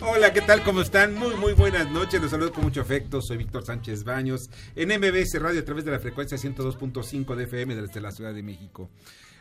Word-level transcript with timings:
Hola, 0.00 0.32
¿qué 0.32 0.40
tal? 0.40 0.62
¿Cómo 0.62 0.80
están? 0.80 1.14
Muy, 1.14 1.36
muy 1.36 1.52
buenas 1.52 1.90
noches. 1.90 2.20
Los 2.20 2.30
saludo 2.30 2.52
con 2.52 2.64
mucho 2.64 2.80
afecto. 2.80 3.20
Soy 3.20 3.36
Víctor 3.36 3.64
Sánchez 3.64 4.04
Baños 4.04 4.50
en 4.74 4.88
MBS 4.88 5.40
Radio 5.40 5.60
a 5.60 5.64
través 5.64 5.84
de 5.84 5.90
la 5.90 5.98
frecuencia 5.98 6.36
102.5 6.36 7.34
de 7.34 7.44
FM 7.44 7.74
desde 7.74 8.00
la 8.00 8.10
Ciudad 8.10 8.34
de 8.34 8.42
México. 8.42 8.90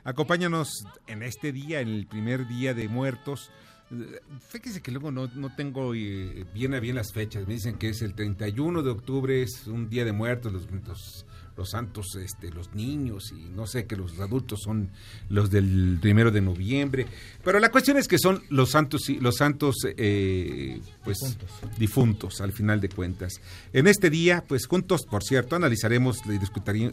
Acompáñanos 0.04 0.86
en 1.08 1.24
este 1.24 1.52
día, 1.52 1.82
en 1.82 1.90
el 1.90 2.08
primer 2.08 2.48
día 2.48 2.74
de 2.74 2.88
muertos. 2.88 3.52
Fíjese 4.50 4.82
que 4.82 4.92
luego 4.92 5.12
no, 5.12 5.30
tengo 5.56 5.94
eh, 5.96 6.46
bien 6.54 6.74
a 6.74 6.80
bien 6.80 6.96
las 6.96 7.12
fechas. 7.12 7.48
Me 7.48 7.56
dicen 7.56 7.78
que 7.78 7.90
es 7.90 8.02
el 8.02 8.14
31 8.14 8.84
de 8.84 8.90
octubre, 8.92 9.42
es 9.42 9.68
un 9.68 9.90
día 9.90 10.06
de 10.06 10.14
muertos. 10.14 10.54
Los, 10.54 10.68
los 10.88 11.26
los 11.60 11.72
santos, 11.72 12.16
este, 12.16 12.52
los 12.52 12.74
niños 12.74 13.34
y 13.34 13.50
no 13.50 13.68
sé 13.68 13.86
que 13.86 13.98
los 13.98 14.18
adultos 14.22 14.62
son 14.64 14.92
los 15.28 15.52
del 15.52 16.00
primero 16.02 16.32
de 16.32 16.40
noviembre. 16.40 17.06
Pero 17.44 17.60
la 17.60 17.70
cuestión 17.70 17.98
es 17.98 18.08
que 18.08 18.18
son 18.18 18.42
los 18.50 18.72
santos, 18.72 19.02
los 19.20 19.36
santos, 19.36 19.76
eh, 19.86 20.80
pues 21.04 21.18
difuntos. 21.20 21.78
difuntos. 21.78 22.42
al 22.42 22.54
final 22.54 22.80
de 22.80 22.88
cuentas. 22.88 23.42
En 23.74 23.88
este 23.88 24.10
día, 24.10 24.46
pues 24.48 24.68
juntos, 24.68 25.02
por 25.06 25.22
cierto, 25.22 25.58
analizaremos 25.58 26.22
y 26.26 26.38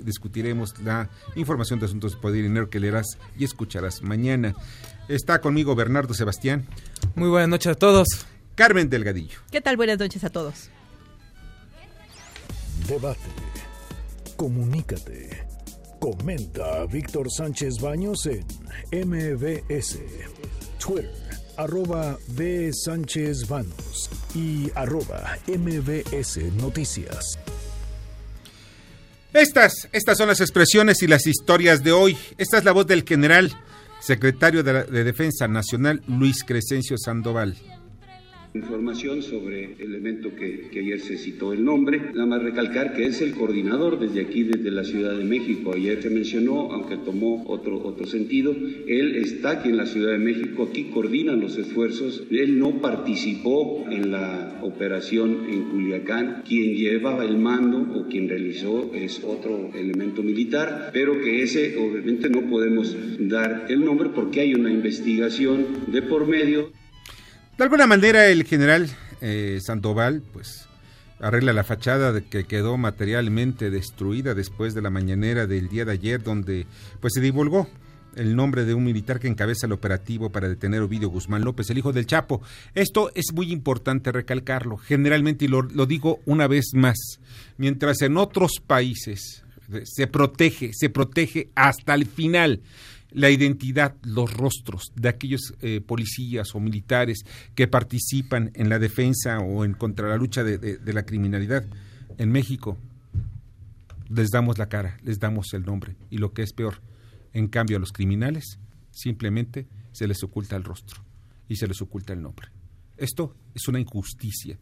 discutiremos 0.02 0.74
la 0.80 1.10
información 1.36 1.78
de 1.78 1.86
asuntos 1.86 2.16
de 2.16 2.18
poder 2.18 2.40
y 2.40 2.42
dinero 2.42 2.68
que 2.68 2.80
leerás 2.80 3.06
y 3.38 3.44
escucharás 3.44 4.02
mañana. 4.02 4.56
Está 5.08 5.40
conmigo 5.40 5.76
Bernardo 5.76 6.12
Sebastián. 6.12 6.66
Muy 7.14 7.28
buenas 7.28 7.48
noches 7.48 7.68
a 7.68 7.74
todos. 7.76 8.08
Carmen 8.56 8.90
Delgadillo. 8.90 9.38
¿Qué 9.52 9.60
tal? 9.60 9.76
Buenas 9.76 10.00
noches 10.00 10.24
a 10.24 10.30
todos. 10.30 10.70
Debate 12.88 13.55
Comunícate. 14.36 15.46
Comenta 15.98 16.82
a 16.82 16.86
Víctor 16.86 17.30
Sánchez 17.30 17.80
Baños 17.80 18.26
en 18.26 19.08
MBS, 19.08 19.98
Twitter, 20.78 21.10
arroba 21.56 22.18
B. 22.28 22.70
Sánchez 22.72 23.48
Baños 23.48 24.10
y 24.34 24.70
arroba 24.74 25.38
MBS 25.48 26.52
Noticias. 26.60 27.38
Estas, 29.32 29.88
estas 29.92 30.18
son 30.18 30.28
las 30.28 30.40
expresiones 30.40 31.02
y 31.02 31.06
las 31.06 31.26
historias 31.26 31.82
de 31.82 31.92
hoy. 31.92 32.16
Esta 32.36 32.58
es 32.58 32.64
la 32.64 32.72
voz 32.72 32.86
del 32.86 33.04
general 33.04 33.52
secretario 34.00 34.62
de, 34.62 34.84
de 34.84 35.04
Defensa 35.04 35.48
Nacional, 35.48 36.02
Luis 36.06 36.44
Crescencio 36.44 36.98
Sandoval. 36.98 37.56
Información 38.56 39.22
sobre 39.22 39.74
el 39.78 39.94
evento 39.94 40.34
que, 40.34 40.70
ayer 40.78 40.98
se 41.00 41.18
citó 41.18 41.52
el 41.52 41.62
nombre. 41.62 42.00
Nada 42.14 42.24
más 42.24 42.42
recalcar 42.42 42.94
que 42.94 43.04
es 43.04 43.20
el 43.20 43.32
coordinador 43.32 43.98
desde 43.98 44.22
aquí, 44.22 44.44
desde 44.44 44.70
la 44.70 44.82
Ciudad 44.82 45.14
de 45.14 45.24
México. 45.24 45.72
Ayer 45.74 46.02
se 46.02 46.08
mencionó, 46.08 46.72
aunque 46.72 46.96
tomó 46.96 47.44
otro, 47.48 47.82
otro 47.84 48.06
sentido, 48.06 48.56
él 48.86 49.16
está 49.16 49.50
aquí 49.50 49.68
en 49.68 49.76
la 49.76 49.84
Ciudad 49.84 50.12
de 50.12 50.18
México, 50.18 50.68
aquí 50.70 50.84
coordina 50.84 51.32
los 51.34 51.58
esfuerzos. 51.58 52.24
Él 52.30 52.58
no 52.58 52.80
participó 52.80 53.84
en 53.90 54.10
la 54.10 54.58
operación 54.62 55.46
en 55.50 55.64
Culiacán. 55.64 56.42
Quien 56.48 56.76
llevaba 56.76 57.26
el 57.26 57.36
mando 57.36 57.78
o 57.94 58.08
quien 58.08 58.26
realizó 58.28 58.90
es 58.94 59.22
otro 59.22 59.70
elemento 59.74 60.22
militar, 60.22 60.90
pero 60.94 61.20
que 61.20 61.42
ese 61.42 61.76
obviamente 61.76 62.30
no 62.30 62.48
podemos 62.48 62.96
dar 63.18 63.66
el 63.68 63.84
nombre 63.84 64.08
porque 64.14 64.40
hay 64.40 64.54
una 64.54 64.70
investigación 64.70 65.66
de 65.88 66.00
por 66.00 66.26
medio. 66.26 66.70
De 67.58 67.64
alguna 67.64 67.86
manera 67.86 68.26
el 68.26 68.44
general 68.44 68.90
eh, 69.22 69.60
Sandoval, 69.62 70.22
pues, 70.32 70.68
arregla 71.20 71.54
la 71.54 71.64
fachada 71.64 72.12
de 72.12 72.22
que 72.22 72.44
quedó 72.44 72.76
materialmente 72.76 73.70
destruida 73.70 74.34
después 74.34 74.74
de 74.74 74.82
la 74.82 74.90
mañanera 74.90 75.46
del 75.46 75.70
día 75.70 75.86
de 75.86 75.92
ayer, 75.92 76.22
donde 76.22 76.66
pues 77.00 77.14
se 77.14 77.22
divulgó 77.22 77.66
el 78.14 78.36
nombre 78.36 78.66
de 78.66 78.74
un 78.74 78.84
militar 78.84 79.20
que 79.20 79.28
encabeza 79.28 79.66
el 79.66 79.72
operativo 79.72 80.28
para 80.28 80.50
detener 80.50 80.80
a 80.80 80.84
Ovidio 80.84 81.08
Guzmán 81.08 81.44
López, 81.44 81.70
el 81.70 81.78
hijo 81.78 81.94
del 81.94 82.06
Chapo. 82.06 82.42
Esto 82.74 83.10
es 83.14 83.32
muy 83.32 83.50
importante 83.50 84.12
recalcarlo, 84.12 84.76
generalmente, 84.76 85.46
y 85.46 85.48
lo, 85.48 85.62
lo 85.62 85.86
digo 85.86 86.20
una 86.26 86.46
vez 86.46 86.72
más, 86.74 87.20
mientras 87.56 88.02
en 88.02 88.18
otros 88.18 88.60
países 88.66 89.44
se 89.84 90.06
protege, 90.06 90.72
se 90.74 90.90
protege 90.90 91.48
hasta 91.54 91.94
el 91.94 92.04
final 92.04 92.60
la 93.16 93.30
identidad, 93.30 93.96
los 94.02 94.30
rostros 94.30 94.92
de 94.94 95.08
aquellos 95.08 95.54
eh, 95.62 95.80
policías 95.80 96.54
o 96.54 96.60
militares 96.60 97.24
que 97.54 97.66
participan 97.66 98.50
en 98.54 98.68
la 98.68 98.78
defensa 98.78 99.38
o 99.38 99.64
en 99.64 99.72
contra 99.72 100.10
la 100.10 100.18
lucha 100.18 100.44
de, 100.44 100.78
la 100.84 101.06
criminalidad 101.06 101.64
en 102.18 102.30
México. 102.30 102.76
Les 104.10 104.28
damos 104.28 104.58
la 104.58 104.68
cara, 104.68 104.98
les 105.02 105.18
damos 105.18 105.54
el 105.54 105.64
nombre 105.64 105.96
y 106.10 106.18
lo 106.18 106.34
que 106.34 106.42
es 106.42 106.52
peor, 106.52 106.82
en 107.32 107.48
cambio 107.48 107.78
a 107.78 107.80
los 107.80 107.90
criminales 107.90 108.58
simplemente 108.90 109.66
se 109.92 110.06
les 110.06 110.22
oculta 110.22 110.54
el 110.54 110.64
rostro 110.64 111.02
y 111.48 111.56
se 111.56 111.66
les 111.66 111.80
oculta 111.80 112.12
el 112.12 112.20
nombre. 112.20 112.48
Esto 112.98 113.34
es 113.54 113.66
una 113.66 113.80
injusticia. 113.80 114.58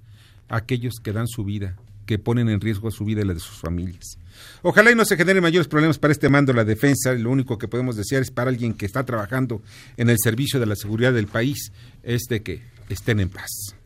Aquellos 0.48 1.00
que 1.02 1.12
dan 1.12 1.26
su 1.26 1.42
vida 1.42 1.76
que 2.06 2.18
ponen 2.18 2.48
en 2.48 2.60
riesgo 2.60 2.90
su 2.90 3.04
vida 3.04 3.22
y 3.22 3.24
la 3.24 3.34
de 3.34 3.40
sus 3.40 3.58
familias. 3.58 4.18
Ojalá 4.62 4.90
y 4.90 4.94
no 4.94 5.04
se 5.04 5.16
generen 5.16 5.42
mayores 5.42 5.68
problemas 5.68 5.98
para 5.98 6.12
este 6.12 6.28
mando 6.28 6.52
de 6.52 6.56
la 6.56 6.64
defensa. 6.64 7.12
Lo 7.12 7.30
único 7.30 7.58
que 7.58 7.68
podemos 7.68 7.96
desear 7.96 8.22
es 8.22 8.30
para 8.30 8.50
alguien 8.50 8.74
que 8.74 8.86
está 8.86 9.04
trabajando 9.04 9.62
en 9.96 10.10
el 10.10 10.16
servicio 10.18 10.58
de 10.60 10.66
la 10.66 10.76
seguridad 10.76 11.12
del 11.12 11.26
país 11.26 11.72
es 12.02 12.22
de 12.28 12.42
que 12.42 12.62
estén 12.88 13.20
en 13.20 13.28
paz. 13.28 13.76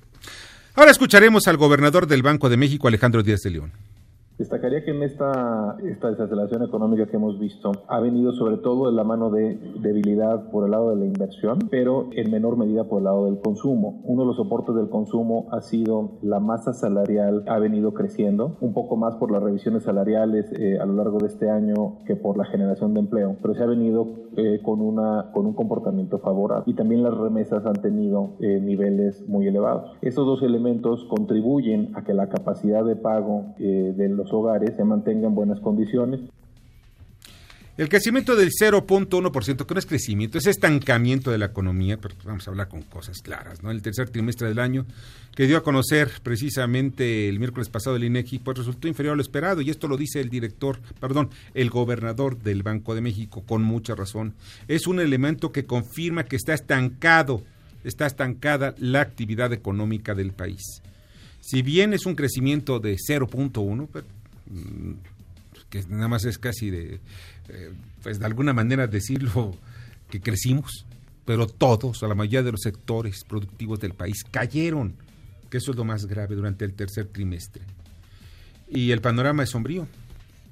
Ahora 0.75 0.91
escucharemos 0.91 1.49
al 1.49 1.57
gobernador 1.57 2.07
del 2.07 2.23
Banco 2.23 2.49
de 2.49 2.57
México, 2.57 2.89
Alejandro 2.89 3.23
Díaz 3.23 3.41
de 3.41 3.51
León. 3.51 3.73
Destacaría 4.39 4.85
que 4.85 4.93
en 4.93 5.03
esta, 5.03 5.77
esta 5.85 6.11
desaceleración 6.11 6.63
económica 6.63 7.07
que 7.07 7.17
hemos 7.17 7.41
visto 7.41 7.73
ha 7.89 7.99
venido 7.99 8.33
sobre 8.33 8.59
todo 8.59 8.89
de 8.89 8.95
la 8.95 9.03
mano 9.03 9.31
de 9.31 9.59
debilidad 9.81 10.51
por 10.51 10.65
el 10.65 10.73
lado 10.73 10.91
de 10.91 10.97
la 10.97 11.07
inversión, 11.07 11.59
pero 11.71 12.09
en 12.13 12.31
menor 12.31 12.57
medida 12.57 12.85
por 12.85 12.99
el 12.99 13.05
lado 13.05 13.27
del 13.27 13.41
consumo. 13.41 14.01
Uno 14.05 14.23
de 14.23 14.27
los 14.27 14.37
soportes 14.37 14.75
del 14.75 14.89
consumo 14.89 15.47
ha 15.51 15.61
sido 15.61 16.19
la 16.23 16.41
masa 16.41 16.73
salarial 16.73 17.45
ha 17.47 17.59
venido 17.59 17.95
creciendo, 17.95 18.57
un 18.61 18.73
poco 18.73 18.97
más 18.97 19.17
por 19.17 19.31
las 19.31 19.43
revisiones 19.43 19.85
salariales 19.85 20.47
eh, 20.59 20.79
a 20.81 20.87
lo 20.87 20.95
largo 20.95 21.19
de 21.19 21.27
este 21.27 21.51
año 21.51 21.99
que 22.07 22.17
por 22.17 22.37
la 22.37 22.45
generación 22.45 22.95
de 22.95 23.01
empleo, 23.01 23.37
pero 23.41 23.55
se 23.55 23.63
ha 23.63 23.67
venido 23.67 24.07
eh, 24.37 24.61
con, 24.63 24.81
una, 24.81 25.31
con 25.33 25.47
un 25.47 25.55
comportamiento 25.55 26.19
favorable 26.19 26.65
y 26.67 26.75
también 26.75 27.03
las 27.03 27.17
remesas 27.17 27.65
han 27.67 27.81
tenido 27.81 28.31
eh, 28.41 28.61
niveles 28.61 29.27
muy 29.29 29.47
elevados. 29.47 29.97
Estos 30.03 30.27
dos 30.27 30.43
elementos 30.43 31.05
contribuyen 31.05 31.93
a 31.95 32.05
que 32.05 32.15
la 32.15 32.29
capacidad 32.29 32.85
de 32.85 32.97
pago 32.97 33.55
de 33.59 34.09
los 34.09 34.33
hogares 34.33 34.75
se 34.77 34.85
mantengan 34.85 35.31
en 35.31 35.35
buenas 35.35 35.61
condiciones. 35.61 36.21
El 37.79 37.89
crecimiento 37.89 38.35
del 38.35 38.51
0.1%, 38.51 39.65
que 39.65 39.75
no 39.75 39.79
es 39.79 39.87
crecimiento, 39.87 40.37
es 40.37 40.47
estancamiento 40.47 41.31
de 41.31 41.39
la 41.39 41.47
economía, 41.47 41.97
pero 41.97 42.15
vamos 42.25 42.47
a 42.47 42.51
hablar 42.51 42.69
con 42.69 42.83
cosas 42.83 43.23
claras, 43.23 43.63
¿no? 43.63 43.71
El 43.71 43.83
tercer 43.83 44.11
trimestre 44.11 44.49
del 44.49 44.59
año, 44.59 44.85
que 45.35 45.47
dio 45.47 45.57
a 45.57 45.63
conocer 45.63 46.11
precisamente 46.23 47.29
el 47.29 47.39
miércoles 47.39 47.69
pasado 47.69 47.95
el 47.95 48.03
INEGI, 48.03 48.41
pues 48.41 48.59
resultó 48.59 48.89
inferior 48.89 49.13
a 49.13 49.17
lo 49.17 49.23
esperado, 49.23 49.61
y 49.61 49.71
esto 49.71 49.87
lo 49.87 49.97
dice 49.97 50.21
el 50.21 50.29
director, 50.29 50.81
perdón, 51.01 51.31
el 51.55 51.71
gobernador 51.71 52.37
del 52.37 52.65
Banco 52.65 52.97
de 52.97 53.01
México, 53.01 53.45
con 53.47 53.63
mucha 53.63 53.95
razón. 53.95 54.35
Es 54.67 54.89
un 54.89 54.99
elemento 54.99 55.53
que 55.53 55.65
confirma 55.65 56.25
que 56.25 56.35
está 56.35 56.55
estancado, 56.55 57.45
está 57.85 58.07
estancada 58.07 58.75
la 58.79 59.03
actividad 59.03 59.53
económica 59.53 60.17
del 60.17 60.33
país. 60.33 60.83
Si 61.41 61.63
bien 61.63 61.95
es 61.95 62.07
un 62.07 62.17
crecimiento 62.17 62.81
de 62.81 62.97
0.1, 62.97 63.89
Mm, 64.51 64.93
que 65.69 65.83
nada 65.89 66.09
más 66.09 66.25
es 66.25 66.39
casi 66.39 66.71
de, 66.71 67.01
eh, 67.49 67.73
pues 68.03 68.19
de 68.19 68.27
alguna 68.27 68.53
manera 68.53 68.87
decirlo, 68.87 69.55
que 70.11 70.21
crecimos, 70.21 70.87
pero 71.25 71.47
todos, 71.47 72.03
o 72.03 72.09
la 72.09 72.15
mayoría 72.15 72.43
de 72.43 72.53
los 72.53 72.63
sectores 72.63 73.25
productivos 73.25 73.81
del 73.81 73.95
país 73.95 74.25
cayeron, 74.31 74.95
que 75.51 75.59
eso 75.59 75.71
es 75.71 75.77
lo 75.77 75.85
más 75.85 76.07
grave 76.07 76.35
durante 76.35 76.65
el 76.65 76.75
tercer 76.75 77.07
trimestre. 77.07 77.63
Y 78.71 78.91
el 78.91 79.01
panorama 79.01 79.43
es 79.43 79.51
sombrío, 79.51 79.87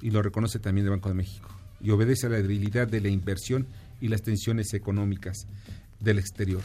y 0.03 0.11
lo 0.11 0.23
reconoce 0.23 0.59
también 0.59 0.87
el 0.87 0.91
Banco 0.91 1.09
de 1.09 1.15
México, 1.15 1.49
y 1.81 1.91
obedece 1.91 2.27
a 2.27 2.31
la 2.31 2.37
debilidad 2.37 2.87
de 2.89 3.01
la 3.01 3.09
inversión 3.09 3.67
y 4.01 4.09
las 4.09 4.23
tensiones 4.23 4.75
económicas 4.75 5.47
del 6.01 6.19
exterior, 6.19 6.63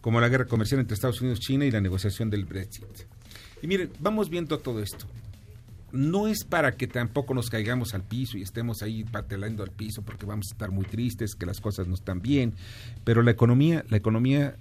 como 0.00 0.20
la 0.20 0.28
guerra 0.28 0.46
comercial 0.46 0.80
entre 0.80 0.94
Estados 0.94 1.20
Unidos 1.20 1.40
y 1.40 1.42
China 1.42 1.64
y 1.64 1.70
la 1.70 1.80
negociación 1.80 2.30
del 2.30 2.44
Brexit. 2.44 2.84
Y 3.62 3.66
miren, 3.66 3.90
vamos 4.00 4.30
viendo 4.30 4.58
todo 4.58 4.80
esto 4.80 5.06
no 5.92 6.28
es 6.28 6.44
para 6.44 6.72
que 6.72 6.86
tampoco 6.86 7.34
nos 7.34 7.50
caigamos 7.50 7.94
al 7.94 8.02
piso 8.02 8.38
y 8.38 8.42
estemos 8.42 8.82
ahí 8.82 9.04
patelando 9.04 9.62
al 9.62 9.70
piso 9.70 10.02
porque 10.02 10.26
vamos 10.26 10.46
a 10.50 10.54
estar 10.54 10.70
muy 10.70 10.84
tristes, 10.84 11.34
que 11.34 11.46
las 11.46 11.60
cosas 11.60 11.86
no 11.86 11.94
están 11.94 12.20
bien, 12.20 12.54
pero 13.04 13.22
la 13.22 13.30
economía, 13.30 13.84
la 13.88 13.96
economía, 13.96 14.56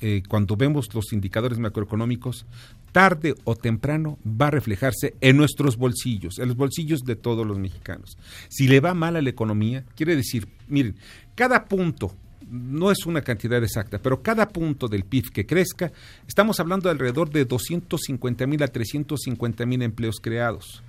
eh, 0.00 0.22
cuando 0.28 0.56
vemos 0.56 0.92
los 0.94 1.12
indicadores 1.12 1.58
macroeconómicos, 1.58 2.46
tarde 2.92 3.34
o 3.44 3.56
temprano 3.56 4.18
va 4.24 4.48
a 4.48 4.52
reflejarse 4.52 5.14
en 5.20 5.36
nuestros 5.36 5.76
bolsillos, 5.76 6.38
en 6.38 6.48
los 6.48 6.56
bolsillos 6.56 7.00
de 7.00 7.16
todos 7.16 7.46
los 7.46 7.58
mexicanos. 7.58 8.16
Si 8.48 8.68
le 8.68 8.80
va 8.80 8.94
mal 8.94 9.16
a 9.16 9.22
la 9.22 9.30
economía, 9.30 9.84
quiere 9.94 10.16
decir, 10.16 10.48
miren, 10.68 10.96
cada 11.34 11.64
punto 11.66 12.14
no 12.50 12.90
es 12.90 13.06
una 13.06 13.22
cantidad 13.22 13.62
exacta, 13.62 13.98
pero 13.98 14.22
cada 14.22 14.48
punto 14.48 14.88
del 14.88 15.04
PIB 15.04 15.32
que 15.32 15.46
crezca, 15.46 15.92
estamos 16.26 16.60
hablando 16.60 16.88
de 16.88 16.92
alrededor 16.92 17.30
de 17.30 17.44
250 17.44 18.46
mil 18.46 18.62
a 18.62 18.68
350 18.68 19.66
mil 19.66 19.82
empleos 19.82 20.16
creados. 20.20 20.82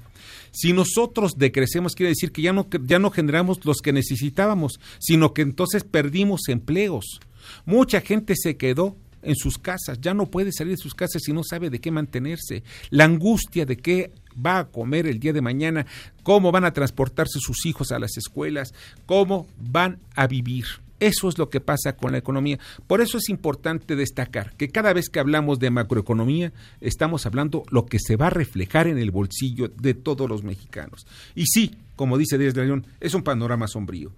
Si 0.52 0.74
nosotros 0.74 1.34
decrecemos, 1.38 1.96
quiere 1.96 2.10
decir 2.10 2.32
que 2.32 2.42
ya 2.42 2.54
no, 2.54 2.68
ya 2.84 3.00
no 3.00 3.12
generamos 3.12 3.64
los 3.66 3.78
que 3.78 3.94
necesitábamos, 3.94 4.80
sino 5.00 5.34
que 5.34 5.42
entonces 5.42 5.84
perdimos 5.84 6.42
empleos. 6.48 7.20
Mucha 7.66 8.02
gente 8.02 8.34
se 8.36 8.58
quedó 8.58 8.96
en 9.22 9.36
sus 9.36 9.58
casas, 9.58 10.00
ya 10.00 10.14
no 10.14 10.28
puede 10.28 10.52
salir 10.52 10.76
de 10.76 10.82
sus 10.82 10.96
casas 10.96 11.22
si 11.24 11.34
no 11.34 11.44
sabe 11.44 11.70
de 11.70 11.80
qué 11.80 11.92
mantenerse. 11.92 12.64
La 12.90 13.06
angustia 13.06 13.66
de 13.66 13.78
qué 13.78 14.12
va 14.36 14.60
a 14.60 14.68
comer 14.68 15.08
el 15.08 15.20
día 15.20 15.34
de 15.34 15.42
mañana, 15.42 15.86
cómo 16.24 16.52
van 16.52 16.66
a 16.66 16.74
transportarse 16.74 17.40
sus 17.40 17.66
hijos 17.66 17.92
a 17.92 18.00
las 18.00 18.18
escuelas, 18.18 18.74
cómo 19.06 19.48
van 19.58 20.00
a 20.16 20.28
vivir. 20.28 20.66
Eso 21.00 21.30
es 21.30 21.38
lo 21.38 21.50
que 21.50 21.62
pasa 21.62 21.96
con 21.96 22.12
la 22.12 22.18
economía. 22.18 22.60
Por 22.88 23.02
eso 23.02 23.18
es 23.18 23.30
importante 23.30 23.96
destacar 23.96 24.54
que 24.56 24.70
cada 24.70 24.94
vez 24.94 25.10
que 25.10 25.20
hablamos 25.20 25.60
de 25.60 25.70
macroeconomía, 25.70 26.52
estamos 26.82 27.26
hablando 27.26 27.64
lo 27.70 27.86
que 27.86 28.00
se 28.00 28.16
va 28.16 28.28
a 28.28 28.32
reflejar 28.32 28.88
en 28.88 28.98
el 28.98 29.12
bolsillo 29.12 29.70
de 29.70 29.94
todos 29.94 30.30
los 30.30 30.44
mexicanos. 30.44 31.06
Y 31.36 31.46
sí, 31.46 31.76
como 31.96 32.18
dice 32.18 32.38
Díaz 32.38 32.54
de 32.54 32.66
León, 32.66 32.86
es 33.00 33.14
un 33.14 33.24
panorama 33.24 33.68
sombrío. 33.68 34.12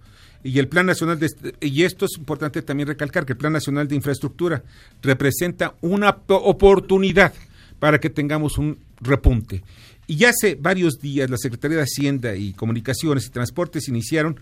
Y 0.44 0.58
el 0.58 0.68
Plan 0.68 0.86
Nacional 0.86 1.20
de, 1.20 1.28
y 1.60 1.84
esto 1.84 2.04
es 2.04 2.18
importante 2.18 2.62
también 2.62 2.88
recalcar 2.88 3.24
que 3.24 3.32
el 3.32 3.38
Plan 3.38 3.52
Nacional 3.52 3.86
de 3.86 3.94
Infraestructura 3.94 4.62
representa 5.00 5.74
una 5.82 6.18
oportunidad 6.28 7.32
para 7.78 8.00
que 8.00 8.10
tengamos 8.10 8.58
un 8.58 8.78
repunte. 9.02 9.62
Y 10.06 10.24
hace 10.24 10.56
varios 10.56 10.98
días 10.98 11.30
la 11.30 11.36
Secretaría 11.36 11.78
de 11.78 11.84
Hacienda 11.84 12.34
y 12.34 12.52
Comunicaciones 12.52 13.26
y 13.26 13.30
Transportes 13.30 13.88
iniciaron 13.88 14.38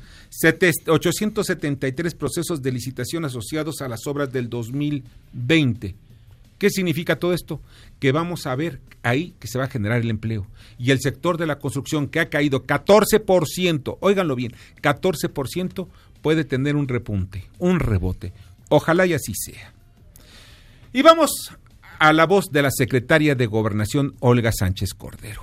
873 0.86 2.14
procesos 2.14 2.62
de 2.62 2.72
licitación 2.72 3.24
asociados 3.24 3.80
a 3.80 3.88
las 3.88 4.06
obras 4.06 4.32
del 4.32 4.48
2020. 4.48 5.94
¿Qué 6.58 6.70
significa 6.70 7.18
todo 7.18 7.34
esto? 7.34 7.60
Que 7.98 8.12
vamos 8.12 8.46
a 8.46 8.54
ver 8.54 8.80
ahí 9.02 9.34
que 9.38 9.48
se 9.48 9.58
va 9.58 9.64
a 9.64 9.70
generar 9.70 10.00
el 10.00 10.10
empleo. 10.10 10.46
Y 10.78 10.90
el 10.90 11.00
sector 11.00 11.38
de 11.38 11.46
la 11.46 11.58
construcción 11.58 12.08
que 12.08 12.20
ha 12.20 12.28
caído 12.28 12.66
14%, 12.66 13.96
óiganlo 14.00 14.36
bien, 14.36 14.52
14% 14.82 15.88
puede 16.20 16.44
tener 16.44 16.76
un 16.76 16.88
repunte, 16.88 17.44
un 17.58 17.80
rebote. 17.80 18.32
Ojalá 18.68 19.06
y 19.06 19.14
así 19.14 19.32
sea. 19.34 19.72
Y 20.92 21.02
vamos 21.02 21.52
a 22.00 22.14
la 22.14 22.24
voz 22.24 22.50
de 22.50 22.62
la 22.62 22.70
secretaria 22.70 23.34
de 23.34 23.46
Gobernación, 23.46 24.14
Olga 24.20 24.52
Sánchez 24.52 24.94
Cordero. 24.94 25.42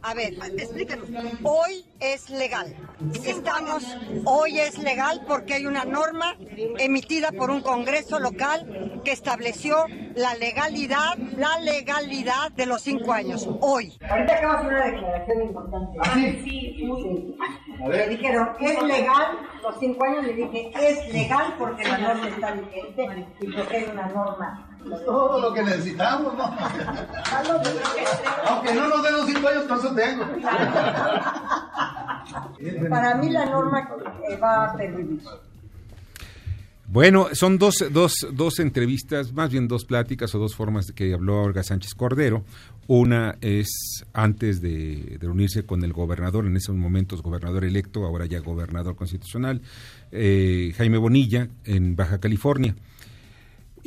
A 0.00 0.14
ver, 0.14 0.34
explícanos. 0.56 1.08
Hoy 1.42 1.84
es 1.98 2.30
legal. 2.30 2.72
Estamos, 3.24 3.84
hoy 4.24 4.60
es 4.60 4.78
legal 4.78 5.22
porque 5.26 5.54
hay 5.54 5.66
una 5.66 5.84
norma 5.84 6.36
emitida 6.78 7.32
por 7.32 7.50
un 7.50 7.62
Congreso 7.62 8.20
local 8.20 9.00
que 9.04 9.10
estableció 9.10 9.74
la 10.14 10.36
legalidad, 10.36 11.18
la 11.36 11.58
legalidad 11.58 12.52
de 12.52 12.66
los 12.66 12.82
cinco 12.82 13.12
años. 13.12 13.48
Hoy. 13.60 13.98
Ahorita 14.08 14.36
acabas 14.36 14.62
de 14.62 14.68
una 14.68 14.84
declaración 14.84 15.42
importante. 15.42 15.98
¿Ah, 16.00 16.14
sí, 16.14 16.40
sí. 16.44 16.76
sí. 16.76 17.36
Me 17.88 18.08
dijeron, 18.08 18.50
¿es 18.60 18.82
legal? 18.84 19.26
Los 19.64 19.74
cinco 19.80 20.04
años 20.04 20.26
le 20.26 20.32
dije, 20.34 20.70
es 20.80 21.12
legal 21.12 21.54
porque 21.58 21.82
la 21.82 21.98
norma 21.98 22.28
está 22.28 22.52
vigente 22.52 23.26
y 23.40 23.52
porque 23.52 23.78
es 23.78 23.88
una 23.88 24.06
norma 24.06 24.75
todo 25.04 25.40
lo 25.40 25.52
que 25.54 25.62
necesitamos, 25.62 26.34
¿no? 26.36 26.44
Aunque 28.46 28.74
no 28.74 28.88
nos 28.88 29.02
den 29.02 29.12
los 29.12 29.26
cinco 29.26 29.48
años, 29.48 29.64
por 29.64 29.78
eso 29.78 29.94
tengo. 29.94 30.24
Para 32.88 33.14
mí 33.16 33.30
la 33.30 33.46
norma 33.46 33.88
eh, 34.28 34.36
va 34.36 34.66
a 34.66 34.76
permitir. 34.76 35.20
Bueno, 36.88 37.28
son 37.32 37.58
dos, 37.58 37.84
dos, 37.90 38.14
dos 38.32 38.60
entrevistas, 38.60 39.32
más 39.32 39.50
bien 39.50 39.66
dos 39.66 39.84
pláticas 39.84 40.32
o 40.36 40.38
dos 40.38 40.54
formas 40.54 40.86
de 40.86 40.94
que 40.94 41.12
habló 41.12 41.42
Olga 41.42 41.64
Sánchez 41.64 41.94
Cordero. 41.94 42.44
Una 42.86 43.36
es 43.40 44.04
antes 44.12 44.60
de, 44.60 45.18
reunirse 45.20 45.66
con 45.66 45.82
el 45.82 45.92
gobernador, 45.92 46.46
en 46.46 46.56
esos 46.56 46.76
momentos 46.76 47.22
gobernador 47.22 47.64
electo, 47.64 48.06
ahora 48.06 48.26
ya 48.26 48.38
gobernador 48.38 48.94
constitucional, 48.94 49.62
eh, 50.12 50.72
Jaime 50.76 50.98
Bonilla, 50.98 51.48
en 51.64 51.96
Baja 51.96 52.20
California 52.20 52.76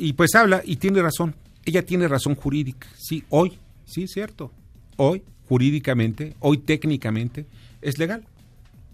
y 0.00 0.14
pues 0.14 0.34
habla 0.34 0.62
y 0.64 0.76
tiene 0.76 1.02
razón. 1.02 1.34
Ella 1.64 1.84
tiene 1.84 2.08
razón 2.08 2.34
jurídica. 2.34 2.88
Sí, 2.96 3.24
hoy, 3.28 3.58
sí, 3.84 4.08
cierto. 4.08 4.50
Hoy, 4.96 5.22
jurídicamente, 5.46 6.34
hoy 6.40 6.58
técnicamente, 6.58 7.46
es 7.82 7.98
legal. 7.98 8.24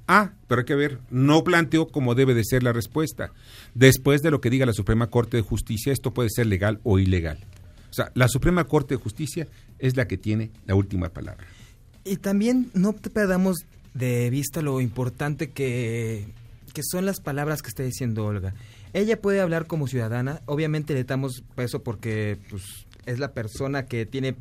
Ah, 0.09 0.33
pero 0.49 0.61
hay 0.61 0.65
que 0.65 0.75
ver, 0.75 0.99
no 1.11 1.45
planteó 1.45 1.89
cómo 1.89 2.15
debe 2.15 2.35
de 2.35 2.45
ser 2.45 2.63
la 2.63 2.73
respuesta. 2.73 3.33
Después 3.75 4.23
de 4.23 4.31
lo 4.31 4.41
que 4.41 4.51
diga 4.51 4.67
la 4.67 4.73
Suprema 4.73 5.09
Corte 5.09 5.37
de 5.37 5.43
Justicia, 5.43 5.93
esto 5.93 6.13
puede 6.13 6.29
ser 6.31 6.47
legal 6.47 6.81
o 6.83 6.99
ilegal. 6.99 7.39
O 7.91 7.95
sea, 7.95 8.11
la 8.15 8.29
Suprema 8.29 8.65
Corte 8.65 8.95
de 8.95 9.01
Justicia 9.01 9.49
es 9.79 9.97
la 9.97 10.09
que 10.09 10.17
tiene 10.17 10.51
la 10.67 10.75
última 10.75 11.09
palabra. 11.09 11.47
Y 12.05 12.17
también 12.17 12.71
no 12.75 12.93
perdamos 12.95 13.65
de 13.95 14.29
vista 14.31 14.61
lo 14.61 14.81
importante 14.81 15.51
que, 15.51 16.27
que 16.73 16.83
son 16.85 17.07
las 17.07 17.21
palabras 17.21 17.63
que 17.63 17.69
está 17.69 17.83
diciendo 17.83 18.25
Olga. 18.25 18.55
Ella 18.93 19.21
puede 19.21 19.41
hablar 19.41 19.67
como 19.67 19.87
ciudadana, 19.87 20.43
obviamente 20.47 20.95
le 20.95 21.05
damos 21.05 21.43
peso 21.55 21.83
porque 21.83 22.39
pues, 22.51 22.63
es 23.07 23.19
la 23.19 23.33
persona 23.33 23.87
que 23.87 24.07
tiene 24.07 24.37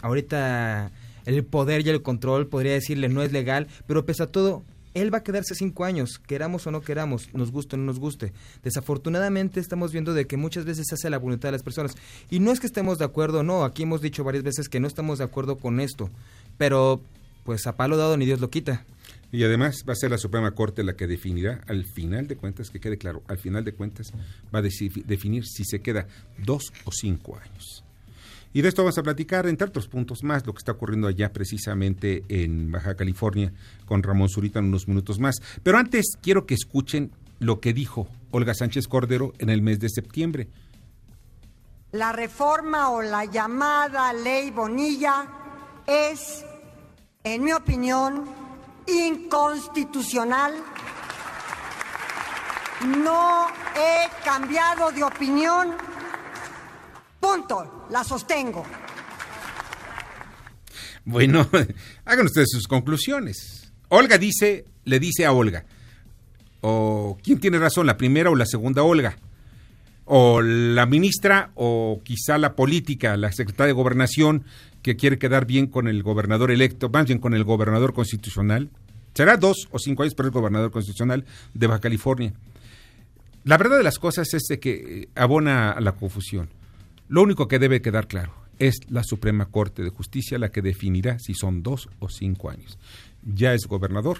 ahorita 0.00 0.90
el 1.24 1.44
poder 1.44 1.86
y 1.86 1.90
el 1.90 2.02
control, 2.02 2.48
podría 2.48 2.72
decirle 2.72 3.08
no 3.08 3.22
es 3.22 3.32
legal, 3.32 3.68
pero 3.86 4.04
pese 4.04 4.24
a 4.24 4.26
todo, 4.26 4.64
él 4.94 5.12
va 5.12 5.18
a 5.18 5.22
quedarse 5.22 5.54
cinco 5.54 5.84
años, 5.84 6.20
queramos 6.26 6.66
o 6.66 6.70
no 6.70 6.82
queramos, 6.82 7.32
nos 7.32 7.50
guste 7.50 7.76
o 7.76 7.78
no 7.78 7.84
nos 7.84 7.98
guste. 7.98 8.32
Desafortunadamente 8.62 9.60
estamos 9.60 9.92
viendo 9.92 10.12
de 10.12 10.26
que 10.26 10.36
muchas 10.36 10.64
veces 10.64 10.86
se 10.88 10.94
hace 10.94 11.10
la 11.10 11.18
voluntad 11.18 11.48
de 11.48 11.52
las 11.52 11.62
personas. 11.62 11.94
Y 12.30 12.40
no 12.40 12.52
es 12.52 12.60
que 12.60 12.66
estemos 12.66 12.98
de 12.98 13.04
acuerdo, 13.04 13.42
no, 13.42 13.64
aquí 13.64 13.84
hemos 13.84 14.02
dicho 14.02 14.24
varias 14.24 14.44
veces 14.44 14.68
que 14.68 14.80
no 14.80 14.86
estamos 14.86 15.18
de 15.18 15.24
acuerdo 15.24 15.56
con 15.56 15.80
esto, 15.80 16.10
pero 16.58 17.00
pues 17.44 17.66
a 17.66 17.76
palo 17.76 17.96
dado 17.96 18.16
ni 18.16 18.26
Dios 18.26 18.40
lo 18.40 18.50
quita. 18.50 18.84
Y 19.32 19.42
además 19.44 19.84
va 19.88 19.94
a 19.94 19.96
ser 19.96 20.10
la 20.10 20.18
Suprema 20.18 20.50
Corte 20.50 20.84
la 20.84 20.94
que 20.94 21.06
definirá, 21.06 21.62
al 21.66 21.86
final 21.86 22.28
de 22.28 22.36
cuentas, 22.36 22.68
que 22.68 22.80
quede 22.80 22.98
claro, 22.98 23.22
al 23.26 23.38
final 23.38 23.64
de 23.64 23.72
cuentas 23.72 24.12
va 24.54 24.58
a 24.58 24.62
definir 24.62 25.46
si 25.46 25.64
se 25.64 25.80
queda 25.80 26.06
dos 26.36 26.70
o 26.84 26.92
cinco 26.92 27.38
años. 27.38 27.82
Y 28.52 28.60
de 28.60 28.68
esto 28.68 28.82
vamos 28.82 28.98
a 28.98 29.02
platicar, 29.02 29.46
entre 29.46 29.68
otros 29.68 29.88
puntos 29.88 30.22
más, 30.22 30.46
lo 30.46 30.52
que 30.52 30.58
está 30.58 30.72
ocurriendo 30.72 31.08
allá 31.08 31.32
precisamente 31.32 32.22
en 32.28 32.70
Baja 32.70 32.94
California 32.94 33.54
con 33.86 34.02
Ramón 34.02 34.28
Zurita 34.28 34.58
en 34.58 34.66
unos 34.66 34.86
minutos 34.86 35.18
más. 35.18 35.36
Pero 35.62 35.78
antes 35.78 36.18
quiero 36.20 36.44
que 36.44 36.52
escuchen 36.52 37.12
lo 37.38 37.60
que 37.60 37.72
dijo 37.72 38.08
Olga 38.30 38.52
Sánchez 38.52 38.86
Cordero 38.86 39.32
en 39.38 39.48
el 39.48 39.62
mes 39.62 39.80
de 39.80 39.88
septiembre. 39.88 40.48
La 41.92 42.12
reforma 42.12 42.90
o 42.90 43.00
la 43.00 43.24
llamada 43.24 44.12
ley 44.12 44.50
Bonilla 44.50 45.26
es, 45.86 46.44
en 47.24 47.44
mi 47.44 47.52
opinión, 47.52 48.41
inconstitucional. 48.86 50.54
No 52.86 53.46
he 53.76 54.24
cambiado 54.24 54.90
de 54.90 55.04
opinión. 55.04 55.74
Punto. 57.20 57.86
La 57.90 58.02
sostengo. 58.02 58.64
Bueno, 61.04 61.48
hagan 62.04 62.26
ustedes 62.26 62.50
sus 62.50 62.66
conclusiones. 62.66 63.72
Olga 63.88 64.18
dice, 64.18 64.64
le 64.84 64.98
dice 64.98 65.26
a 65.26 65.32
Olga, 65.32 65.64
o 66.60 67.18
quién 67.22 67.40
tiene 67.40 67.58
razón, 67.58 67.86
la 67.86 67.96
primera 67.96 68.30
o 68.30 68.36
la 68.36 68.46
segunda 68.46 68.82
Olga, 68.82 69.18
o 70.04 70.40
la 70.40 70.86
ministra 70.86 71.50
o 71.54 72.00
quizá 72.02 72.38
la 72.38 72.54
política, 72.54 73.16
la 73.16 73.32
secretaria 73.32 73.68
de 73.68 73.72
gobernación 73.80 74.44
que 74.82 74.96
quiere 74.96 75.18
quedar 75.18 75.46
bien 75.46 75.66
con 75.66 75.88
el 75.88 76.02
gobernador 76.02 76.50
electo, 76.50 76.90
más 76.90 77.06
bien 77.06 77.18
con 77.18 77.34
el 77.34 77.44
gobernador 77.44 77.94
constitucional. 77.94 78.70
Será 79.14 79.36
dos 79.36 79.68
o 79.70 79.78
cinco 79.78 80.02
años 80.02 80.14
para 80.14 80.28
el 80.28 80.32
gobernador 80.32 80.70
constitucional 80.70 81.24
de 81.54 81.66
Baja 81.66 81.80
California. 81.80 82.32
La 83.44 83.58
verdad 83.58 83.78
de 83.78 83.84
las 83.84 83.98
cosas 83.98 84.32
es 84.34 84.44
de 84.48 84.58
que 84.58 84.72
eh, 84.72 85.08
abona 85.14 85.72
a 85.72 85.80
la 85.80 85.92
confusión. 85.92 86.48
Lo 87.08 87.22
único 87.22 87.48
que 87.48 87.58
debe 87.58 87.82
quedar 87.82 88.08
claro 88.08 88.34
es 88.58 88.76
la 88.88 89.02
Suprema 89.02 89.46
Corte 89.46 89.82
de 89.82 89.90
Justicia 89.90 90.38
la 90.38 90.50
que 90.50 90.62
definirá 90.62 91.18
si 91.18 91.34
son 91.34 91.62
dos 91.62 91.88
o 91.98 92.08
cinco 92.08 92.50
años. 92.50 92.78
Ya 93.22 93.54
es 93.54 93.66
gobernador 93.66 94.18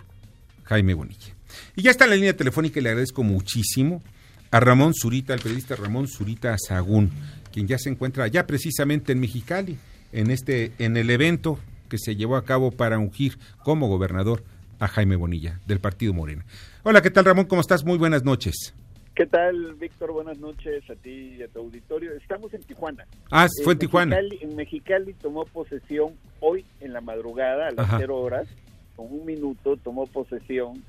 Jaime 0.64 0.94
Bonilla. 0.94 1.34
Y 1.76 1.82
ya 1.82 1.90
está 1.90 2.04
en 2.04 2.10
la 2.10 2.16
línea 2.16 2.36
telefónica 2.36 2.78
y 2.80 2.82
le 2.82 2.90
agradezco 2.90 3.22
muchísimo 3.22 4.02
a 4.50 4.60
Ramón 4.60 4.94
Zurita, 4.94 5.34
el 5.34 5.40
periodista 5.40 5.76
Ramón 5.76 6.08
Zurita 6.08 6.56
Sagún, 6.58 7.10
quien 7.52 7.66
ya 7.66 7.78
se 7.78 7.88
encuentra 7.88 8.26
ya 8.28 8.46
precisamente 8.46 9.12
en 9.12 9.20
Mexicali 9.20 9.78
en 10.12 10.30
este 10.30 10.72
en 10.78 10.96
el 10.96 11.10
evento 11.10 11.58
que 11.88 11.98
se 11.98 12.16
llevó 12.16 12.36
a 12.36 12.44
cabo 12.44 12.70
para 12.70 12.98
ungir 12.98 13.38
como 13.64 13.88
gobernador 13.88 14.42
a 14.78 14.88
Jaime 14.88 15.16
Bonilla, 15.16 15.60
del 15.66 15.78
Partido 15.78 16.12
Morena. 16.12 16.44
Hola, 16.82 17.02
¿qué 17.02 17.10
tal 17.10 17.24
Ramón? 17.24 17.46
¿Cómo 17.46 17.60
estás? 17.60 17.84
Muy 17.84 17.98
buenas 17.98 18.24
noches. 18.24 18.74
¿Qué 19.14 19.26
tal, 19.26 19.74
Víctor? 19.74 20.10
Buenas 20.12 20.38
noches 20.38 20.88
a 20.88 20.94
ti 20.94 21.36
y 21.38 21.42
a 21.42 21.48
tu 21.48 21.60
auditorio. 21.60 22.12
Estamos 22.14 22.52
en 22.54 22.62
Tijuana. 22.62 23.06
Ah, 23.30 23.46
fue 23.62 23.74
en, 23.74 23.78
Tijuana. 23.78 24.16
en 24.18 24.56
Mexicali 24.56 25.12
tomó 25.12 25.44
posesión 25.44 26.14
hoy 26.40 26.64
en 26.80 26.94
la 26.94 27.02
madrugada, 27.02 27.68
a 27.68 27.70
las 27.72 27.90
cero 27.98 28.18
horas, 28.18 28.48
con 28.96 29.12
un 29.12 29.26
minuto, 29.26 29.76
tomó 29.76 30.06
posesión 30.06 30.82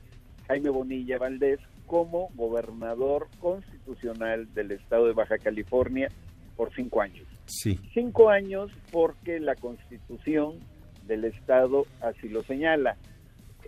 Jaime 0.47 0.69
Bonilla 0.69 1.17
Valdés 1.17 1.59
como 1.85 2.29
gobernador 2.35 3.27
constitucional 3.39 4.51
del 4.53 4.71
estado 4.71 5.07
de 5.07 5.13
Baja 5.13 5.37
California 5.37 6.09
por 6.55 6.73
cinco 6.73 7.01
años. 7.01 7.27
Sí. 7.45 7.79
Cinco 7.93 8.29
años 8.29 8.71
porque 8.91 9.39
la 9.39 9.55
constitución 9.55 10.59
del 11.07 11.25
estado 11.25 11.85
así 12.01 12.29
lo 12.29 12.43
señala 12.43 12.97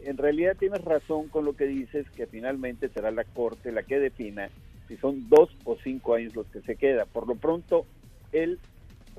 en 0.05 0.17
realidad 0.17 0.55
tienes 0.58 0.84
razón 0.84 1.29
con 1.29 1.46
lo 1.46 1.55
que 1.55 1.65
dices, 1.65 2.10
que 2.12 2.27
finalmente 2.27 2.89
será 2.89 3.12
la 3.12 3.24
Corte 3.24 3.72
la 3.72 3.84
que 3.84 4.00
defina 4.00 4.50
si 4.88 4.98
son 4.98 5.27
dos 5.29 5.50
o 5.63 5.77
cinco 5.84 6.13
años 6.13 6.36
los 6.36 6.46
que 6.48 6.62
se 6.62 6.75
queda. 6.75 7.05
Por 7.05 7.27
lo 7.27 7.36
pronto, 7.36 7.86
él 8.32 8.60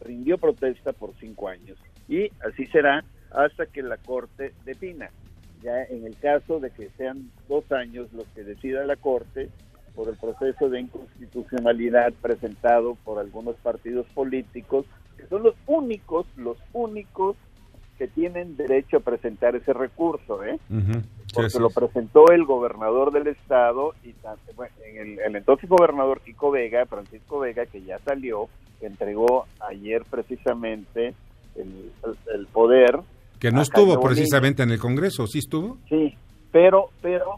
rindió 0.00 0.38
protesta 0.38 0.92
por 0.92 1.14
cinco 1.18 1.48
años 1.48 1.76
y 2.08 2.30
así 2.46 2.66
será 2.66 3.04
hasta 3.32 3.66
que 3.66 3.82
la 3.82 3.96
Corte 3.96 4.52
defina. 4.64 5.10
Ya 5.62 5.82
en 5.84 6.06
el 6.06 6.16
caso 6.16 6.60
de 6.60 6.70
que 6.70 6.90
sean 6.90 7.30
dos 7.48 7.70
años 7.72 8.12
los 8.12 8.26
que 8.28 8.44
decida 8.44 8.84
la 8.84 8.96
Corte 8.96 9.48
por 9.96 10.08
el 10.08 10.16
proceso 10.16 10.68
de 10.68 10.80
inconstitucionalidad 10.80 12.12
presentado 12.20 12.96
por 13.04 13.18
algunos 13.18 13.56
partidos 13.56 14.06
políticos, 14.14 14.84
que 15.16 15.26
son 15.26 15.42
los 15.42 15.54
únicos, 15.66 16.26
los 16.36 16.58
únicos 16.74 17.36
que 17.98 18.06
tienen 18.06 18.56
derecho 18.56 18.98
a 18.98 19.00
presentar 19.00 19.56
ese 19.56 19.72
recurso, 19.72 20.44
¿eh? 20.44 20.58
Porque 21.34 21.58
lo 21.58 21.70
presentó 21.70 22.30
el 22.30 22.44
gobernador 22.44 23.10
del 23.10 23.28
estado 23.28 23.94
y 24.04 24.14
el, 24.98 25.18
entonces 25.34 25.68
gobernador 25.68 26.20
Kiko 26.20 26.50
Vega, 26.50 26.84
Francisco 26.84 27.40
Vega, 27.40 27.64
que 27.64 27.82
ya 27.82 27.98
salió, 28.00 28.48
entregó 28.82 29.46
ayer 29.60 30.04
precisamente 30.10 31.14
el, 31.56 32.46
poder. 32.52 33.00
Que 33.38 33.50
no 33.50 33.62
estuvo 33.62 33.98
precisamente 34.00 34.62
en 34.62 34.70
el 34.70 34.78
Congreso, 34.78 35.26
¿sí 35.26 35.38
estuvo? 35.38 35.78
Sí, 35.88 36.14
pero, 36.52 36.90
pero 37.00 37.36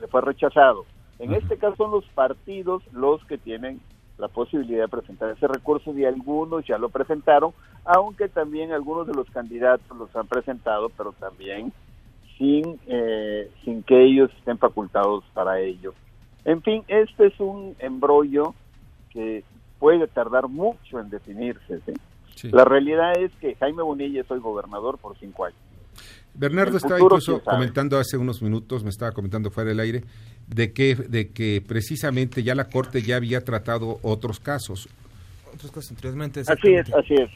le 0.00 0.08
fue 0.08 0.20
rechazado. 0.20 0.84
En 1.22 1.32
este 1.34 1.56
caso 1.56 1.76
son 1.76 1.92
los 1.92 2.04
partidos 2.16 2.82
los 2.92 3.24
que 3.26 3.38
tienen 3.38 3.80
la 4.18 4.26
posibilidad 4.26 4.82
de 4.82 4.88
presentar 4.88 5.30
ese 5.30 5.46
recurso 5.46 5.96
y 5.96 6.04
algunos 6.04 6.66
ya 6.66 6.78
lo 6.78 6.88
presentaron, 6.88 7.52
aunque 7.84 8.28
también 8.28 8.72
algunos 8.72 9.06
de 9.06 9.14
los 9.14 9.30
candidatos 9.30 9.96
los 9.96 10.14
han 10.16 10.26
presentado, 10.26 10.88
pero 10.88 11.12
también 11.12 11.72
sin, 12.36 12.80
eh, 12.88 13.48
sin 13.64 13.84
que 13.84 14.02
ellos 14.02 14.32
estén 14.36 14.58
facultados 14.58 15.22
para 15.32 15.60
ello. 15.60 15.94
En 16.44 16.60
fin, 16.60 16.82
este 16.88 17.28
es 17.28 17.38
un 17.38 17.76
embrollo 17.78 18.56
que 19.10 19.44
puede 19.78 20.08
tardar 20.08 20.48
mucho 20.48 20.98
en 20.98 21.08
definirse. 21.08 21.80
La 22.50 22.64
realidad 22.64 23.16
es 23.16 23.30
que 23.36 23.54
Jaime 23.54 23.84
Bonilla 23.84 24.22
es 24.22 24.30
hoy 24.30 24.40
gobernador 24.40 24.98
por 24.98 25.16
cinco 25.18 25.44
años. 25.44 25.60
Bernardo 26.34 26.76
estaba 26.76 26.98
incluso 26.98 27.42
comentando 27.42 27.98
hace 27.98 28.16
unos 28.16 28.42
minutos, 28.42 28.82
me 28.82 28.90
estaba 28.90 29.12
comentando 29.12 29.50
fuera 29.50 29.68
del 29.68 29.80
aire, 29.80 30.04
de 30.48 30.72
que, 30.72 30.94
de 30.94 31.30
que 31.30 31.62
precisamente 31.66 32.42
ya 32.42 32.54
la 32.54 32.68
Corte 32.68 33.02
ya 33.02 33.16
había 33.16 33.42
tratado 33.42 33.98
otros 34.02 34.40
casos. 34.40 34.88
Otros 35.54 35.70
casos 35.70 35.90
anteriormente. 35.90 36.40
Así 36.40 36.74
es, 36.74 36.92
así 36.94 37.14
es. 37.14 37.30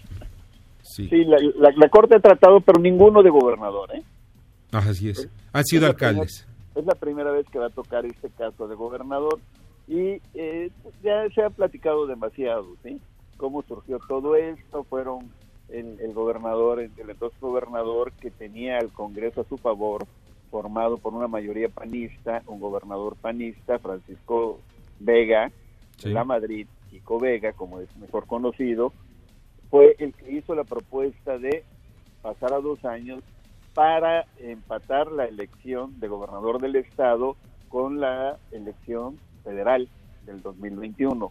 Sí, 0.82 1.10
la, 1.26 1.88
Corte 1.90 2.16
ha 2.16 2.20
tratado, 2.20 2.60
pero 2.60 2.80
ninguno 2.80 3.22
de 3.22 3.30
gobernador, 3.30 3.94
¿eh? 3.94 4.02
así 4.72 5.10
es. 5.10 5.28
Han 5.52 5.64
sido 5.64 5.86
alcaldes. 5.86 6.46
es 6.74 6.84
la 6.86 6.94
primera 6.94 7.30
vez 7.30 7.46
que 7.50 7.58
va 7.58 7.66
a 7.66 7.70
tocar 7.70 8.06
este 8.06 8.30
caso 8.30 8.66
de 8.68 8.74
gobernador 8.74 9.40
y 9.88 10.20
eh, 10.34 10.70
ya 11.02 11.28
se 11.34 11.42
ha 11.42 11.50
platicado 11.50 12.06
demasiado, 12.06 12.66
¿sí? 12.82 13.00
Cómo 13.36 13.62
surgió 13.62 13.98
todo 14.08 14.36
esto, 14.36 14.84
fueron 14.84 15.30
el, 15.68 15.98
el 16.00 16.12
gobernador, 16.12 16.80
el, 16.80 16.90
entonces 16.98 17.38
gobernador 17.40 18.12
que 18.12 18.30
tenía 18.30 18.78
el 18.78 18.92
Congreso 18.92 19.40
a 19.40 19.48
su 19.48 19.56
favor, 19.56 20.06
formado 20.50 20.98
por 20.98 21.12
una 21.14 21.28
mayoría 21.28 21.68
panista, 21.68 22.42
un 22.46 22.60
gobernador 22.60 23.16
panista, 23.16 23.78
Francisco 23.78 24.60
Vega, 25.00 25.50
de 26.02 26.10
la 26.10 26.24
Madrid, 26.24 26.66
Chico 26.90 27.18
Vega, 27.18 27.52
como 27.52 27.80
es 27.80 27.94
mejor 27.96 28.26
conocido, 28.26 28.92
fue 29.70 29.96
el 29.98 30.14
que 30.14 30.32
hizo 30.32 30.54
la 30.54 30.64
propuesta 30.64 31.38
de 31.38 31.64
pasar 32.22 32.52
a 32.52 32.60
dos 32.60 32.84
años 32.84 33.22
para 33.74 34.24
empatar 34.38 35.12
la 35.12 35.26
elección 35.26 35.98
de 36.00 36.08
gobernador 36.08 36.60
del 36.60 36.76
estado 36.76 37.36
con 37.68 38.00
la 38.00 38.38
elección 38.50 39.18
federal 39.44 39.88
del 40.24 40.40
2021. 40.42 41.30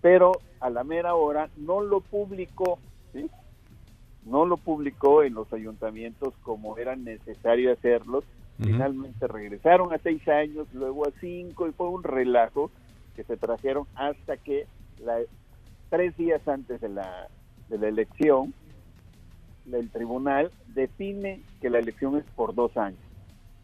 Pero 0.00 0.32
a 0.60 0.70
la 0.70 0.82
mera 0.82 1.14
hora 1.14 1.48
no 1.56 1.80
lo 1.80 2.00
publicó, 2.00 2.78
¿sí? 3.12 3.30
No 4.24 4.44
lo 4.44 4.56
publicó 4.56 5.22
en 5.22 5.34
los 5.34 5.52
ayuntamientos 5.52 6.34
como 6.42 6.78
era 6.78 6.96
necesario 6.96 7.72
hacerlos. 7.72 8.24
Finalmente 8.58 9.26
regresaron 9.26 9.90
a 9.94 9.98
seis 9.98 10.26
años, 10.28 10.68
luego 10.74 11.06
a 11.06 11.12
cinco 11.18 11.66
y 11.66 11.72
fue 11.72 11.88
un 11.88 12.02
relajo 12.02 12.70
que 13.16 13.24
se 13.24 13.38
trajeron 13.38 13.86
hasta 13.94 14.36
que 14.36 14.66
la, 15.02 15.18
tres 15.88 16.14
días 16.18 16.46
antes 16.46 16.78
de 16.82 16.90
la, 16.90 17.28
de 17.70 17.78
la 17.78 17.88
elección 17.88 18.52
el 19.72 19.90
tribunal 19.90 20.50
define 20.74 21.42
que 21.60 21.70
la 21.70 21.78
elección 21.78 22.16
es 22.16 22.24
por 22.34 22.54
dos 22.54 22.76
años. 22.76 23.00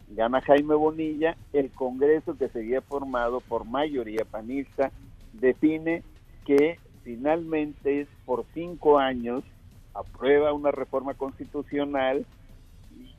Gana 0.09 0.41
Jaime 0.41 0.75
Bonilla, 0.75 1.37
el 1.53 1.71
Congreso 1.71 2.37
que 2.37 2.49
seguía 2.49 2.81
formado 2.81 3.41
por 3.41 3.65
mayoría 3.65 4.25
panista 4.25 4.93
define 5.33 6.03
que 6.45 6.79
finalmente 7.03 8.03
es 8.03 8.09
por 8.25 8.45
cinco 8.55 8.99
años 8.99 9.43
aprueba 9.99 10.53
una 10.53 10.71
reforma 10.71 11.15
constitucional 11.15 12.27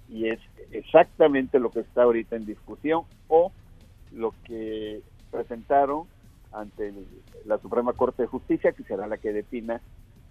y, 0.09 0.27
es 0.27 0.39
exactamente 0.71 1.59
lo 1.59 1.71
que 1.71 1.81
está 1.81 2.03
ahorita 2.03 2.35
en 2.35 2.45
discusión 2.45 3.03
o 3.27 3.51
lo 4.11 4.33
que 4.45 5.01
presentaron 5.31 6.07
ante 6.53 6.93
la 7.45 7.57
Suprema 7.57 7.93
Corte 7.93 8.23
de 8.23 8.27
Justicia, 8.27 8.71
que 8.71 8.83
será 8.83 9.07
la 9.07 9.17
que 9.17 9.33
defina 9.33 9.81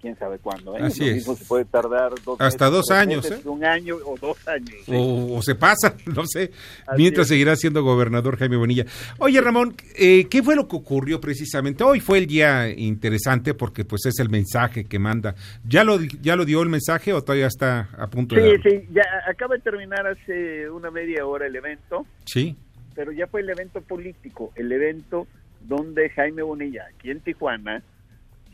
quién 0.00 0.16
sabe 0.16 0.38
cuándo. 0.38 0.76
¿eh? 0.76 0.82
Así 0.82 1.08
es. 1.08 1.24
se 1.24 1.44
puede 1.44 1.64
tardar 1.64 2.12
hasta 2.38 2.70
dos 2.70 2.90
años. 2.90 3.30
¿eh? 3.30 3.40
Un 3.44 3.64
año 3.64 3.96
o 4.04 4.16
dos 4.18 4.36
años. 4.48 4.74
O, 4.88 5.40
se 5.42 5.54
pasa, 5.54 5.94
no 6.06 6.24
sé. 6.26 6.50
mientras 6.96 7.28
seguirá 7.28 7.56
siendo 7.56 7.82
gobernador 7.82 8.36
Jaime 8.38 8.56
Bonilla. 8.56 8.84
Oye, 9.18 9.40
Ramón, 9.40 9.74
eh, 9.96 10.26
¿qué 10.28 10.42
fue 10.42 10.56
lo 10.56 10.68
que 10.68 10.76
ocurrió 10.76 11.20
precisamente? 11.20 11.84
Hoy 11.84 12.00
fue 12.00 12.18
el 12.18 12.26
día 12.26 12.68
interesante 12.68 13.54
porque 13.54 13.84
pues 13.84 14.06
es 14.06 14.18
el 14.18 14.28
mensaje 14.28 14.84
que 14.84 14.98
manda. 14.98 15.34
¿Ya 15.66 15.84
lo, 15.84 16.00
ya 16.00 16.36
lo 16.36 16.44
dio 16.44 16.62
el 16.62 16.68
mensaje 16.68 17.12
o 17.12 17.22
todavía 17.22 17.46
está 17.46 17.88
a 17.96 18.08
punto 18.08 18.34
de 18.34 18.56
Sí, 18.62 18.70
sí, 18.70 18.88
ya 18.92 19.02
acaba 19.28 19.56
de 19.56 19.60
terminar 19.62 20.06
hace 20.06 20.70
una 20.70 20.90
media 20.90 21.26
hora 21.26 21.46
el 21.46 21.56
evento. 21.56 22.06
Sí. 22.24 22.56
Pero 22.94 23.12
ya 23.12 23.26
fue 23.26 23.42
el 23.42 23.50
evento 23.50 23.80
político, 23.82 24.52
el 24.56 24.72
evento 24.72 25.26
donde 25.60 26.08
Jaime 26.10 26.42
Bonilla, 26.42 26.86
aquí 26.94 27.10
en 27.10 27.20
Tijuana, 27.20 27.82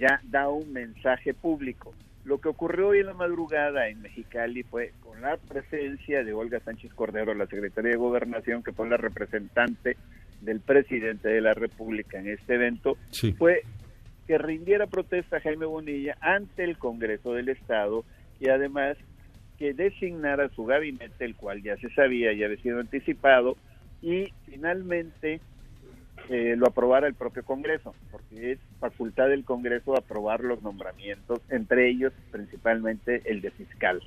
ya 0.02 0.20
da 0.24 0.48
un 0.48 0.72
mensaje 0.72 1.32
público. 1.32 1.94
Lo 2.24 2.38
que 2.38 2.48
ocurrió 2.48 2.88
hoy 2.88 2.98
en 2.98 3.06
la 3.06 3.14
madrugada 3.14 3.88
en 3.88 4.02
Mexicali 4.02 4.64
fue 4.64 4.92
con 5.00 5.20
la 5.20 5.36
presencia 5.36 6.24
de 6.24 6.32
Olga 6.32 6.58
Sánchez 6.58 6.92
Cordero, 6.92 7.34
la 7.34 7.46
secretaria 7.46 7.92
de 7.92 7.96
Gobernación, 7.96 8.64
que 8.64 8.72
fue 8.72 8.88
la 8.88 8.96
representante 8.96 9.96
del 10.40 10.58
presidente 10.58 11.28
de 11.28 11.40
la 11.40 11.54
República 11.54 12.18
en 12.18 12.28
este 12.28 12.56
evento, 12.56 12.96
fue 13.38 13.62
que 14.26 14.38
rindiera 14.38 14.88
protesta 14.88 15.36
a 15.36 15.40
Jaime 15.40 15.66
Bonilla 15.66 16.16
ante 16.20 16.64
el 16.64 16.78
Congreso 16.78 17.34
del 17.34 17.48
Estado 17.48 18.04
y 18.40 18.48
además 18.48 18.96
que 19.56 19.72
designara 19.72 20.48
su 20.48 20.64
gabinete, 20.64 21.24
el 21.24 21.36
cual 21.36 21.62
ya 21.62 21.76
se 21.76 21.90
sabía, 21.90 22.32
ya 22.32 22.46
había 22.46 22.60
sido 22.60 22.80
anticipado, 22.80 23.56
y 24.00 24.32
finalmente 24.46 25.40
eh, 26.28 26.56
lo 26.56 26.66
aprobara 26.66 27.06
el 27.06 27.14
propio 27.14 27.44
Congreso, 27.44 27.94
porque 28.10 28.52
es 28.52 28.58
facultad 28.82 29.28
del 29.28 29.44
Congreso 29.44 29.96
aprobar 29.96 30.40
los 30.40 30.60
nombramientos, 30.60 31.40
entre 31.50 31.88
ellos 31.88 32.12
principalmente 32.32 33.22
el 33.26 33.40
de 33.40 33.52
fiscal, 33.52 34.02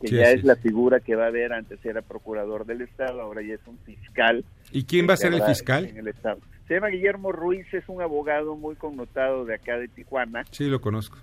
que 0.00 0.08
ya 0.08 0.30
es 0.30 0.42
la 0.44 0.56
figura 0.56 1.00
que 1.00 1.14
va 1.14 1.24
a 1.24 1.28
haber, 1.28 1.52
antes 1.52 1.84
era 1.84 2.00
procurador 2.00 2.64
del 2.64 2.80
Estado, 2.80 3.20
ahora 3.20 3.42
ya 3.42 3.54
es 3.54 3.60
un 3.66 3.76
fiscal. 3.80 4.46
¿Y 4.72 4.84
quién 4.84 5.06
va 5.06 5.12
a 5.12 5.18
ser 5.18 5.34
el 5.34 5.42
fiscal? 5.42 5.84
En 5.84 5.98
el 5.98 6.08
Estado. 6.08 6.40
Se 6.66 6.74
llama 6.74 6.88
Guillermo 6.88 7.32
Ruiz, 7.32 7.66
es 7.74 7.84
un 7.86 8.00
abogado 8.00 8.56
muy 8.56 8.76
connotado 8.76 9.44
de 9.44 9.56
acá 9.56 9.76
de 9.76 9.88
Tijuana. 9.88 10.44
Sí, 10.50 10.64
lo 10.64 10.80
conozco. 10.80 11.18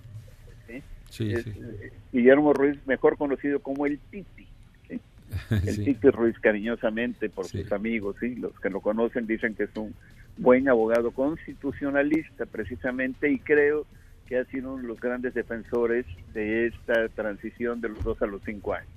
Sí, 1.10 1.34
sí, 1.34 1.50
eh, 1.50 1.92
Guillermo 2.12 2.52
Ruiz, 2.52 2.78
mejor 2.86 3.18
conocido 3.18 3.58
como 3.58 3.84
el 3.84 3.98
Titi. 3.98 4.46
el 5.50 5.74
sí. 5.74 5.96
Ruiz 6.10 6.38
cariñosamente 6.38 7.28
por 7.30 7.46
sus 7.46 7.72
amigos, 7.72 8.14
sí, 8.20 8.36
los 8.36 8.58
que 8.60 8.70
lo 8.70 8.80
conocen 8.80 9.26
dicen 9.26 9.56
que 9.56 9.64
es 9.64 9.76
un 9.76 9.92
buen 10.36 10.68
abogado 10.68 11.10
constitucionalista 11.10 12.46
precisamente 12.46 13.30
y 13.30 13.38
creo 13.38 13.86
que 14.26 14.38
ha 14.38 14.44
sido 14.46 14.72
uno 14.72 14.82
de 14.82 14.88
los 14.88 15.00
grandes 15.00 15.34
defensores 15.34 16.06
de 16.32 16.66
esta 16.66 17.08
transición 17.10 17.80
de 17.80 17.90
los 17.90 18.02
dos 18.02 18.22
a 18.22 18.26
los 18.26 18.42
cinco 18.44 18.74
años. 18.74 18.88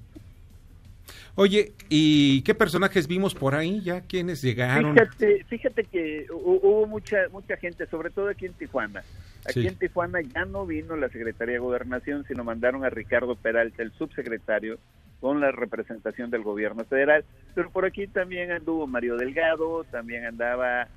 Oye, 1.35 1.73
¿y 1.89 2.41
qué 2.43 2.55
personajes 2.55 3.07
vimos 3.07 3.35
por 3.35 3.55
ahí 3.55 3.81
ya? 3.81 4.01
¿Quiénes 4.01 4.41
llegaron? 4.41 4.93
Fíjate, 4.93 5.43
fíjate 5.43 5.83
que 5.83 6.25
hubo 6.31 6.87
mucha 6.87 7.27
mucha 7.31 7.57
gente, 7.57 7.85
sobre 7.87 8.09
todo 8.09 8.29
aquí 8.29 8.45
en 8.45 8.53
Tijuana. 8.53 9.03
Aquí 9.45 9.67
en 9.67 9.75
Tijuana 9.75 10.21
ya 10.21 10.45
no 10.45 10.65
vino 10.65 10.95
la 10.95 11.09
Secretaría 11.09 11.55
de 11.55 11.59
Gobernación, 11.59 12.23
sino 12.27 12.43
mandaron 12.43 12.85
a 12.85 12.89
Ricardo 12.89 13.35
Peralta, 13.35 13.83
el 13.83 13.91
subsecretario, 13.91 14.79
con 15.19 15.41
la 15.41 15.51
representación 15.51 16.31
del 16.31 16.41
gobierno 16.41 16.85
federal. 16.85 17.25
Pero 17.53 17.69
por 17.69 17.85
aquí 17.85 18.07
también 18.07 18.51
anduvo 18.51 18.87
Mario 18.87 19.17
Delgado, 19.17 19.83
también 19.91 20.25
andaba 20.25 20.87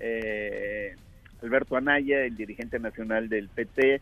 eh, 0.00 0.94
Alberto 1.42 1.76
Anaya, 1.76 2.24
el 2.24 2.36
dirigente 2.36 2.78
nacional 2.78 3.28
del 3.28 3.48
PT, 3.48 4.00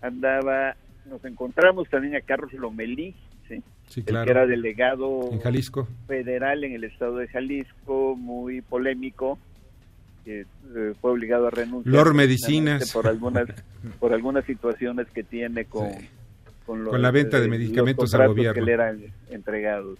andaba, 0.00 0.76
nos 1.06 1.24
encontramos 1.24 1.88
también 1.88 2.16
a 2.16 2.20
Carlos 2.20 2.52
Lomelí, 2.52 3.14
¿sí? 3.48 3.62
que 4.02 4.10
era 4.10 4.46
delegado 4.46 5.30
en 5.32 5.40
Jalisco. 5.40 5.88
federal 6.06 6.64
en 6.64 6.74
el 6.74 6.84
estado 6.84 7.16
de 7.16 7.28
Jalisco, 7.28 8.16
muy 8.16 8.60
polémico, 8.60 9.38
que 10.24 10.40
eh, 10.42 10.94
fue 11.00 11.12
obligado 11.12 11.48
a 11.48 11.50
renunciar. 11.50 11.92
Lor 11.92 12.14
Medicinas. 12.14 12.92
Por 12.92 13.08
algunas, 13.08 13.48
por 13.98 14.12
algunas 14.12 14.44
situaciones 14.44 15.08
que 15.08 15.24
tiene 15.24 15.64
con, 15.64 15.90
con, 16.64 17.02
la 17.02 17.10
venta 17.10 17.40
de 17.40 17.48
medicamentos 17.48 18.14
al 18.14 18.28
gobierno. 18.28 18.54
que 18.54 18.60
le 18.60 18.72
eran 18.72 19.00
entregados. 19.30 19.98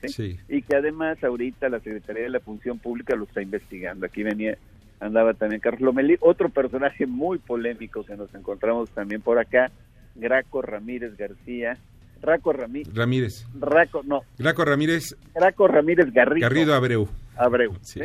Y 0.49 0.63
que 0.63 0.77
además 0.77 1.23
ahorita 1.25 1.69
la 1.69 1.81
Secretaría 1.81 2.25
de 2.25 2.31
la 2.31 2.41
Función 2.41 2.79
Pública 2.79 3.17
lo 3.17 3.25
está 3.25 3.43
investigando. 3.43 4.07
Aquí 4.07 4.23
venía 4.23 4.59
andaba 5.01 5.35
también 5.35 5.61
Carlos 5.61 5.83
Lomelí, 5.83 6.17
otro 6.21 6.49
personaje 6.49 7.07
muy 7.07 7.39
polémico 7.39 8.05
que 8.05 8.17
nos 8.17 8.35
encontramos 8.35 8.91
también 8.91 9.21
por 9.21 9.39
acá, 9.39 9.71
Graco 10.15 10.63
Ramírez 10.63 11.17
García, 11.17 11.79
Raco 12.21 12.53
Ramírez. 12.53 12.93
Ramírez. 12.95 13.47
Raco, 13.59 14.03
no. 14.05 14.23
Graco 14.39 14.65
Ramírez. 14.65 15.17
Graco 15.35 15.69
Ramírez 15.69 16.13
Garrido. 16.13 16.49
Garrido 16.49 16.75
Abreu. 16.75 17.09
Abreu, 17.37 17.77
sí. 17.83 18.03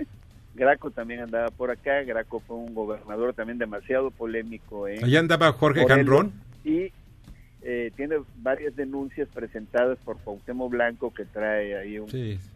Graco 0.56 0.92
también 0.92 1.22
andaba 1.22 1.48
por 1.50 1.72
acá, 1.72 2.04
Graco 2.04 2.40
fue 2.40 2.58
un 2.58 2.76
gobernador 2.76 3.34
también 3.34 3.58
demasiado 3.58 4.12
polémico. 4.12 4.88
¿eh? 4.88 5.00
Allá 5.02 5.20
andaba 5.20 5.52
Jorge 5.52 5.86
Canrón. 5.88 6.32
Y 6.64 6.92
eh, 7.64 7.92
tiene 7.96 8.18
varias 8.38 8.76
denuncias 8.76 9.28
presentadas 9.30 9.98
por 10.00 10.20
Cuauhtémoc 10.20 10.70
Blanco 10.70 11.12
que 11.12 11.26
trae 11.26 11.76
ahí 11.76 11.98
un, 11.98 12.10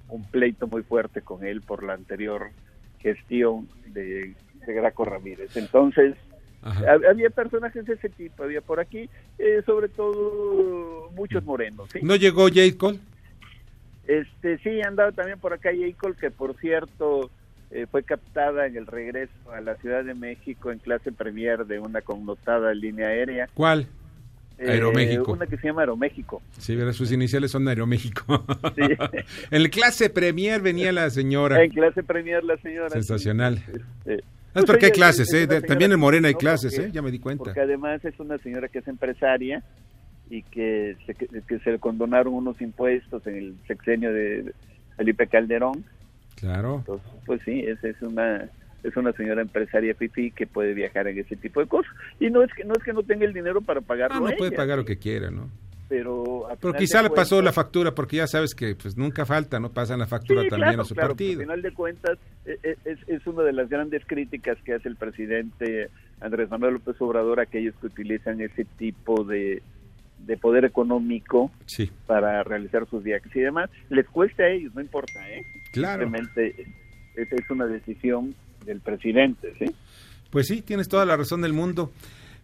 un 0.09 0.23
pleito 0.25 0.67
muy 0.67 0.83
fuerte 0.83 1.21
con 1.21 1.43
él 1.43 1.61
por 1.61 1.83
la 1.83 1.93
anterior 1.93 2.51
gestión 2.99 3.67
de, 3.87 4.33
Graco 4.65 5.05
Ramírez. 5.05 5.55
Entonces, 5.55 6.15
había 6.61 7.29
personajes 7.29 7.85
de 7.85 7.93
ese 7.93 8.09
tipo, 8.09 8.43
había 8.43 8.61
por 8.61 8.79
aquí, 8.79 9.09
eh, 9.37 9.61
sobre 9.65 9.87
todo 9.87 11.09
muchos 11.11 11.43
morenos. 11.45 11.89
¿No 12.01 12.15
llegó 12.15 12.43
J. 12.49 12.61
Cole? 12.77 12.99
Este, 14.05 14.57
sí, 14.59 14.81
andaba 14.81 15.11
también 15.11 15.39
por 15.39 15.53
acá 15.53 15.69
J. 15.71 15.97
Cole, 15.97 16.15
que 16.19 16.31
por 16.31 16.57
cierto 16.57 17.29
eh, 17.71 17.85
fue 17.89 18.03
captada 18.03 18.65
en 18.65 18.77
el 18.77 18.87
regreso 18.87 19.51
a 19.51 19.61
la 19.61 19.75
Ciudad 19.75 20.03
de 20.03 20.13
México 20.13 20.71
en 20.71 20.79
clase 20.79 21.11
premier 21.11 21.65
de 21.65 21.79
una 21.79 22.01
connotada 22.01 22.73
línea 22.73 23.07
aérea. 23.07 23.49
¿Cuál? 23.53 23.87
Eh, 24.59 24.71
Aeroméxico. 24.71 25.33
Una 25.33 25.45
que 25.45 25.57
se 25.57 25.67
llama 25.67 25.81
Aeroméxico. 25.81 26.41
Sí, 26.57 26.77
sus 26.93 27.11
iniciales 27.11 27.51
son 27.51 27.67
Aeroméxico. 27.67 28.43
Sí. 28.75 28.81
en 29.51 29.69
clase 29.69 30.09
Premier 30.09 30.61
venía 30.61 30.91
la 30.91 31.09
señora. 31.09 31.63
En 31.63 31.71
clase 31.71 32.03
Premier 32.03 32.43
la 32.43 32.57
señora. 32.57 32.89
Sensacional. 32.89 33.63
Sí. 34.05 34.15
¿Por 34.53 34.65
pues 34.65 34.77
qué 34.79 34.91
clases? 34.91 35.31
Eh? 35.33 35.47
También 35.61 35.91
en 35.91 35.99
Morena 35.99 36.29
hay 36.29 36.33
clases, 36.33 36.77
¿eh? 36.79 36.89
Ya 36.91 37.03
me 37.03 37.11
di 37.11 37.19
cuenta. 37.19 37.43
Porque 37.43 37.59
además 37.59 38.03
es 38.03 38.19
una 38.19 38.39
señora 38.39 38.67
que 38.67 38.79
es 38.79 38.87
empresaria 38.87 39.63
y 40.29 40.41
que 40.43 40.97
se, 41.05 41.13
que 41.13 41.59
se 41.59 41.71
le 41.71 41.79
condonaron 41.79 42.33
unos 42.33 42.59
impuestos 42.59 43.25
en 43.27 43.35
el 43.35 43.55
sexenio 43.67 44.11
de 44.11 44.53
Felipe 44.95 45.27
Calderón. 45.27 45.85
Claro. 46.35 46.77
Entonces, 46.79 47.07
pues 47.25 47.41
sí, 47.45 47.61
esa 47.61 47.87
es 47.87 48.01
una 48.01 48.49
es 48.87 48.97
una 48.97 49.11
señora 49.13 49.41
empresaria 49.41 49.95
fifi 49.95 50.31
que 50.31 50.47
puede 50.47 50.73
viajar 50.73 51.07
en 51.07 51.19
ese 51.19 51.35
tipo 51.35 51.59
de 51.59 51.67
cosas. 51.67 51.91
Y 52.19 52.29
no 52.29 52.43
es 52.43 52.53
que 52.53 52.63
no 52.63 52.73
es 52.73 52.83
que 52.83 52.93
no 52.93 53.03
tenga 53.03 53.25
el 53.25 53.33
dinero 53.33 53.61
para 53.61 53.81
pagarlo 53.81 54.19
no, 54.19 54.29
no 54.29 54.37
puede 54.37 54.51
pagar 54.51 54.77
lo 54.77 54.85
que 54.85 54.97
quiera 54.97 55.29
no 55.31 55.49
pero 55.87 56.47
pero 56.59 56.73
quizá 56.73 57.01
le 57.01 57.09
pasó 57.09 57.41
la 57.41 57.53
factura 57.53 57.93
porque 57.93 58.17
ya 58.17 58.27
sabes 58.27 58.53
que 58.53 58.75
pues 58.75 58.97
nunca 58.97 59.25
falta 59.25 59.59
no 59.59 59.71
pasan 59.71 59.99
la 59.99 60.07
factura 60.07 60.43
también 60.47 60.79
a 60.79 60.83
su 60.83 60.95
partido. 60.95 61.39
al 61.39 61.45
final 61.45 61.61
de 61.61 61.73
cuentas 61.73 62.17
e, 62.45 62.59
e, 62.63 62.77
es, 62.85 62.99
es, 63.07 63.25
una 63.25 63.43
de 63.43 63.53
las 63.53 63.69
grandes 63.69 64.03
críticas 64.05 64.57
que 64.63 64.73
hace 64.73 64.89
el 64.89 64.95
presidente 64.95 65.89
Andrés 66.19 66.49
Manuel 66.49 66.75
López 66.75 66.95
Obrador 66.99 67.39
a 67.39 67.43
aquellos 67.43 67.75
que 67.75 67.87
utilizan 67.87 68.41
ese 68.41 68.65
tipo 68.77 69.23
de 69.23 69.61
de 70.19 70.35
poder 70.35 70.65
económico 70.65 71.51
para 72.05 72.43
realizar 72.43 72.87
sus 72.89 73.03
viajes 73.03 73.33
y 73.35 73.39
demás. 73.39 73.69
Les 73.89 74.07
cueste 74.07 74.43
a 74.43 74.49
ellos 74.49 74.73
no 74.75 74.81
importa 74.81 75.29
eh 75.29 75.43
claro. 75.71 76.03
Simplemente 76.03 76.65
esa 77.15 77.35
es 77.35 77.49
una 77.49 77.65
decisión 77.65 78.35
del 78.67 78.81
presidente, 78.81 79.53
¿sí? 79.57 79.65
Pues 80.29 80.45
sí, 80.47 80.61
tienes 80.61 80.87
toda 80.87 81.05
la 81.05 81.17
razón 81.17 81.41
del 81.41 81.53
mundo. 81.53 81.91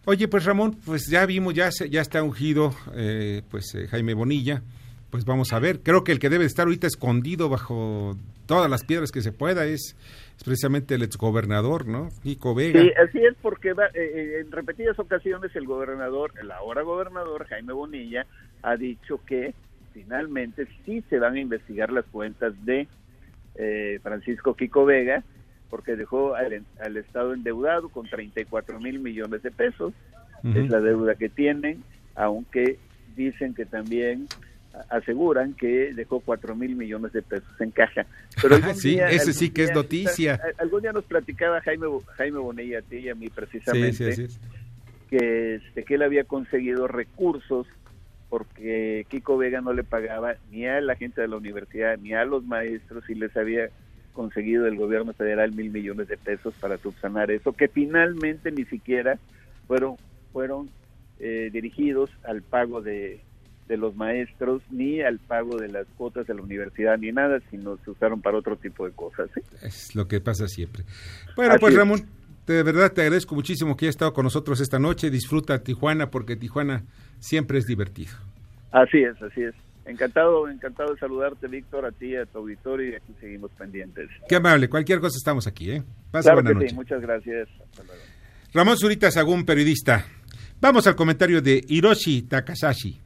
Oye, 0.06 0.28
pues 0.28 0.46
Ramón, 0.46 0.76
pues 0.86 1.08
ya 1.08 1.26
vimos, 1.26 1.54
ya, 1.54 1.70
ya 1.70 2.02
está 2.02 2.24
ungido 2.24 2.74
eh, 2.96 3.42
pues 3.50 3.74
eh, 3.76 3.88
Jaime 3.88 4.14
Bonilla, 4.14 4.62
pues 5.12 5.24
vamos 5.24 5.54
a 5.54 5.60
ver, 5.60 5.80
creo 5.82 6.04
que 6.04 6.12
el 6.12 6.20
que 6.20 6.30
debe 6.30 6.46
estar 6.46 6.66
ahorita 6.66 6.88
escondido 6.88 7.48
bajo 7.48 8.18
todas 8.46 8.70
las 8.70 8.84
piedras 8.84 9.12
que 9.12 9.22
se 9.22 9.32
pueda 9.32 9.66
es, 9.66 9.96
precisamente 10.44 10.96
el 10.96 11.04
exgobernador, 11.04 11.88
¿no? 11.88 12.10
Nico 12.26 12.54
Vega. 12.54 12.82
Sí, 12.82 12.92
así 13.02 13.20
es, 13.20 13.36
porque 13.42 13.74
eh, 13.94 14.42
en 14.42 14.52
repetidas 14.52 15.00
ocasiones 15.00 15.56
el 15.56 15.66
gobernador, 15.66 16.34
el 16.42 16.52
ahora 16.52 16.82
gobernador 16.82 17.46
Jaime 17.48 17.72
Bonilla, 17.72 18.26
ha 18.62 18.76
dicho 18.76 19.22
que 19.26 19.54
finalmente 19.94 20.68
sí 20.86 21.02
se 21.10 21.20
van 21.20 21.36
a 21.36 21.40
investigar 21.40 21.92
las 21.92 22.06
cuentas 22.06 22.54
de 22.66 22.88
Francisco 24.02 24.56
Kiko 24.56 24.84
Vega 24.84 25.24
porque 25.74 25.96
dejó 25.96 26.36
al, 26.36 26.98
Estado 26.98 27.34
endeudado 27.34 27.90
con 27.90 28.08
34 28.08 28.80
mil 28.80 29.00
millones 29.00 29.42
de 29.42 29.50
pesos, 29.50 29.92
es 30.44 30.70
la 30.70 30.80
deuda 30.80 31.16
que 31.16 31.30
tienen, 31.30 31.84
aunque 32.14 32.78
dicen 33.16 33.56
que 33.56 33.66
también 33.66 34.28
aseguran 34.90 35.56
que 35.56 35.92
dejó 35.96 36.20
4 36.20 36.56
mil 36.56 36.76
millones 36.76 37.12
de 37.12 37.24
pesos 37.24 37.60
en 37.60 37.72
caja. 37.72 38.06
Pero 38.40 38.58
sí, 38.76 39.00
ese 39.00 39.34
sí 39.34 39.50
que 39.50 39.64
es 39.64 39.74
noticia. 39.74 40.40
Algún 40.60 40.84
día 40.84 40.92
nos 40.92 41.06
platicaba 41.06 41.60
Jaime, 41.62 41.88
Jaime 42.18 42.38
Bonilla 42.38 42.78
a 42.78 42.82
ti 42.84 42.98
y 42.98 43.10
a 43.10 43.16
mí 43.16 43.30
precisamente 43.30 44.28
que, 45.10 45.56
este, 45.56 45.86
que 45.86 45.96
él 45.96 46.04
había 46.04 46.26
conseguido 46.26 46.88
recursos 46.88 47.66
porque 48.30 49.08
Kiko 49.10 49.38
Vega 49.38 49.62
no 49.62 49.74
le 49.74 49.84
pagaba 49.84 50.36
ni 50.52 50.68
a 50.68 50.80
la 50.82 50.96
gente 50.96 51.20
de 51.20 51.28
la 51.28 51.38
universidad 51.38 51.98
ni 51.98 52.14
a 52.14 52.26
los 52.26 52.44
maestros 52.46 53.10
y 53.10 53.16
les 53.16 53.36
había 53.36 53.72
conseguido 54.14 54.68
el 54.68 54.78
gobierno 54.78 55.14
federal 55.14 55.52
mil 55.52 55.72
millones 55.72 56.08
de 56.08 56.18
pesos 56.18 56.54
para 56.60 56.78
subsanar 56.78 57.32
eso, 57.32 57.54
que 57.54 57.68
finalmente 57.68 58.52
ni 58.52 58.66
siquiera 58.66 59.20
fueron, 59.68 59.96
fueron 60.32 60.70
eh, 61.20 61.50
dirigidos 61.52 62.10
al 62.24 62.42
pago 62.42 62.82
de, 62.82 63.22
de 63.68 63.78
los 63.78 63.96
maestros, 63.96 64.62
ni 64.70 65.02
al 65.02 65.20
pago 65.20 65.58
de 65.58 65.70
las 65.70 65.88
cuotas 65.98 66.28
de 66.28 66.34
la 66.34 66.42
universidad, 66.42 66.98
ni 66.98 67.12
nada, 67.12 67.40
sino 67.50 67.78
se 67.78 67.92
usaron 67.92 68.22
para 68.22 68.38
otro 68.38 68.56
tipo 68.56 68.86
de 68.86 68.92
cosas. 68.92 69.30
Es 69.62 69.96
lo 69.96 70.08
que 70.08 70.20
pasa 70.22 70.48
siempre. 70.48 70.84
Bueno, 71.36 71.56
pues 71.60 71.76
Ramón, 71.76 72.02
de 72.46 72.64
verdad 72.64 72.92
te 72.92 73.02
agradezco 73.02 73.36
muchísimo 73.36 73.78
que 73.78 73.86
hayas 73.86 73.96
estado 73.96 74.14
con 74.14 74.24
nosotros 74.26 74.60
esta 74.60 74.80
noche. 74.80 75.10
Disfruta 75.10 75.64
Tijuana, 75.64 76.10
porque 76.10 76.36
Tijuana 76.36 76.84
siempre 77.20 77.58
es 77.58 77.66
divertido. 77.66 78.14
Así 78.72 79.00
es, 79.04 79.22
así 79.22 79.44
es. 79.44 79.56
Encantado, 79.86 80.48
encantado 80.48 80.94
de 80.94 81.00
saludarte, 81.00 81.48
Víctor, 81.48 81.86
a 81.86 81.92
ti, 81.92 82.16
a 82.16 82.26
tu 82.26 82.40
auditorio, 82.40 82.92
y 82.92 82.96
aquí 82.96 83.14
seguimos 83.20 83.52
pendientes. 83.52 84.10
Qué 84.30 84.38
amable, 84.38 84.70
cualquier 84.70 85.00
cosa 85.00 85.18
estamos 85.18 85.46
aquí, 85.46 85.72
¿eh? 85.72 85.84
Pasa 86.12 86.34
buena 86.34 86.52
noche. 86.52 86.74
muchas 86.74 87.02
gracias. 87.02 87.50
Ramón 88.54 88.78
Zurita 88.78 89.12
Sagún, 89.12 89.46
periodista. 89.46 90.06
Vamos 90.62 90.88
al 90.88 90.96
comentario 90.96 91.42
de 91.42 91.62
Hiroshi 91.68 92.28
Takasashi. 92.30 92.98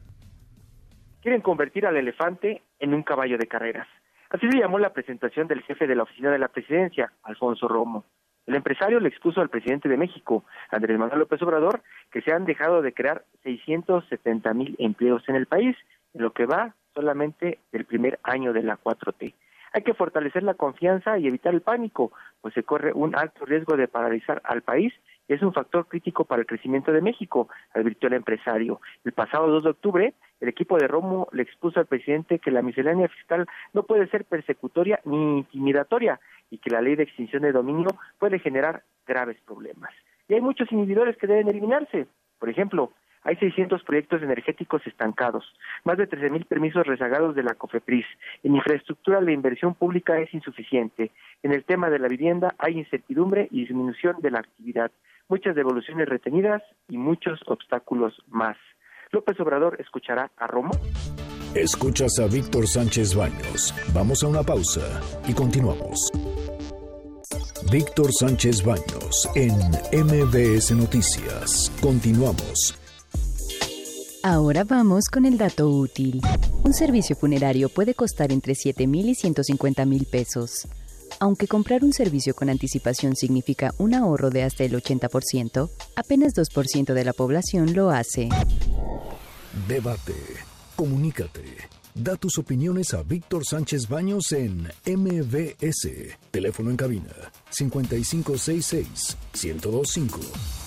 Quieren 1.22 1.42
convertir 1.42 1.86
al 1.88 1.98
elefante 1.98 2.62
en 2.80 2.94
un 2.94 3.02
caballo 3.02 3.38
de 3.38 3.48
carreras. 3.48 3.88
Así 4.30 4.46
le 4.46 4.60
llamó 4.60 4.78
la 4.78 4.94
presentación 4.94 5.48
del 5.48 5.64
jefe 5.64 5.88
de 5.88 5.96
la 5.96 6.04
oficina 6.04 6.32
de 6.32 6.38
la 6.38 6.50
presidencia, 6.50 7.12
Alfonso 7.24 7.68
Romo. 7.68 8.06
El 8.46 8.56
empresario 8.56 9.00
le 9.00 9.10
expuso 9.10 9.42
al 9.42 9.50
presidente 9.50 9.90
de 9.90 9.98
México, 9.98 10.46
Andrés 10.70 10.98
Manuel 10.98 11.20
López 11.20 11.42
Obrador, 11.42 11.82
que 12.12 12.22
se 12.22 12.32
han 12.32 12.46
dejado 12.46 12.82
de 12.82 12.94
crear 12.94 13.26
670 13.44 14.54
mil 14.54 14.76
empleos 14.80 15.24
en 15.28 15.36
el 15.36 15.48
país 15.48 15.76
lo 16.14 16.32
que 16.32 16.46
va 16.46 16.74
solamente 16.94 17.60
del 17.72 17.86
primer 17.86 18.20
año 18.24 18.54
de 18.54 18.64
la 18.64 18.78
4T. 18.78 19.34
Hay 19.74 19.84
que 19.84 19.94
fortalecer 19.94 20.44
la 20.44 20.56
confianza 20.56 21.20
y 21.20 21.28
evitar 21.28 21.54
el 21.54 21.62
pánico, 21.62 22.12
pues 22.42 22.54
se 22.54 22.64
corre 22.64 22.94
un 22.94 23.16
alto 23.16 23.46
riesgo 23.46 23.76
de 23.78 23.88
paralizar 23.88 24.42
al 24.46 24.62
país 24.62 24.94
y 25.28 25.34
es 25.34 25.42
un 25.42 25.54
factor 25.54 25.88
crítico 25.88 26.24
para 26.24 26.42
el 26.42 26.48
crecimiento 26.48 26.92
de 26.92 27.02
México, 27.02 27.50
advirtió 27.74 28.08
el 28.08 28.16
empresario. 28.16 28.80
El 29.04 29.12
pasado 29.12 29.48
2 29.48 29.64
de 29.64 29.70
octubre, 29.70 30.14
el 30.40 30.48
equipo 30.48 30.78
de 30.78 30.88
Romo 30.88 31.28
le 31.34 31.44
expuso 31.44 31.80
al 31.80 31.86
presidente 31.86 32.40
que 32.40 32.50
la 32.50 32.62
miscelánea 32.62 33.10
fiscal 33.10 33.46
no 33.74 33.84
puede 33.84 34.08
ser 34.08 34.26
persecutoria 34.26 35.00
ni 35.06 35.40
intimidatoria 35.40 36.20
y 36.50 36.60
que 36.60 36.70
la 36.70 36.82
ley 36.82 36.96
de 36.96 37.04
extinción 37.04 37.44
de 37.44 37.52
dominio 37.52 37.90
puede 38.20 38.40
generar 38.40 38.84
graves 39.06 39.38
problemas. 39.46 39.92
Y 40.30 40.34
hay 40.34 40.42
muchos 40.42 40.72
inhibidores 40.72 41.18
que 41.18 41.28
deben 41.28 41.50
eliminarse. 41.50 42.08
Por 42.40 42.50
ejemplo, 42.50 42.94
hay 43.24 43.36
600 43.38 43.84
proyectos 43.84 44.22
energéticos 44.22 44.86
estancados, 44.86 45.44
más 45.84 45.98
de 45.98 46.10
13.000 46.10 46.46
permisos 46.46 46.86
rezagados 46.86 47.36
de 47.36 47.44
la 47.44 47.56
COFEPRIS. 47.56 48.06
En 48.44 48.56
infraestructura 48.56 49.22
la 49.22 49.32
inversión 49.32 49.74
pública 49.74 50.20
es 50.20 50.34
insuficiente. 50.34 51.12
En 51.44 51.54
el 51.54 51.64
tema 51.64 51.90
de 51.90 52.00
la 52.00 52.08
vivienda 52.08 52.56
hay 52.58 52.78
incertidumbre 52.78 53.48
y 53.52 53.62
disminución 53.62 54.18
de 54.22 54.32
la 54.32 54.40
actividad, 54.40 54.92
muchas 55.28 55.56
devoluciones 55.56 56.08
retenidas 56.08 56.64
y 56.88 56.98
muchos 56.98 57.40
obstáculos 57.48 58.22
más. 58.28 58.58
López 59.12 59.40
Obrador 59.40 59.78
escuchará 59.80 60.32
a 60.38 60.48
Romo. 60.48 60.72
Escuchas 61.56 62.20
a 62.20 62.28
Víctor 62.28 62.68
Sánchez 62.68 63.16
Baños. 63.16 63.74
Vamos 63.94 64.24
a 64.24 64.28
una 64.28 64.44
pausa 64.44 65.02
y 65.28 65.34
continuamos. 65.34 66.12
Víctor 67.72 68.14
Sánchez 68.14 68.64
Baños 68.64 69.30
en 69.36 69.54
MBS 69.92 70.72
Noticias. 70.72 71.72
Continuamos. 71.82 72.87
Ahora 74.30 74.66
vamos 74.66 75.06
con 75.06 75.26
el 75.26 75.38
dato 75.38 75.70
útil. 75.70 76.20
Un 76.66 76.74
servicio 76.74 77.16
funerario 77.16 77.70
puede 77.70 77.94
costar 77.94 78.34
entre 78.34 78.56
7 78.56 78.86
mil 78.86 79.08
y 79.08 79.16
150 79.16 79.86
mil 79.86 80.06
pesos. 80.06 80.68
Aunque 81.22 81.48
comprar 81.48 81.86
un 81.86 81.94
servicio 81.94 82.36
con 82.36 82.50
anticipación 82.50 83.16
significa 83.16 83.74
un 83.78 83.94
ahorro 83.94 84.30
de 84.30 84.44
hasta 84.44 84.66
el 84.66 84.74
80%, 84.74 85.70
apenas 85.96 86.34
2% 86.34 86.94
de 86.94 87.06
la 87.06 87.14
población 87.14 87.74
lo 87.74 87.90
hace. 87.90 88.28
Debate. 89.66 90.16
Comunícate. 90.76 91.46
Da 91.96 92.18
tus 92.18 92.38
opiniones 92.38 92.94
a 92.94 93.04
Víctor 93.04 93.46
Sánchez 93.46 93.88
Baños 93.88 94.34
en 94.34 94.68
MBS. 94.86 95.88
Teléfono 96.32 96.70
en 96.70 96.76
cabina 96.76 97.14
5566 97.50 99.16
1025. 99.42 100.67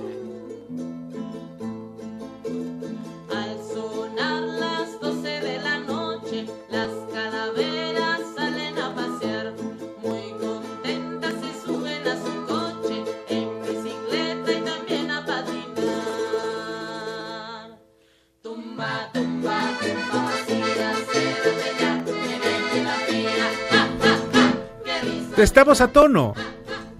Estamos 25.41 25.81
a 25.81 25.91
tono. 25.91 26.35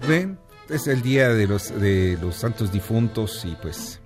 ¿Ven? 0.08 0.36
Es 0.68 0.88
el 0.88 1.00
día 1.00 1.28
de 1.28 1.46
los, 1.46 1.68
de 1.80 2.18
los 2.20 2.34
santos 2.34 2.72
difuntos 2.72 3.44
y 3.44 3.56
pues... 3.62 4.00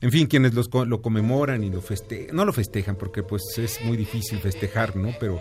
En 0.00 0.12
fin, 0.12 0.28
quienes 0.28 0.54
los, 0.54 0.68
lo 0.86 1.02
conmemoran 1.02 1.64
y 1.64 1.70
lo 1.70 1.80
festejan, 1.80 2.36
no 2.36 2.44
lo 2.44 2.52
festejan 2.52 2.94
porque 2.94 3.24
pues 3.24 3.42
es 3.56 3.80
muy 3.82 3.96
difícil 3.96 4.38
festejar, 4.38 4.94
¿no? 4.94 5.12
Pero 5.18 5.40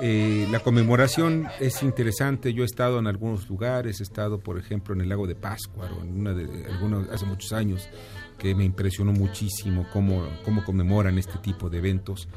eh, 0.00 0.48
la 0.50 0.58
conmemoración 0.60 1.46
es 1.60 1.80
interesante. 1.84 2.52
Yo 2.52 2.64
he 2.64 2.66
estado 2.66 2.98
en 2.98 3.06
algunos 3.06 3.48
lugares, 3.48 4.00
he 4.00 4.02
estado, 4.02 4.40
por 4.40 4.58
ejemplo, 4.58 4.94
en 4.94 5.02
el 5.02 5.08
lago 5.08 5.28
de 5.28 5.36
Pátzcuaro, 5.36 6.02
en 6.02 6.18
una 6.18 6.34
de 6.34 6.66
algunos 6.66 7.08
hace 7.10 7.24
muchos 7.24 7.52
años, 7.52 7.88
que 8.36 8.54
me 8.56 8.64
impresionó 8.64 9.12
muchísimo 9.12 9.86
cómo, 9.92 10.26
cómo 10.44 10.64
conmemoran 10.64 11.18
este 11.18 11.38
tipo 11.38 11.70
de 11.70 11.78
eventos. 11.78 12.28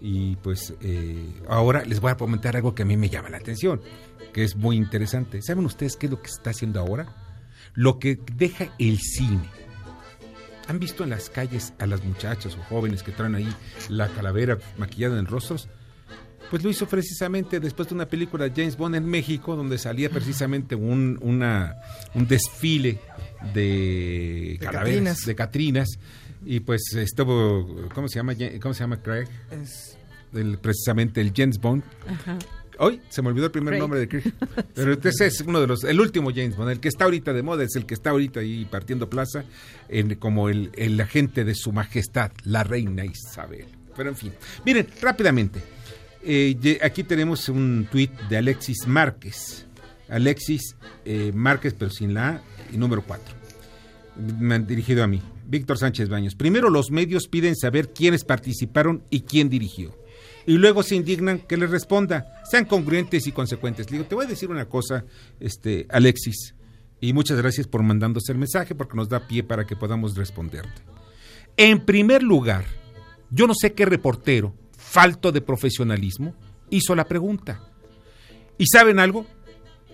Y 0.00 0.36
pues 0.36 0.74
eh, 0.80 1.34
ahora 1.48 1.84
les 1.84 2.00
voy 2.00 2.10
a 2.10 2.16
comentar 2.16 2.56
algo 2.56 2.74
que 2.74 2.82
a 2.82 2.86
mí 2.86 2.96
me 2.96 3.10
llama 3.10 3.28
la 3.28 3.36
atención, 3.36 3.80
que 4.32 4.44
es 4.44 4.56
muy 4.56 4.76
interesante. 4.76 5.42
¿Saben 5.42 5.66
ustedes 5.66 5.96
qué 5.96 6.06
es 6.06 6.12
lo 6.12 6.22
que 6.22 6.28
se 6.28 6.36
está 6.36 6.50
haciendo 6.50 6.80
ahora? 6.80 7.14
Lo 7.74 7.98
que 7.98 8.18
deja 8.34 8.72
el 8.78 8.98
cine. 8.98 9.48
¿Han 10.68 10.78
visto 10.78 11.04
en 11.04 11.10
las 11.10 11.30
calles 11.30 11.74
a 11.78 11.86
las 11.86 12.04
muchachas 12.04 12.56
o 12.56 12.62
jóvenes 12.62 13.02
que 13.02 13.12
traen 13.12 13.34
ahí 13.34 13.48
la 13.88 14.08
calavera 14.08 14.58
maquillada 14.78 15.18
en 15.18 15.26
rostros? 15.26 15.68
Pues 16.50 16.64
lo 16.64 16.70
hizo 16.70 16.86
precisamente 16.86 17.60
después 17.60 17.88
de 17.88 17.94
una 17.94 18.06
película 18.06 18.48
de 18.48 18.50
James 18.50 18.76
Bond 18.76 18.96
en 18.96 19.04
México, 19.06 19.54
donde 19.54 19.78
salía 19.78 20.10
precisamente 20.10 20.74
un, 20.74 21.18
una, 21.22 21.76
un 22.14 22.26
desfile 22.26 22.98
de, 23.54 24.58
calaveras, 24.60 24.84
Catrinas. 24.84 25.26
de 25.26 25.34
Catrinas. 25.34 25.88
Y 26.44 26.60
pues 26.60 26.82
estuvo, 26.96 27.88
¿cómo 27.94 28.08
se 28.08 28.16
llama? 28.16 28.34
¿Cómo 28.60 28.74
se 28.74 28.80
llama 28.80 29.02
Craig? 29.02 29.26
Es- 29.50 29.96
El- 30.32 30.58
precisamente 30.58 31.20
el 31.20 31.32
James 31.36 31.58
Bond. 31.60 31.82
Ajá. 32.08 32.38
Hoy 32.78 32.98
se 33.10 33.20
me 33.20 33.28
olvidó 33.28 33.46
el 33.46 33.52
primer 33.52 33.72
Craig. 33.72 33.80
nombre 33.80 34.00
de 34.00 34.08
Craig. 34.08 34.32
Pero 34.74 34.92
ese 35.02 35.26
es 35.26 35.40
uno 35.42 35.60
de 35.60 35.66
los, 35.66 35.84
el 35.84 36.00
último 36.00 36.30
James 36.30 36.56
Bond, 36.56 36.70
el 36.70 36.80
que 36.80 36.88
está 36.88 37.04
ahorita 37.04 37.32
de 37.34 37.42
moda, 37.42 37.64
es 37.64 37.76
el 37.76 37.84
que 37.84 37.92
está 37.94 38.10
ahorita 38.10 38.40
ahí 38.40 38.64
partiendo 38.64 39.10
plaza 39.10 39.44
en, 39.88 40.14
como 40.14 40.48
el, 40.48 40.70
el 40.76 40.98
agente 41.00 41.44
de 41.44 41.54
su 41.54 41.72
majestad, 41.72 42.30
la 42.44 42.64
reina 42.64 43.04
Isabel. 43.04 43.66
Pero 43.96 44.08
en 44.10 44.16
fin, 44.16 44.32
miren, 44.64 44.86
rápidamente. 45.02 45.60
eh, 46.22 46.78
aquí 46.82 47.04
tenemos 47.04 47.48
un 47.50 47.86
tuit 47.90 48.12
de 48.30 48.38
Alexis 48.38 48.86
Márquez. 48.86 49.66
Alexis 50.08 50.74
eh, 51.04 51.32
Márquez, 51.34 51.74
pero 51.78 51.90
sin 51.90 52.14
la 52.14 52.28
A, 52.28 52.42
y 52.72 52.78
número 52.78 53.02
4. 53.02 53.34
Me 54.38 54.54
han 54.54 54.66
dirigido 54.66 55.04
a 55.04 55.06
mí. 55.06 55.20
Víctor 55.50 55.78
Sánchez 55.78 56.08
Baños. 56.08 56.36
Primero 56.36 56.70
los 56.70 56.92
medios 56.92 57.26
piden 57.26 57.56
saber 57.56 57.92
quiénes 57.92 58.24
participaron 58.24 59.02
y 59.10 59.22
quién 59.22 59.50
dirigió. 59.50 59.98
Y 60.46 60.58
luego 60.58 60.84
se 60.84 60.94
indignan 60.94 61.40
que 61.40 61.56
les 61.56 61.70
responda. 61.70 62.40
Sean 62.48 62.64
congruentes 62.64 63.26
y 63.26 63.32
consecuentes. 63.32 63.90
Le 63.90 63.98
digo, 63.98 64.08
te 64.08 64.14
voy 64.14 64.26
a 64.26 64.28
decir 64.28 64.48
una 64.48 64.66
cosa, 64.66 65.04
este, 65.40 65.86
Alexis. 65.90 66.54
Y 67.00 67.12
muchas 67.12 67.38
gracias 67.38 67.66
por 67.66 67.82
mandándose 67.82 68.30
el 68.30 68.38
mensaje 68.38 68.76
porque 68.76 68.96
nos 68.96 69.08
da 69.08 69.26
pie 69.26 69.42
para 69.42 69.66
que 69.66 69.74
podamos 69.74 70.14
responderte. 70.14 70.82
En 71.56 71.84
primer 71.84 72.22
lugar, 72.22 72.64
yo 73.30 73.48
no 73.48 73.54
sé 73.54 73.72
qué 73.72 73.84
reportero, 73.86 74.54
falto 74.76 75.32
de 75.32 75.40
profesionalismo, 75.40 76.34
hizo 76.70 76.94
la 76.94 77.08
pregunta. 77.08 77.60
¿Y 78.56 78.66
saben 78.66 79.00
algo? 79.00 79.26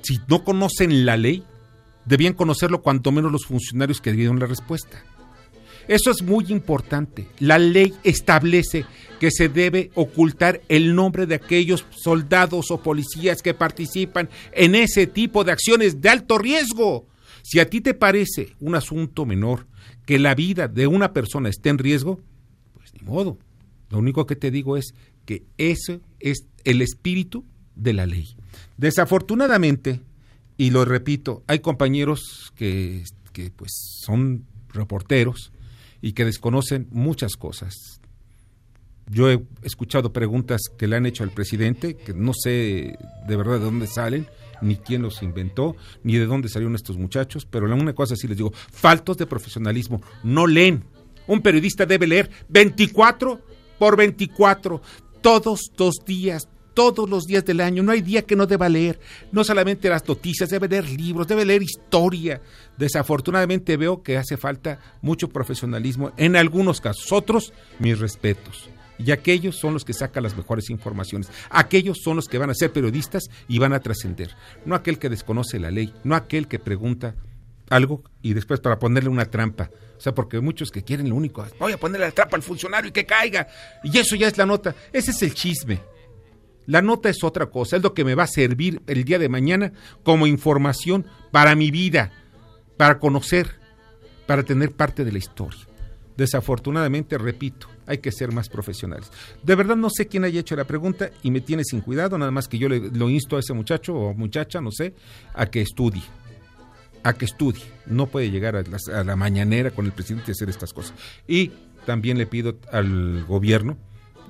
Si 0.02 0.20
no 0.28 0.44
conocen 0.44 1.06
la 1.06 1.16
ley, 1.16 1.44
debían 2.04 2.34
conocerlo 2.34 2.82
cuanto 2.82 3.10
menos 3.10 3.32
los 3.32 3.46
funcionarios 3.46 4.02
que 4.02 4.12
dieron 4.12 4.38
la 4.38 4.46
respuesta. 4.46 5.02
Eso 5.88 6.10
es 6.10 6.22
muy 6.22 6.46
importante. 6.48 7.28
La 7.38 7.58
ley 7.58 7.94
establece 8.02 8.84
que 9.20 9.30
se 9.30 9.48
debe 9.48 9.90
ocultar 9.94 10.60
el 10.68 10.94
nombre 10.94 11.26
de 11.26 11.36
aquellos 11.36 11.86
soldados 11.90 12.70
o 12.70 12.82
policías 12.82 13.42
que 13.42 13.54
participan 13.54 14.28
en 14.52 14.74
ese 14.74 15.06
tipo 15.06 15.44
de 15.44 15.52
acciones 15.52 16.00
de 16.00 16.08
alto 16.08 16.38
riesgo. 16.38 17.06
Si 17.42 17.60
a 17.60 17.70
ti 17.70 17.80
te 17.80 17.94
parece 17.94 18.54
un 18.60 18.74
asunto 18.74 19.24
menor 19.24 19.66
que 20.04 20.18
la 20.18 20.34
vida 20.34 20.68
de 20.68 20.86
una 20.86 21.12
persona 21.12 21.48
esté 21.48 21.68
en 21.68 21.78
riesgo, 21.78 22.20
pues 22.74 22.92
ni 22.94 23.06
modo. 23.06 23.38
Lo 23.90 23.98
único 23.98 24.26
que 24.26 24.36
te 24.36 24.50
digo 24.50 24.76
es 24.76 24.94
que 25.24 25.44
ese 25.56 26.00
es 26.18 26.46
el 26.64 26.82
espíritu 26.82 27.44
de 27.76 27.92
la 27.92 28.06
ley. 28.06 28.36
Desafortunadamente, 28.76 30.00
y 30.56 30.70
lo 30.70 30.84
repito, 30.84 31.44
hay 31.46 31.60
compañeros 31.60 32.52
que, 32.56 33.04
que 33.32 33.50
pues 33.50 33.72
son 34.04 34.44
reporteros 34.72 35.52
y 36.06 36.12
que 36.12 36.24
desconocen 36.24 36.86
muchas 36.92 37.34
cosas. 37.34 38.00
Yo 39.10 39.28
he 39.28 39.42
escuchado 39.64 40.12
preguntas 40.12 40.60
que 40.78 40.86
le 40.86 40.94
han 40.94 41.04
hecho 41.04 41.24
al 41.24 41.32
presidente, 41.32 41.96
que 41.96 42.14
no 42.14 42.32
sé 42.32 42.96
de 43.26 43.36
verdad 43.36 43.54
de 43.54 43.64
dónde 43.64 43.88
salen, 43.88 44.28
ni 44.62 44.76
quién 44.76 45.02
los 45.02 45.20
inventó, 45.24 45.74
ni 46.04 46.16
de 46.16 46.26
dónde 46.26 46.48
salieron 46.48 46.76
estos 46.76 46.96
muchachos, 46.96 47.44
pero 47.44 47.66
la 47.66 47.74
una 47.74 47.92
cosa 47.92 48.14
sí 48.14 48.28
les 48.28 48.36
digo, 48.36 48.52
faltos 48.54 49.16
de 49.16 49.26
profesionalismo, 49.26 50.00
no 50.22 50.46
leen. 50.46 50.84
Un 51.26 51.40
periodista 51.40 51.86
debe 51.86 52.06
leer 52.06 52.30
24 52.50 53.40
por 53.76 53.96
24, 53.96 54.80
todos 55.20 55.72
los 55.76 55.96
días, 56.06 56.48
todos 56.76 57.08
los 57.08 57.24
días 57.24 57.42
del 57.46 57.62
año, 57.62 57.82
no 57.82 57.90
hay 57.90 58.02
día 58.02 58.20
que 58.20 58.36
no 58.36 58.46
deba 58.46 58.68
leer, 58.68 59.00
no 59.32 59.42
solamente 59.44 59.88
las 59.88 60.06
noticias, 60.06 60.50
debe 60.50 60.68
leer 60.68 60.86
libros, 60.90 61.26
debe 61.26 61.46
leer 61.46 61.62
historia. 61.62 62.42
Desafortunadamente 62.76 63.78
veo 63.78 64.02
que 64.02 64.18
hace 64.18 64.36
falta 64.36 64.78
mucho 65.00 65.28
profesionalismo 65.28 66.12
en 66.18 66.36
algunos 66.36 66.82
casos, 66.82 67.10
otros 67.12 67.54
mis 67.78 67.98
respetos. 67.98 68.68
Y 68.98 69.10
aquellos 69.10 69.56
son 69.56 69.72
los 69.72 69.86
que 69.86 69.94
sacan 69.94 70.22
las 70.22 70.36
mejores 70.36 70.68
informaciones. 70.68 71.30
Aquellos 71.48 71.98
son 72.02 72.16
los 72.16 72.28
que 72.28 72.36
van 72.36 72.50
a 72.50 72.54
ser 72.54 72.72
periodistas 72.72 73.24
y 73.48 73.58
van 73.58 73.72
a 73.72 73.80
trascender. 73.80 74.34
No 74.66 74.74
aquel 74.74 74.98
que 74.98 75.08
desconoce 75.08 75.58
la 75.58 75.70
ley, 75.70 75.94
no 76.04 76.14
aquel 76.14 76.46
que 76.46 76.58
pregunta 76.58 77.14
algo 77.70 78.04
y 78.20 78.34
después 78.34 78.60
para 78.60 78.78
ponerle 78.78 79.08
una 79.08 79.24
trampa. 79.24 79.70
O 79.96 80.00
sea, 80.00 80.14
porque 80.14 80.40
muchos 80.40 80.70
que 80.70 80.84
quieren 80.84 81.08
lo 81.08 81.14
único, 81.14 81.46
voy 81.58 81.72
a 81.72 81.78
ponerle 81.78 82.06
la 82.06 82.12
trampa 82.12 82.36
al 82.36 82.42
funcionario 82.42 82.90
y 82.90 82.92
que 82.92 83.06
caiga. 83.06 83.48
Y 83.82 83.96
eso 83.96 84.14
ya 84.14 84.28
es 84.28 84.36
la 84.36 84.44
nota. 84.44 84.74
Ese 84.92 85.12
es 85.12 85.22
el 85.22 85.32
chisme. 85.32 85.95
La 86.66 86.82
nota 86.82 87.08
es 87.08 87.22
otra 87.22 87.46
cosa, 87.46 87.76
es 87.76 87.82
lo 87.82 87.94
que 87.94 88.04
me 88.04 88.14
va 88.14 88.24
a 88.24 88.28
servir 88.28 88.82
el 88.86 89.04
día 89.04 89.18
de 89.18 89.28
mañana 89.28 89.72
como 90.02 90.26
información 90.26 91.06
para 91.30 91.54
mi 91.54 91.70
vida, 91.70 92.12
para 92.76 92.98
conocer, 92.98 93.60
para 94.26 94.42
tener 94.42 94.72
parte 94.72 95.04
de 95.04 95.12
la 95.12 95.18
historia. 95.18 95.60
Desafortunadamente, 96.16 97.18
repito, 97.18 97.68
hay 97.86 97.98
que 97.98 98.10
ser 98.10 98.32
más 98.32 98.48
profesionales. 98.48 99.10
De 99.42 99.54
verdad 99.54 99.76
no 99.76 99.90
sé 99.90 100.08
quién 100.08 100.24
haya 100.24 100.40
hecho 100.40 100.56
la 100.56 100.64
pregunta 100.64 101.10
y 101.22 101.30
me 101.30 101.40
tiene 101.40 101.62
sin 101.62 101.82
cuidado, 101.82 102.18
nada 102.18 102.30
más 102.30 102.48
que 102.48 102.58
yo 102.58 102.68
le, 102.68 102.90
lo 102.90 103.08
insto 103.10 103.36
a 103.36 103.40
ese 103.40 103.52
muchacho 103.52 103.94
o 103.94 104.14
muchacha, 104.14 104.60
no 104.60 104.72
sé, 104.72 104.94
a 105.34 105.46
que 105.46 105.60
estudie. 105.60 106.02
A 107.04 107.12
que 107.12 107.26
estudie. 107.26 107.62
No 107.86 108.06
puede 108.06 108.30
llegar 108.30 108.56
a, 108.56 108.64
a 108.92 109.04
la 109.04 109.14
mañanera 109.14 109.70
con 109.70 109.86
el 109.86 109.92
presidente 109.92 110.30
y 110.30 110.32
hacer 110.32 110.48
estas 110.48 110.72
cosas. 110.72 110.94
Y 111.28 111.52
también 111.84 112.18
le 112.18 112.26
pido 112.26 112.56
al 112.72 113.24
gobierno 113.24 113.76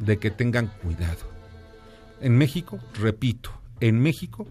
de 0.00 0.18
que 0.18 0.30
tengan 0.30 0.66
cuidado. 0.82 1.35
En 2.20 2.36
México, 2.36 2.78
repito, 2.94 3.50
en 3.80 4.00
México 4.00 4.46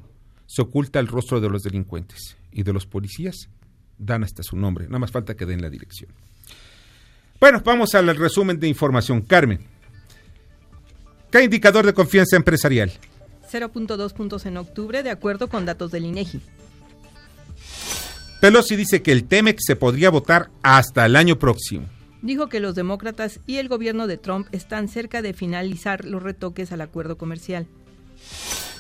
se 0.45 0.61
oculta 0.61 0.99
el 0.99 1.07
rostro 1.07 1.39
de 1.41 1.49
los 1.49 1.63
delincuentes 1.63 2.37
y 2.51 2.63
de 2.63 2.73
los 2.73 2.85
policías 2.85 3.49
dan 3.97 4.23
hasta 4.23 4.43
su 4.43 4.55
nombre. 4.55 4.85
Nada 4.85 4.99
más 4.99 5.11
falta 5.11 5.35
que 5.35 5.45
den 5.45 5.61
la 5.61 5.69
dirección. 5.69 6.11
Bueno, 7.39 7.61
vamos 7.65 7.95
al 7.95 8.15
resumen 8.15 8.59
de 8.59 8.67
información. 8.67 9.21
Carmen, 9.21 9.59
¿qué 11.31 11.43
indicador 11.43 11.85
de 11.85 11.93
confianza 11.93 12.35
empresarial? 12.35 12.91
0.2 13.51 14.13
puntos 14.13 14.45
en 14.45 14.57
octubre, 14.57 15.03
de 15.03 15.11
acuerdo 15.11 15.49
con 15.49 15.65
datos 15.65 15.91
del 15.91 16.05
INEGI. 16.05 16.41
Pelosi 18.41 18.75
dice 18.75 19.01
que 19.01 19.11
el 19.11 19.25
TEMEC 19.25 19.59
se 19.59 19.75
podría 19.75 20.09
votar 20.09 20.49
hasta 20.61 21.05
el 21.05 21.15
año 21.15 21.39
próximo. 21.39 21.87
Dijo 22.25 22.49
que 22.49 22.59
los 22.59 22.73
demócratas 22.73 23.39
y 23.45 23.57
el 23.57 23.67
gobierno 23.67 24.07
de 24.07 24.17
Trump 24.17 24.47
están 24.51 24.87
cerca 24.87 25.21
de 25.21 25.33
finalizar 25.33 26.05
los 26.05 26.23
retoques 26.23 26.71
al 26.71 26.81
acuerdo 26.81 27.19
comercial. 27.19 27.67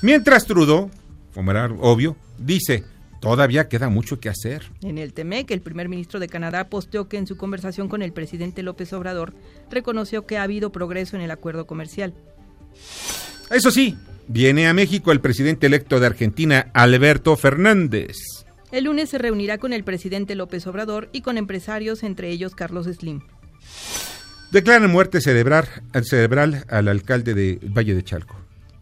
Mientras 0.01 0.47
Trudeau, 0.47 0.89
como 1.31 1.51
era 1.51 1.67
obvio, 1.79 2.15
dice, 2.39 2.85
todavía 3.21 3.69
queda 3.69 3.87
mucho 3.87 4.19
que 4.19 4.29
hacer. 4.29 4.63
En 4.81 4.97
el 4.97 5.13
TEMEC, 5.13 5.51
el 5.51 5.61
primer 5.61 5.89
ministro 5.89 6.19
de 6.19 6.27
Canadá 6.27 6.69
posteó 6.69 7.07
que 7.07 7.17
en 7.17 7.27
su 7.27 7.37
conversación 7.37 7.87
con 7.87 8.01
el 8.01 8.13
presidente 8.13 8.63
López 8.63 8.91
Obrador 8.93 9.35
reconoció 9.69 10.25
que 10.25 10.39
ha 10.39 10.43
habido 10.43 10.71
progreso 10.71 11.15
en 11.15 11.21
el 11.21 11.29
acuerdo 11.29 11.67
comercial. 11.67 12.15
Eso 13.51 13.69
sí, 13.69 13.95
viene 14.27 14.67
a 14.67 14.73
México 14.73 15.11
el 15.11 15.21
presidente 15.21 15.67
electo 15.67 15.99
de 15.99 16.07
Argentina, 16.07 16.71
Alberto 16.73 17.35
Fernández. 17.37 18.15
El 18.71 18.85
lunes 18.85 19.09
se 19.09 19.17
reunirá 19.17 19.57
con 19.57 19.71
el 19.71 19.83
presidente 19.83 20.35
López 20.35 20.67
Obrador 20.67 21.09
y 21.13 21.21
con 21.21 21.37
empresarios, 21.37 22.03
entre 22.03 22.29
ellos 22.29 22.55
Carlos 22.55 22.87
Slim. 22.87 23.21
Declaran 24.51 24.89
muerte 24.89 25.21
cerebral, 25.21 25.67
cerebral 26.03 26.65
al 26.69 26.87
alcalde 26.87 27.33
de 27.33 27.59
Valle 27.61 27.93
de 27.95 28.03
Chalco. 28.03 28.35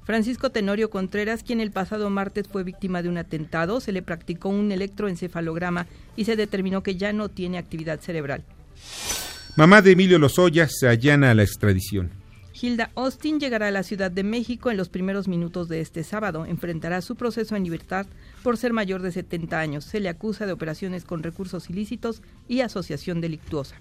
Francisco 0.03 0.49
Tenorio 0.49 0.89
Contreras, 0.89 1.43
quien 1.43 1.61
el 1.61 1.71
pasado 1.71 2.09
martes 2.09 2.47
fue 2.47 2.63
víctima 2.63 3.01
de 3.01 3.09
un 3.09 3.17
atentado, 3.17 3.79
se 3.79 3.93
le 3.93 4.01
practicó 4.01 4.49
un 4.49 4.71
electroencefalograma 4.71 5.87
y 6.17 6.25
se 6.25 6.35
determinó 6.35 6.83
que 6.83 6.97
ya 6.97 7.13
no 7.13 7.29
tiene 7.29 7.57
actividad 7.57 8.01
cerebral. 8.01 8.43
Mamá 9.55 9.81
de 9.81 9.91
Emilio 9.91 10.19
Lozoya 10.19 10.67
se 10.67 10.87
allana 10.87 11.31
a 11.31 11.33
la 11.33 11.43
extradición. 11.43 12.11
Hilda 12.59 12.91
Austin 12.95 13.39
llegará 13.39 13.67
a 13.67 13.71
la 13.71 13.83
Ciudad 13.83 14.11
de 14.11 14.23
México 14.23 14.71
en 14.71 14.77
los 14.77 14.89
primeros 14.89 15.27
minutos 15.27 15.69
de 15.69 15.81
este 15.81 16.03
sábado. 16.03 16.45
Enfrentará 16.45 17.01
su 17.01 17.15
proceso 17.15 17.55
en 17.55 17.63
libertad 17.63 18.05
por 18.41 18.57
ser 18.57 18.73
mayor 18.73 19.01
de 19.01 19.11
70 19.11 19.59
años. 19.59 19.85
Se 19.85 19.99
le 19.99 20.09
acusa 20.09 20.45
de 20.45 20.53
operaciones 20.53 21.03
con 21.03 21.23
recursos 21.23 21.69
ilícitos 21.69 22.21
y 22.47 22.61
asociación 22.61 23.21
delictuosa. 23.21 23.75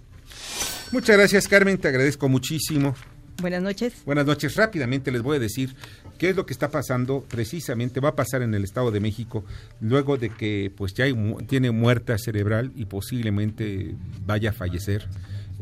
Muchas 0.92 1.16
gracias, 1.16 1.48
Carmen. 1.48 1.78
Te 1.78 1.88
agradezco 1.88 2.28
muchísimo. 2.28 2.94
Buenas 3.40 3.62
noches. 3.62 3.94
Buenas 4.04 4.26
noches. 4.26 4.54
Rápidamente 4.56 5.10
les 5.10 5.22
voy 5.22 5.38
a 5.38 5.40
decir 5.40 5.74
qué 6.18 6.28
es 6.28 6.36
lo 6.36 6.44
que 6.44 6.52
está 6.52 6.70
pasando 6.70 7.24
precisamente, 7.28 7.98
va 7.98 8.10
a 8.10 8.14
pasar 8.14 8.42
en 8.42 8.54
el 8.54 8.62
Estado 8.62 8.90
de 8.90 9.00
México 9.00 9.42
luego 9.80 10.18
de 10.18 10.28
que 10.28 10.70
pues 10.76 10.92
ya 10.92 11.04
hay, 11.04 11.14
tiene 11.48 11.70
muerta 11.70 12.18
cerebral 12.18 12.72
y 12.76 12.84
posiblemente 12.84 13.96
vaya 14.26 14.50
a 14.50 14.52
fallecer 14.52 15.08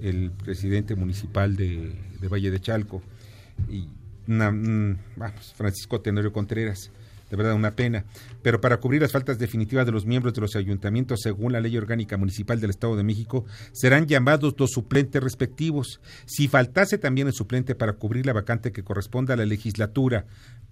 el 0.03 0.33
presidente 0.33 0.97
municipal 0.97 1.55
de, 1.55 1.95
de 2.21 2.29
Valle 2.29 2.51
de 2.51 2.61
Chalco 2.61 3.01
y 3.69 3.87
vamos, 4.27 5.55
Francisco 5.57 6.01
Tenorio 6.01 6.33
Contreras 6.33 6.91
de 7.31 7.37
verdad 7.37 7.55
una 7.55 7.77
pena. 7.77 8.05
Pero 8.43 8.61
para 8.61 8.79
cubrir 8.79 9.01
las 9.01 9.13
faltas 9.13 9.39
definitivas 9.39 9.87
de 9.87 9.93
los 9.93 10.05
miembros 10.05 10.35
de 10.35 10.41
los 10.41 10.57
ayuntamientos, 10.57 11.21
según 11.23 11.53
la 11.53 11.61
Ley 11.61 11.77
Orgánica 11.77 12.17
Municipal 12.17 12.61
del 12.61 12.71
Estado 12.71 12.97
de 12.97 13.05
México, 13.05 13.45
serán 13.73 14.07
llamados 14.07 14.55
los 14.59 14.71
suplentes 14.71 15.23
respectivos. 15.23 16.01
Si 16.27 16.49
faltase 16.49 16.99
también 16.99 17.29
el 17.29 17.33
suplente 17.33 17.75
para 17.75 17.95
cubrir 17.95 18.27
la 18.27 18.33
vacante 18.33 18.73
que 18.73 18.83
corresponda 18.83 19.35
a 19.35 19.37
la 19.37 19.47
legislatura, 19.47 20.27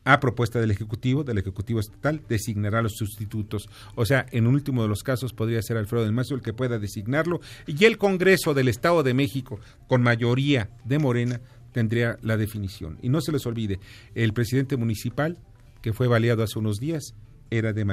a 0.04 0.20
propuesta 0.20 0.60
del 0.60 0.70
Ejecutivo, 0.70 1.22
del 1.22 1.38
Ejecutivo 1.38 1.80
Estatal, 1.80 2.22
designará 2.28 2.82
los 2.82 2.96
sustitutos. 2.96 3.68
O 3.94 4.06
sea, 4.06 4.26
en 4.30 4.46
último 4.46 4.82
de 4.82 4.88
los 4.88 5.02
casos 5.02 5.32
podría 5.32 5.62
ser 5.62 5.76
Alfredo 5.76 6.04
del 6.04 6.12
Mazo 6.12 6.34
el 6.34 6.42
que 6.42 6.52
pueda 6.52 6.78
designarlo 6.78 7.40
y 7.66 7.84
el 7.84 7.98
Congreso 7.98 8.54
del 8.54 8.68
Estado 8.68 9.02
de 9.02 9.14
México, 9.14 9.60
con 9.86 10.02
mayoría 10.02 10.70
de 10.84 10.98
Morena, 10.98 11.40
tendría 11.72 12.18
la 12.22 12.36
definición. 12.36 12.98
Y 13.02 13.08
no 13.08 13.20
se 13.20 13.32
les 13.32 13.46
olvide, 13.46 13.80
el 14.14 14.32
presidente 14.32 14.76
municipal 14.76 15.38
que 15.82 15.92
fue 15.92 16.08
baleado 16.08 16.42
hace 16.42 16.58
unos 16.58 16.78
días, 16.78 17.14
era 17.50 17.72
de, 17.72 17.84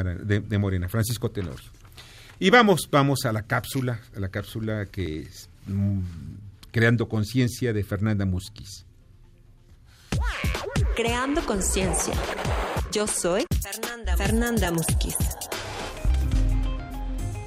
de, 0.42 0.58
Morena, 0.58 0.90
Francisco 0.90 1.32
Tenorio. 1.32 1.70
Y 2.40 2.50
vamos, 2.50 2.90
vamos 2.92 3.26
a 3.26 3.32
la 3.32 3.44
cápsula, 3.44 4.02
a 4.16 4.20
la 4.20 4.30
cápsula 4.30 4.88
que 4.88 5.22
es 5.22 5.50
mm, 5.68 6.00
Creando 6.72 7.08
Conciencia 7.08 7.72
de 7.72 7.84
Fernanda 7.84 8.26
Musquiz. 8.26 8.86
Creando 10.96 11.46
Conciencia. 11.46 12.14
Yo 12.92 13.08
soy 13.08 13.46
Fernanda, 13.62 14.18
Fernanda 14.18 14.72
Musquiz. 14.72 15.16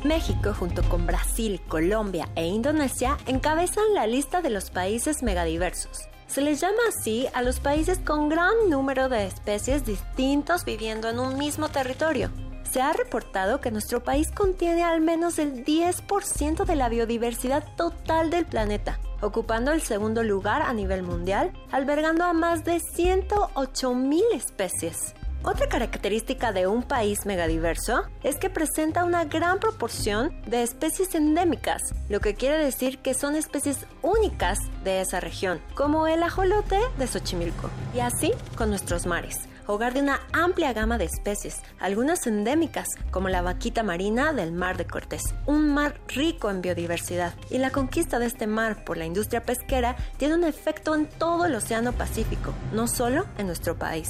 México, 0.05 0.55
junto 0.55 0.83
con 0.88 1.07
Brasil, 1.07 1.61
Colombia 1.68 2.29
e 2.37 2.46
Indonesia, 2.46 3.18
encabezan 3.27 3.94
la 3.94 4.07
lista 4.07 4.40
de 4.40 4.51
los 4.51 4.70
países 4.70 5.22
megadiversos 5.22 6.09
se 6.29 6.43
les 6.43 6.61
llama 6.61 6.79
así 6.88 7.27
a 7.33 7.43
los 7.43 7.59
países 7.59 7.99
con 7.99 8.29
gran 8.29 8.69
número 8.69 9.09
de 9.09 9.27
especies 9.27 9.85
distintas 9.85 10.64
viviendo 10.64 11.09
en 11.09 11.19
un 11.19 11.38
mismo 11.38 11.69
territorio. 11.71 12.31
Se 12.71 12.83
ha 12.83 12.93
reportado 12.93 13.62
que 13.62 13.71
nuestro 13.71 14.05
país 14.05 14.31
contiene 14.31 14.85
al 14.85 15.01
menos 15.01 15.38
el 15.38 15.64
10% 15.64 16.67
de 16.67 16.77
la 16.77 16.91
biodiversidad 16.91 17.64
total 17.77 18.31
del 18.31 18.45
planeta, 18.45 19.01
ocupando 19.23 19.73
el 19.73 19.81
segundo 19.81 20.23
lugar 20.23 20.61
a 20.61 20.75
nivel 20.75 21.03
mundial, 21.03 21.53
albergando 21.73 22.25
a 22.25 22.35
más 22.35 22.64
de 22.64 22.77
108.000 22.77 24.23
especies. 24.35 25.14
Otra 25.42 25.68
característica 25.68 26.53
de 26.53 26.66
un 26.66 26.83
país 26.83 27.24
megadiverso 27.24 28.03
es 28.22 28.37
que 28.37 28.51
presenta 28.51 29.05
una 29.05 29.24
gran 29.24 29.61
proporción 29.61 30.33
de 30.46 30.62
especies 30.62 31.14
endémicas, 31.14 31.81
lo 32.09 32.20
que 32.20 32.35
quiere 32.35 32.59
decir 32.59 32.98
que 32.98 33.14
son 33.14 33.37
especies 33.37 33.87
únicas 34.03 34.59
de 34.85 35.01
esa 35.01 35.20
región, 35.20 35.61
como 35.74 36.07
el 36.07 36.22
ajolote 36.22 36.79
de 36.98 37.07
Xochimilco, 37.07 37.70
y 37.94 38.01
así 38.01 38.33
con 38.57 38.70
nuestros 38.70 39.07
mares 39.07 39.48
hogar 39.68 39.92
de 39.92 40.01
una 40.01 40.20
amplia 40.33 40.72
gama 40.72 40.96
de 40.96 41.05
especies, 41.05 41.61
algunas 41.79 42.27
endémicas, 42.27 42.88
como 43.11 43.29
la 43.29 43.42
vaquita 43.42 43.83
marina 43.83 44.33
del 44.33 44.51
Mar 44.51 44.79
de 44.79 44.87
Cortés, 44.87 45.22
un 45.44 45.74
mar 45.74 46.01
rico 46.09 46.48
en 46.48 46.62
biodiversidad. 46.62 47.35
Y 47.51 47.59
la 47.59 47.70
conquista 47.70 48.18
de 48.18 48.27
este 48.27 48.46
mar 48.46 48.83
por 48.85 48.96
la 48.96 49.05
industria 49.05 49.42
pesquera 49.42 49.94
tiene 50.16 50.35
un 50.35 50.44
efecto 50.44 50.94
en 50.94 51.07
todo 51.07 51.44
el 51.44 51.55
Océano 51.55 51.92
Pacífico, 51.92 52.55
no 52.72 52.88
solo 52.88 53.27
en 53.37 53.46
nuestro 53.46 53.79
país. 53.79 54.09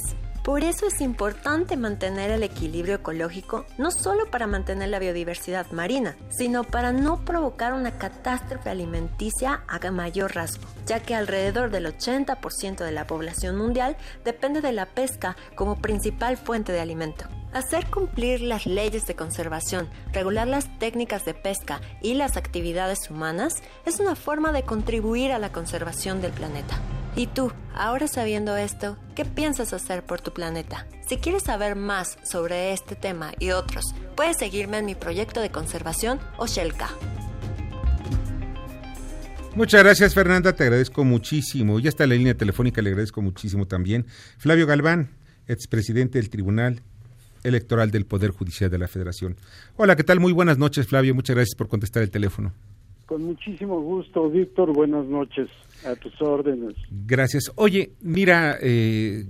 Por 0.49 0.63
eso 0.63 0.87
es 0.87 0.99
importante 0.99 1.77
mantener 1.77 2.31
el 2.31 2.41
equilibrio 2.41 2.95
ecológico, 2.95 3.67
no 3.77 3.91
solo 3.91 4.31
para 4.31 4.47
mantener 4.47 4.89
la 4.89 4.97
biodiversidad 4.97 5.69
marina, 5.69 6.15
sino 6.29 6.63
para 6.63 6.91
no 6.91 7.23
provocar 7.23 7.73
una 7.73 7.99
catástrofe 7.99 8.71
alimenticia 8.71 9.61
a 9.67 9.91
mayor 9.91 10.33
rasgo, 10.33 10.67
ya 10.87 11.01
que 11.01 11.13
alrededor 11.13 11.69
del 11.69 11.85
80% 11.85 12.83
de 12.83 12.91
la 12.91 13.05
población 13.05 13.57
mundial 13.57 13.95
depende 14.25 14.61
de 14.61 14.71
la 14.71 14.87
pesca 14.87 15.37
como 15.53 15.75
principal 15.75 16.35
fuente 16.35 16.71
de 16.71 16.81
alimento. 16.81 17.25
Hacer 17.53 17.85
cumplir 17.91 18.41
las 18.41 18.65
leyes 18.65 19.05
de 19.05 19.15
conservación, 19.15 19.87
regular 20.13 20.47
las 20.47 20.79
técnicas 20.79 21.25
de 21.25 21.35
pesca 21.35 21.79
y 22.01 22.15
las 22.15 22.37
actividades 22.37 23.11
humanas 23.11 23.53
es 23.85 23.99
una 23.99 24.15
forma 24.15 24.51
de 24.51 24.63
contribuir 24.63 25.31
a 25.31 25.37
la 25.37 25.51
conservación 25.51 26.21
del 26.21 26.31
planeta. 26.31 26.79
Y 27.15 27.27
tú, 27.27 27.51
ahora 27.73 28.07
sabiendo 28.07 28.55
esto, 28.55 28.97
¿qué 29.15 29.25
piensas 29.25 29.73
hacer 29.73 30.03
por 30.03 30.21
tu 30.21 30.31
planeta? 30.31 30.87
Si 31.07 31.17
quieres 31.17 31.43
saber 31.43 31.75
más 31.75 32.17
sobre 32.23 32.71
este 32.71 32.95
tema 32.95 33.31
y 33.39 33.51
otros, 33.51 33.83
puedes 34.15 34.37
seguirme 34.37 34.77
en 34.77 34.85
mi 34.85 34.95
proyecto 34.95 35.41
de 35.41 35.49
conservación 35.49 36.19
Oshelka. 36.37 36.89
Muchas 39.55 39.83
gracias 39.83 40.13
Fernanda, 40.13 40.53
te 40.53 40.63
agradezco 40.63 41.03
muchísimo. 41.03 41.79
Ya 41.79 41.89
está 41.89 42.05
la 42.05 42.15
línea 42.15 42.35
telefónica, 42.35 42.81
le 42.81 42.91
agradezco 42.91 43.21
muchísimo 43.21 43.65
también. 43.65 44.05
Flavio 44.37 44.67
Galván, 44.67 45.09
expresidente 45.47 46.19
del 46.19 46.29
Tribunal 46.29 46.81
Electoral 47.43 47.89
del 47.91 48.05
Poder 48.05 48.31
Judicial 48.31 48.69
de 48.69 48.77
la 48.77 48.87
Federación. 48.87 49.35
Hola, 49.75 49.95
¿qué 49.95 50.03
tal? 50.03 50.19
Muy 50.19 50.31
buenas 50.31 50.57
noches, 50.57 50.87
Flavio. 50.87 51.15
Muchas 51.15 51.35
gracias 51.35 51.55
por 51.57 51.67
contestar 51.67 52.03
el 52.03 52.11
teléfono. 52.11 52.53
Con 53.07 53.23
muchísimo 53.23 53.81
gusto, 53.81 54.29
Víctor. 54.29 54.71
Buenas 54.71 55.05
noches. 55.07 55.49
A 55.85 55.95
tus 55.95 56.21
órdenes. 56.21 56.75
Gracias. 56.89 57.51
Oye, 57.55 57.93
mira, 58.01 58.57
eh, 58.61 59.25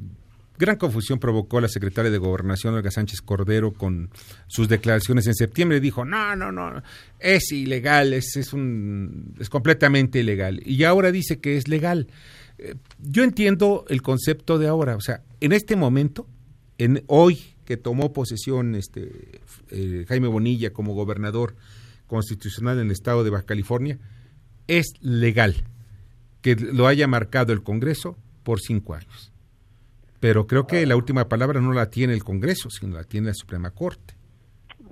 Gran 0.60 0.76
confusión 0.76 1.20
provocó 1.20 1.62
la 1.62 1.70
secretaria 1.70 2.12
de 2.12 2.18
Gobernación, 2.18 2.74
Olga 2.74 2.92
Sánchez 2.92 3.22
Cordero, 3.22 3.72
con 3.72 4.10
sus 4.48 4.68
declaraciones 4.68 5.26
en 5.28 5.34
septiembre. 5.34 5.80
Dijo, 5.80 6.04
no, 6.04 6.36
no, 6.36 6.52
no, 6.52 6.84
es 7.18 7.54
ilegal, 7.54 8.12
es, 8.12 8.36
es, 8.36 8.52
un, 8.52 9.36
es 9.40 9.50
completamente 9.50 10.20
ilegal. 10.20 10.60
Y 10.66 10.84
ahora 10.84 11.14
dice 11.14 11.40
que 11.40 11.56
es 11.56 11.70
legal. 11.70 12.08
Eh, 12.58 12.76
yo 13.00 13.24
entiendo 13.24 13.86
el 13.88 14.02
concepto 14.02 14.58
de 14.58 14.68
ahora, 14.68 14.98
o 14.98 15.02
sea, 15.02 15.24
en 15.40 15.54
este 15.54 15.78
momento, 15.78 16.28
en 16.78 17.06
hoy 17.08 17.40
que 17.64 17.78
tomó 17.78 18.12
posesión 18.12 18.76
este 18.76 19.40
eh, 19.70 20.04
Jaime 20.10 20.28
Bonilla 20.28 20.74
como 20.74 20.94
gobernador 20.94 21.56
constitucional 22.06 22.80
en 22.80 22.88
el 22.88 22.92
estado 22.92 23.24
de 23.24 23.30
Baja 23.30 23.46
California, 23.46 23.98
es 24.68 24.88
legal 25.00 25.56
que 26.42 26.56
lo 26.56 26.88
haya 26.88 27.08
marcado 27.08 27.54
el 27.54 27.64
Congreso 27.64 28.18
por 28.44 28.60
cinco 28.60 28.94
años. 28.94 29.32
Pero 30.20 30.48
creo 30.48 30.68
que 30.68 30.86
la 30.86 30.96
última 30.96 31.30
palabra 31.30 31.62
no 31.62 31.72
la 31.72 31.90
tiene 31.90 32.14
el 32.14 32.24
Congreso, 32.24 32.70
sino 32.70 32.96
la 32.96 33.04
tiene 33.04 33.28
la 33.28 33.34
Suprema 33.34 33.72
Corte. 33.72 34.16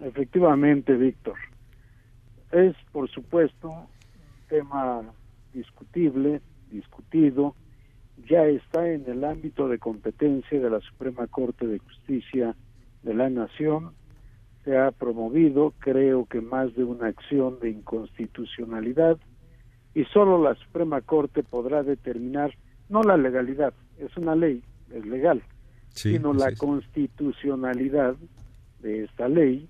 Efectivamente, 0.02 0.94
Víctor. 0.96 1.36
Es, 2.52 2.76
por 2.92 3.10
supuesto, 3.10 3.70
un 3.70 3.88
tema 4.48 5.02
discutible, 5.54 6.42
discutido, 6.72 7.56
ya 8.30 8.46
está 8.46 8.90
en 8.90 9.04
el 9.08 9.24
ámbito 9.24 9.68
de 9.68 9.80
competencia 9.80 10.60
de 10.60 10.70
la 10.70 10.80
Suprema 10.80 11.28
Corte 11.28 11.68
de 11.68 11.80
Justicia 11.80 12.56
de 13.04 13.14
la 13.14 13.30
Nación. 13.30 13.92
Se 14.64 14.78
ha 14.78 14.92
promovido, 14.92 15.74
creo 15.80 16.26
que 16.26 16.42
más 16.42 16.76
de 16.76 16.84
una 16.84 17.08
acción 17.08 17.60
de 17.60 17.70
inconstitucionalidad 17.70 19.18
y 19.98 20.06
solo 20.14 20.40
la 20.40 20.54
Suprema 20.54 21.02
Corte 21.02 21.42
podrá 21.42 21.82
determinar 21.82 22.54
no 22.88 23.02
la 23.02 23.18
legalidad, 23.18 23.74
es 23.98 24.16
una 24.16 24.36
ley, 24.36 24.62
es 24.94 25.04
legal, 25.08 25.42
sino 25.90 26.36
la 26.36 26.54
constitucionalidad 26.56 28.16
de 28.80 29.06
esta 29.06 29.28
ley 29.28 29.68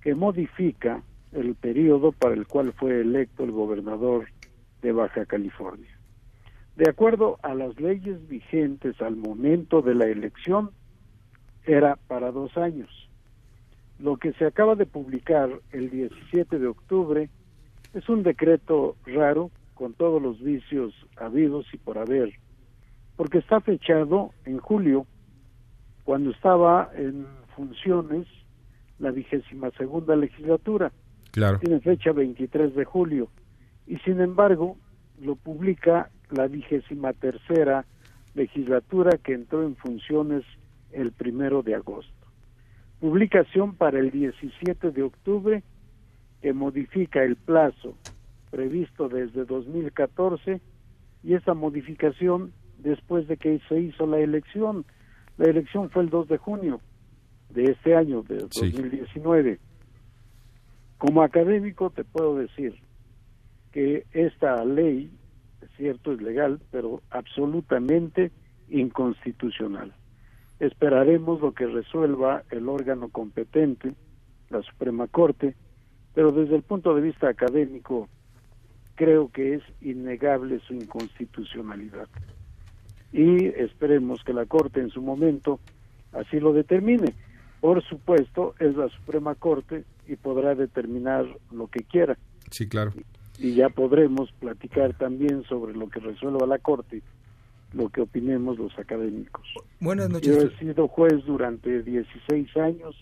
que 0.00 0.14
modifica 0.14 1.02
el 1.32 1.54
periodo 1.54 2.12
para 2.12 2.32
el 2.34 2.46
cual 2.46 2.72
fue 2.72 3.02
electo 3.02 3.44
el 3.44 3.52
gobernador 3.52 4.28
de 4.80 4.92
Baja 4.92 5.26
California. 5.26 5.98
De 6.76 6.88
acuerdo 6.88 7.38
a 7.42 7.52
las 7.52 7.78
leyes 7.78 8.26
vigentes 8.26 8.98
al 9.02 9.16
momento 9.16 9.82
de 9.82 9.94
la 9.94 10.06
elección, 10.06 10.70
era 11.66 11.96
para 12.06 12.32
dos 12.32 12.56
años. 12.56 12.88
Lo 13.98 14.16
que 14.16 14.32
se 14.32 14.46
acaba 14.46 14.76
de 14.76 14.86
publicar 14.86 15.50
el 15.72 15.90
17 15.90 16.58
de 16.58 16.66
octubre 16.68 17.28
es 17.92 18.08
un 18.08 18.22
decreto 18.22 18.96
raro 19.04 19.50
con 19.78 19.94
todos 19.94 20.20
los 20.20 20.42
vicios 20.42 20.92
habidos 21.16 21.64
y 21.72 21.76
por 21.76 21.98
haber, 21.98 22.32
porque 23.14 23.38
está 23.38 23.60
fechado 23.60 24.32
en 24.44 24.58
julio, 24.58 25.06
cuando 26.02 26.30
estaba 26.30 26.90
en 26.96 27.28
funciones 27.54 28.26
la 28.98 29.12
vigésima 29.12 29.70
segunda 29.78 30.16
legislatura. 30.16 30.90
Claro. 31.30 31.60
Tiene 31.60 31.78
fecha 31.78 32.10
23 32.10 32.74
de 32.74 32.84
julio 32.84 33.28
y 33.86 33.98
sin 33.98 34.20
embargo 34.20 34.76
lo 35.20 35.36
publica 35.36 36.10
la 36.30 36.48
vigésima 36.48 37.12
tercera 37.12 37.84
legislatura 38.34 39.16
que 39.22 39.34
entró 39.34 39.62
en 39.62 39.76
funciones 39.76 40.42
el 40.90 41.12
primero 41.12 41.62
de 41.62 41.76
agosto. 41.76 42.26
Publicación 42.98 43.76
para 43.76 44.00
el 44.00 44.10
17 44.10 44.90
de 44.90 45.02
octubre 45.04 45.62
que 46.42 46.52
modifica 46.52 47.22
el 47.22 47.36
plazo 47.36 47.94
previsto 48.50 49.08
desde 49.08 49.44
2014 49.44 50.60
y 51.22 51.34
esa 51.34 51.54
modificación 51.54 52.52
después 52.78 53.26
de 53.28 53.36
que 53.36 53.60
se 53.68 53.80
hizo 53.80 54.06
la 54.06 54.18
elección. 54.18 54.84
La 55.36 55.50
elección 55.50 55.90
fue 55.90 56.02
el 56.02 56.10
2 56.10 56.28
de 56.28 56.38
junio 56.38 56.80
de 57.50 57.64
este 57.64 57.94
año, 57.94 58.22
de 58.22 58.38
2019. 58.38 59.58
Como 60.98 61.22
académico 61.22 61.90
te 61.90 62.04
puedo 62.04 62.36
decir 62.36 62.74
que 63.72 64.04
esta 64.12 64.64
ley, 64.64 65.10
es 65.62 65.70
cierto, 65.76 66.12
es 66.12 66.20
legal, 66.20 66.60
pero 66.70 67.02
absolutamente 67.10 68.30
inconstitucional. 68.68 69.92
Esperaremos 70.60 71.40
lo 71.40 71.52
que 71.52 71.66
resuelva 71.66 72.42
el 72.50 72.68
órgano 72.68 73.08
competente, 73.08 73.94
la 74.50 74.62
Suprema 74.62 75.06
Corte, 75.06 75.54
pero 76.14 76.32
desde 76.32 76.56
el 76.56 76.62
punto 76.62 76.94
de 76.94 77.02
vista 77.02 77.28
académico 77.28 78.08
creo 78.98 79.30
que 79.30 79.54
es 79.54 79.62
innegable 79.80 80.58
su 80.66 80.74
inconstitucionalidad. 80.74 82.08
Y 83.12 83.46
esperemos 83.46 84.24
que 84.24 84.32
la 84.32 84.44
Corte 84.44 84.80
en 84.80 84.90
su 84.90 85.00
momento 85.00 85.60
así 86.12 86.40
lo 86.40 86.52
determine. 86.52 87.14
Por 87.60 87.82
supuesto, 87.84 88.56
es 88.58 88.76
la 88.76 88.88
Suprema 88.88 89.36
Corte 89.36 89.84
y 90.08 90.16
podrá 90.16 90.56
determinar 90.56 91.26
lo 91.52 91.68
que 91.68 91.84
quiera. 91.84 92.18
Sí, 92.50 92.68
claro. 92.68 92.92
Y 93.38 93.54
ya 93.54 93.68
podremos 93.68 94.32
platicar 94.32 94.94
también 94.94 95.44
sobre 95.44 95.74
lo 95.74 95.88
que 95.88 96.00
resuelva 96.00 96.44
la 96.48 96.58
Corte, 96.58 97.00
lo 97.72 97.90
que 97.90 98.00
opinemos 98.00 98.58
los 98.58 98.76
académicos. 98.80 99.46
Buenas 99.78 100.10
noches. 100.10 100.26
Yo 100.26 100.42
he 100.42 100.58
sido 100.58 100.88
juez 100.88 101.24
durante 101.24 101.84
16 101.84 102.56
años. 102.56 102.96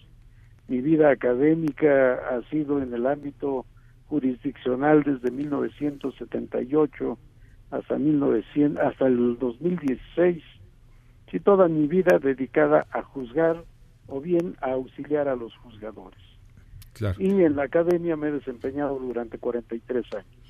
Mi 0.68 0.82
vida 0.82 1.10
académica 1.10 2.16
ha 2.16 2.42
sido 2.50 2.82
en 2.82 2.92
el 2.92 3.06
ámbito 3.06 3.64
jurisdiccional 4.08 5.02
desde 5.02 5.30
1978 5.30 7.18
hasta 7.70 7.98
1900 7.98 8.82
hasta 8.82 9.06
el 9.06 9.38
2016 9.38 10.42
sí 11.30 11.40
toda 11.40 11.68
mi 11.68 11.86
vida 11.86 12.18
dedicada 12.18 12.86
a 12.90 13.02
juzgar 13.02 13.64
o 14.06 14.20
bien 14.20 14.56
a 14.60 14.72
auxiliar 14.72 15.28
a 15.28 15.36
los 15.36 15.54
juzgadores 15.56 16.20
y 17.18 17.42
en 17.42 17.56
la 17.56 17.64
academia 17.64 18.16
me 18.16 18.28
he 18.28 18.32
desempeñado 18.32 18.98
durante 18.98 19.38
43 19.38 20.04
años 20.14 20.46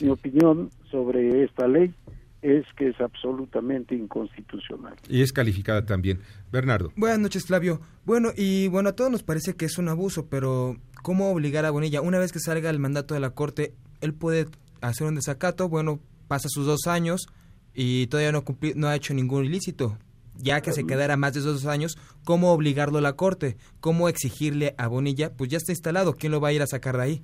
mi 0.00 0.08
opinión 0.08 0.70
sobre 0.90 1.44
esta 1.44 1.68
ley 1.68 1.94
es 2.42 2.64
que 2.76 2.88
es 2.88 3.00
absolutamente 3.00 3.94
inconstitucional. 3.94 4.94
Y 5.08 5.22
es 5.22 5.32
calificada 5.32 5.84
también. 5.84 6.20
Bernardo. 6.52 6.92
Buenas 6.96 7.18
noches, 7.18 7.46
Flavio. 7.46 7.80
Bueno, 8.04 8.28
y 8.36 8.68
bueno, 8.68 8.90
a 8.90 8.92
todos 8.92 9.10
nos 9.10 9.22
parece 9.22 9.54
que 9.54 9.64
es 9.64 9.78
un 9.78 9.88
abuso, 9.88 10.28
pero 10.28 10.76
¿cómo 11.06 11.30
obligar 11.30 11.64
a 11.64 11.70
Bonilla? 11.70 12.00
Una 12.00 12.18
vez 12.18 12.32
que 12.32 12.40
salga 12.40 12.68
el 12.68 12.80
mandato 12.80 13.14
de 13.14 13.20
la 13.20 13.30
Corte, 13.30 13.74
él 14.00 14.12
puede 14.12 14.46
hacer 14.80 15.06
un 15.06 15.14
desacato, 15.14 15.68
bueno, 15.68 16.00
pasa 16.26 16.48
sus 16.48 16.66
dos 16.66 16.88
años 16.88 17.28
y 17.72 18.08
todavía 18.08 18.32
no, 18.32 18.42
no 18.74 18.88
ha 18.88 18.96
hecho 18.96 19.14
ningún 19.14 19.44
ilícito. 19.44 19.98
Ya 20.34 20.62
que 20.62 20.72
se 20.72 20.84
quedara 20.84 21.16
más 21.16 21.34
de 21.34 21.40
esos 21.40 21.62
dos 21.62 21.72
años, 21.72 21.96
¿cómo 22.24 22.50
obligarlo 22.50 22.98
a 22.98 23.02
la 23.02 23.12
Corte? 23.12 23.56
¿Cómo 23.78 24.08
exigirle 24.08 24.74
a 24.78 24.88
Bonilla? 24.88 25.30
Pues 25.32 25.48
ya 25.48 25.58
está 25.58 25.70
instalado, 25.70 26.14
¿quién 26.14 26.32
lo 26.32 26.40
va 26.40 26.48
a 26.48 26.54
ir 26.54 26.62
a 26.62 26.66
sacar 26.66 26.96
de 26.96 27.02
ahí? 27.04 27.22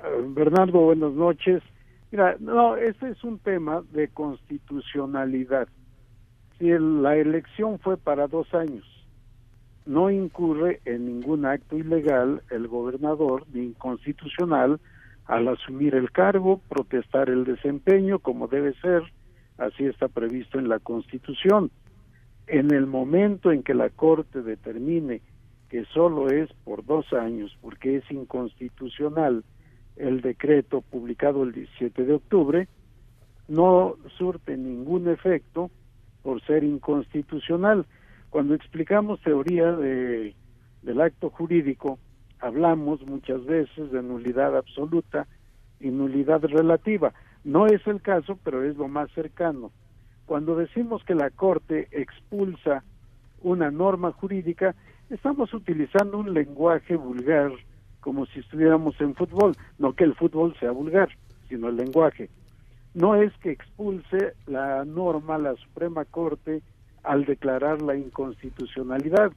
Uh, 0.00 0.34
Bernardo, 0.34 0.80
buenas 0.80 1.14
noches. 1.14 1.62
Mira, 2.12 2.36
no, 2.38 2.76
este 2.76 3.08
es 3.08 3.24
un 3.24 3.38
tema 3.38 3.82
de 3.92 4.08
constitucionalidad. 4.08 5.68
Si 6.58 6.66
la 6.68 7.16
elección 7.16 7.78
fue 7.78 7.96
para 7.96 8.26
dos 8.26 8.52
años, 8.52 8.84
no 9.86 10.10
incurre 10.10 10.80
en 10.84 11.06
ningún 11.06 11.46
acto 11.46 11.76
ilegal 11.76 12.42
el 12.50 12.68
gobernador 12.68 13.46
ni 13.52 13.64
inconstitucional 13.64 14.80
al 15.26 15.48
asumir 15.48 15.94
el 15.94 16.10
cargo, 16.10 16.60
protestar 16.68 17.30
el 17.30 17.44
desempeño 17.44 18.18
como 18.18 18.48
debe 18.48 18.74
ser, 18.80 19.02
así 19.58 19.84
está 19.84 20.08
previsto 20.08 20.58
en 20.58 20.68
la 20.68 20.80
Constitución. 20.80 21.70
En 22.46 22.74
el 22.74 22.86
momento 22.86 23.52
en 23.52 23.62
que 23.62 23.74
la 23.74 23.90
Corte 23.90 24.42
determine 24.42 25.20
que 25.68 25.84
solo 25.84 26.28
es 26.28 26.52
por 26.64 26.84
dos 26.84 27.12
años, 27.12 27.56
porque 27.60 27.96
es 27.96 28.10
inconstitucional 28.10 29.44
el 29.94 30.20
decreto 30.20 30.80
publicado 30.80 31.44
el 31.44 31.52
17 31.52 32.04
de 32.04 32.14
octubre, 32.14 32.68
no 33.46 33.96
surte 34.18 34.56
ningún 34.56 35.08
efecto 35.08 35.70
por 36.22 36.42
ser 36.42 36.64
inconstitucional. 36.64 37.86
Cuando 38.30 38.54
explicamos 38.54 39.20
teoría 39.20 39.72
de, 39.72 40.34
del 40.82 41.00
acto 41.00 41.30
jurídico, 41.30 41.98
hablamos 42.38 43.04
muchas 43.06 43.44
veces 43.44 43.90
de 43.90 44.02
nulidad 44.02 44.56
absoluta 44.56 45.26
y 45.80 45.90
nulidad 45.90 46.42
relativa. 46.42 47.12
No 47.42 47.66
es 47.66 47.84
el 47.86 48.00
caso, 48.00 48.38
pero 48.44 48.62
es 48.62 48.76
lo 48.76 48.88
más 48.88 49.10
cercano. 49.12 49.72
Cuando 50.26 50.54
decimos 50.54 51.02
que 51.04 51.14
la 51.14 51.30
Corte 51.30 51.88
expulsa 51.90 52.84
una 53.42 53.70
norma 53.70 54.12
jurídica, 54.12 54.76
estamos 55.10 55.52
utilizando 55.52 56.18
un 56.18 56.32
lenguaje 56.32 56.94
vulgar 56.94 57.50
como 58.00 58.26
si 58.26 58.40
estuviéramos 58.40 58.98
en 59.00 59.14
fútbol, 59.14 59.54
no 59.78 59.92
que 59.92 60.04
el 60.04 60.14
fútbol 60.14 60.54
sea 60.58 60.70
vulgar, 60.70 61.08
sino 61.48 61.68
el 61.68 61.76
lenguaje. 61.76 62.30
No 62.94 63.14
es 63.14 63.32
que 63.38 63.50
expulse 63.50 64.34
la 64.46 64.84
norma 64.84 65.36
la 65.36 65.54
Suprema 65.56 66.04
Corte 66.04 66.62
al 67.02 67.24
declarar 67.24 67.82
la 67.82 67.96
inconstitucionalidad, 67.96 69.32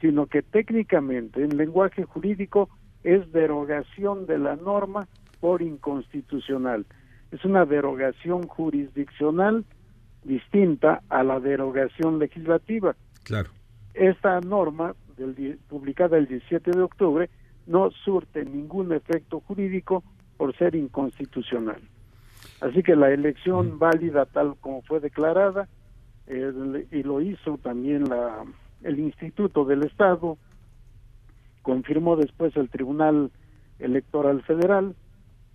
sino 0.00 0.26
que 0.26 0.42
técnicamente 0.42 1.42
en 1.44 1.56
lenguaje 1.56 2.04
jurídico 2.04 2.68
es 3.04 3.30
derogación 3.32 4.26
de 4.26 4.38
la 4.38 4.56
norma 4.56 5.08
por 5.40 5.62
inconstitucional. 5.62 6.86
Es 7.30 7.44
una 7.44 7.64
derogación 7.64 8.46
jurisdiccional 8.46 9.64
distinta 10.24 11.02
a 11.08 11.22
la 11.22 11.40
derogación 11.40 12.18
legislativa. 12.18 12.94
Claro. 13.24 13.50
Esta 13.94 14.40
norma, 14.40 14.94
del, 15.16 15.58
publicada 15.68 16.16
el 16.16 16.26
17 16.26 16.70
de 16.70 16.82
octubre, 16.82 17.30
no 17.66 17.90
surte 17.90 18.44
ningún 18.44 18.92
efecto 18.92 19.40
jurídico 19.40 20.02
por 20.36 20.56
ser 20.56 20.74
inconstitucional. 20.74 21.80
Así 22.60 22.82
que 22.82 22.96
la 22.96 23.10
elección 23.10 23.78
válida 23.78 24.26
tal 24.26 24.56
como 24.60 24.82
fue 24.82 25.00
declarada, 25.00 25.68
y 26.26 27.02
lo 27.02 27.20
hizo 27.20 27.58
también 27.58 28.08
la, 28.08 28.44
el 28.82 28.98
Instituto 28.98 29.64
del 29.64 29.84
Estado, 29.84 30.38
confirmó 31.62 32.16
después 32.16 32.56
el 32.56 32.68
Tribunal 32.68 33.30
Electoral 33.78 34.42
Federal, 34.42 34.94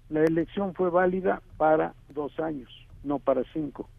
la 0.10 0.24
elección 0.24 0.74
fue 0.74 0.90
válida 0.90 1.42
para 1.58 1.94
dos 2.14 2.40
años, 2.40 2.70
no 3.04 3.20
para 3.20 3.44
cinco. 3.54 3.90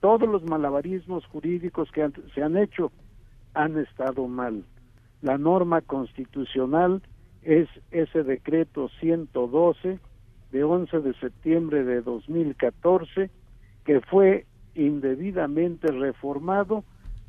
Todos 0.00 0.28
los 0.28 0.44
malabarismos 0.44 1.26
jurídicos 1.26 1.90
que 1.90 2.10
se 2.34 2.42
han 2.42 2.56
hecho 2.56 2.92
han 3.54 3.78
estado 3.78 4.28
mal. 4.28 4.64
La 5.22 5.38
norma 5.38 5.80
constitucional 5.80 7.02
es 7.42 7.68
ese 7.90 8.22
decreto 8.22 8.88
112 9.00 9.98
de 10.52 10.64
11 10.64 11.00
de 11.00 11.14
septiembre 11.14 11.84
de 11.84 12.02
2014 12.02 13.30
que 13.84 14.00
fue 14.02 14.46
indebidamente 14.74 15.88
reformado 15.88 16.84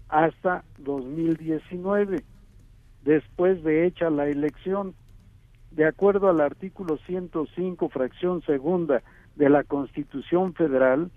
hasta 0.07 0.63
2019, 0.79 2.23
después 3.03 3.63
de 3.63 3.85
hecha 3.85 4.09
la 4.09 4.27
elección. 4.27 4.95
De 5.71 5.85
acuerdo 5.85 6.29
al 6.29 6.41
artículo 6.41 6.97
105, 7.05 7.89
fracción 7.89 8.41
segunda 8.41 9.03
de 9.35 9.49
la 9.49 9.63
Constitución 9.63 10.53
Federal, 10.53 11.11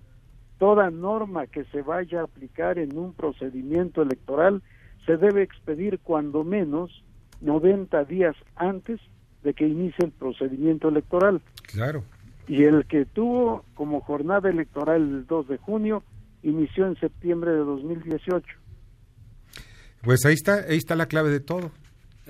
toda 0.59 0.91
norma 0.91 1.47
que 1.47 1.65
se 1.65 1.83
vaya 1.83 2.21
a 2.21 2.25
aplicar 2.25 2.79
en 2.79 2.97
un 2.97 3.15
procedimiento 3.15 4.03
electoral 4.03 4.63
se 5.07 5.17
debe 5.17 5.43
expedir 5.43 5.99
cuando 5.99 6.45
menos 6.45 7.03
90 7.41 8.05
días 8.05 8.37
antes 8.55 9.01
de 9.43 9.55
que 9.55 9.67
inicie 9.67 10.05
el 10.05 10.13
procedimiento 10.13 10.89
electoral. 10.89 11.41
Claro. 11.73 12.05
Y 12.47 12.65
el 12.65 12.87
que 12.87 13.05
tuvo 13.05 13.65
como 13.75 14.01
jornada 14.01 14.51
electoral 14.51 15.03
el 15.03 15.27
2 15.27 15.49
de 15.49 15.57
junio 15.59 16.03
inició 16.43 16.87
en 16.87 16.97
septiembre 16.97 17.53
de 17.53 17.59
2018. 17.59 18.47
Pues 20.03 20.25
ahí 20.25 20.35
está, 20.35 20.65
ahí 20.69 20.77
está 20.77 20.97
la 20.97 21.07
clave 21.07 21.31
de 21.31 21.41
todo. 21.41 21.71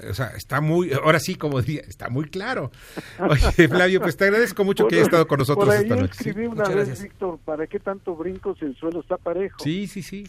O 0.08 0.14
sea, 0.14 0.28
está 0.28 0.62
muy, 0.62 0.90
ahora 0.92 1.20
sí, 1.20 1.34
como 1.34 1.60
diría, 1.60 1.82
está 1.82 2.08
muy 2.08 2.24
claro. 2.24 2.70
Oye, 3.18 3.68
Flavio, 3.68 4.00
pues 4.00 4.16
te 4.16 4.24
agradezco 4.24 4.64
mucho 4.64 4.86
que 4.88 4.94
hayas 4.94 5.08
estado 5.08 5.26
con 5.26 5.38
nosotros 5.38 5.66
por 5.66 5.74
ahí 5.74 5.82
esta 5.82 5.96
noche. 5.96 6.12
escribí 6.12 6.46
una 6.46 6.66
vez, 6.68 7.02
Víctor, 7.02 7.38
¿para 7.44 7.66
qué 7.66 7.78
tanto 7.78 8.16
brinco 8.16 8.54
si 8.56 8.64
el 8.64 8.74
suelo 8.76 9.00
está 9.00 9.18
parejo? 9.18 9.58
Sí, 9.62 9.86
sí, 9.86 10.02
sí. 10.02 10.26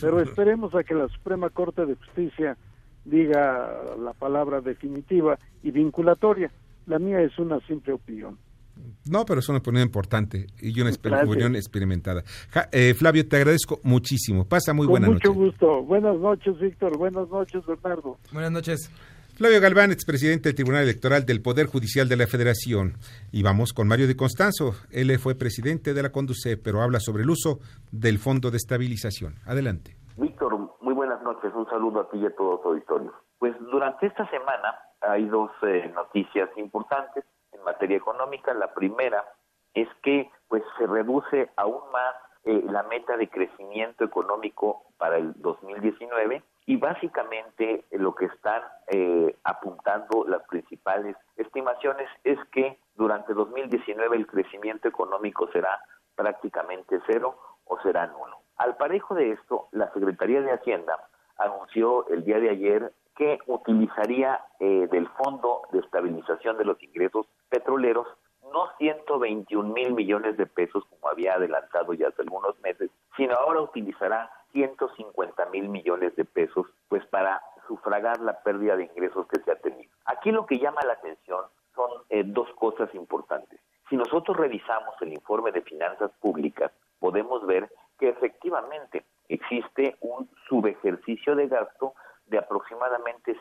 Pero 0.00 0.20
esperemos 0.20 0.74
a 0.74 0.84
que 0.84 0.94
la 0.94 1.08
Suprema 1.08 1.50
Corte 1.50 1.84
de 1.84 1.96
Justicia 1.96 2.56
diga 3.04 3.94
la 4.02 4.14
palabra 4.14 4.62
definitiva 4.62 5.38
y 5.62 5.70
vinculatoria. 5.70 6.50
La 6.86 6.98
mía 6.98 7.20
es 7.20 7.38
una 7.38 7.60
simple 7.66 7.92
opinión. 7.92 8.38
No, 9.10 9.24
pero 9.24 9.40
es 9.40 9.48
una 9.48 9.58
opinión 9.58 9.82
importante 9.84 10.46
y 10.60 10.80
una 10.80 10.90
opinión 11.22 11.56
experimentada. 11.56 12.24
eh, 12.72 12.94
Flavio, 12.94 13.26
te 13.28 13.36
agradezco 13.36 13.80
muchísimo. 13.82 14.46
Pasa 14.46 14.72
muy 14.72 14.86
Con 14.86 14.92
buena 14.92 15.06
mucho 15.08 15.28
noche. 15.28 15.38
gusto. 15.40 15.82
Buenas 15.84 16.18
noches, 16.18 16.58
Víctor. 16.58 16.96
Buenas 16.96 17.28
noches, 17.28 17.64
Bernardo. 17.66 18.18
Buenas 18.32 18.50
noches. 18.52 18.90
Flavio 19.36 19.60
Galván, 19.60 19.90
expresidente 19.90 20.48
del 20.48 20.54
Tribunal 20.54 20.84
Electoral 20.84 21.26
del 21.26 21.42
Poder 21.42 21.66
Judicial 21.66 22.08
de 22.08 22.16
la 22.16 22.26
Federación. 22.28 22.94
Y 23.32 23.42
vamos 23.42 23.72
con 23.72 23.88
Mario 23.88 24.06
Di 24.06 24.14
Constanzo. 24.14 24.74
Él 24.90 25.18
fue 25.18 25.34
presidente 25.34 25.92
de 25.92 26.02
la 26.02 26.10
Conduce, 26.12 26.56
pero 26.56 26.80
habla 26.82 27.00
sobre 27.00 27.24
el 27.24 27.30
uso 27.30 27.58
del 27.90 28.18
Fondo 28.18 28.50
de 28.52 28.56
Estabilización. 28.58 29.34
Adelante. 29.44 29.96
Víctor, 30.16 30.56
muy 30.80 30.94
buenas 30.94 31.20
noches. 31.24 31.50
Un 31.54 31.66
saludo 31.66 32.00
a 32.00 32.10
ti 32.10 32.18
y 32.18 32.26
a 32.26 32.30
todo 32.36 32.60
tu 32.62 32.68
auditorio. 32.68 33.12
Pues 33.44 33.60
durante 33.60 34.06
esta 34.06 34.26
semana 34.30 34.74
hay 35.02 35.26
dos 35.26 35.50
eh, 35.60 35.92
noticias 35.94 36.48
importantes 36.56 37.26
en 37.52 37.62
materia 37.62 37.98
económica. 37.98 38.54
La 38.54 38.72
primera 38.72 39.22
es 39.74 39.86
que 40.02 40.30
pues 40.48 40.62
se 40.78 40.86
reduce 40.86 41.50
aún 41.56 41.82
más 41.92 42.14
eh, 42.44 42.62
la 42.64 42.84
meta 42.84 43.18
de 43.18 43.28
crecimiento 43.28 44.02
económico 44.02 44.86
para 44.96 45.18
el 45.18 45.34
2019 45.42 46.42
y 46.64 46.76
básicamente 46.78 47.84
lo 47.90 48.14
que 48.14 48.24
están 48.24 48.62
eh, 48.86 49.36
apuntando 49.44 50.24
las 50.26 50.42
principales 50.44 51.14
estimaciones 51.36 52.08
es 52.24 52.38
que 52.50 52.78
durante 52.94 53.34
2019 53.34 54.16
el 54.16 54.26
crecimiento 54.26 54.88
económico 54.88 55.50
será 55.52 55.80
prácticamente 56.16 56.98
cero 57.06 57.36
o 57.66 57.78
será 57.82 58.06
nulo. 58.06 58.38
Al 58.56 58.78
parejo 58.78 59.14
de 59.14 59.32
esto, 59.32 59.68
la 59.72 59.92
Secretaría 59.92 60.40
de 60.40 60.52
Hacienda 60.52 60.96
anunció 61.36 62.08
el 62.08 62.24
día 62.24 62.38
de 62.38 62.48
ayer 62.48 62.92
que 63.16 63.38
utilizaría 63.46 64.44
eh, 64.60 64.88
del 64.90 65.08
Fondo 65.10 65.62
de 65.72 65.80
Estabilización 65.80 66.58
de 66.58 66.64
los 66.64 66.82
Ingresos 66.82 67.26
Petroleros 67.48 68.06
no 68.52 68.68
121 68.78 69.72
mil 69.72 69.92
millones 69.92 70.36
de 70.36 70.46
pesos 70.46 70.84
como 70.90 71.08
había 71.08 71.34
adelantado 71.34 71.92
ya 71.92 72.08
hace 72.08 72.22
algunos 72.22 72.58
meses, 72.60 72.90
sino 73.16 73.34
ahora 73.34 73.62
utilizará 73.62 74.30
150 74.52 75.46
mil 75.46 75.68
millones 75.68 76.14
de 76.16 76.24
pesos 76.24 76.66
pues 76.88 77.04
para 77.06 77.42
sufragar 77.66 78.20
la 78.20 78.42
pérdida 78.42 78.76
de 78.76 78.84
ingresos 78.84 79.26
que 79.28 79.40
se 79.40 79.50
ha 79.50 79.56
tenido. 79.56 79.90
Aquí 80.04 80.30
lo 80.30 80.46
que 80.46 80.58
llama 80.58 80.80
la 80.86 80.94
atención 80.94 81.44
son 81.74 81.90
eh, 82.10 82.22
dos 82.24 82.48
cosas 82.54 82.94
importantes. 82.94 83.60
Si 83.88 83.96
nosotros 83.96 84.36
revisamos 84.36 84.94
el 85.00 85.12
informe 85.12 85.52
de 85.52 85.62
finanzas 85.62 86.10
públicas, 86.20 86.70
podemos 86.98 87.44
ver 87.46 87.70
que 87.98 88.08
efectivamente 88.08 89.04
existe 89.28 89.96
un 90.00 90.28
subejercicio 90.48 91.34
de 91.34 91.48
gasto 91.48 91.94
de 92.26 92.38
aproximadamente 92.38 92.63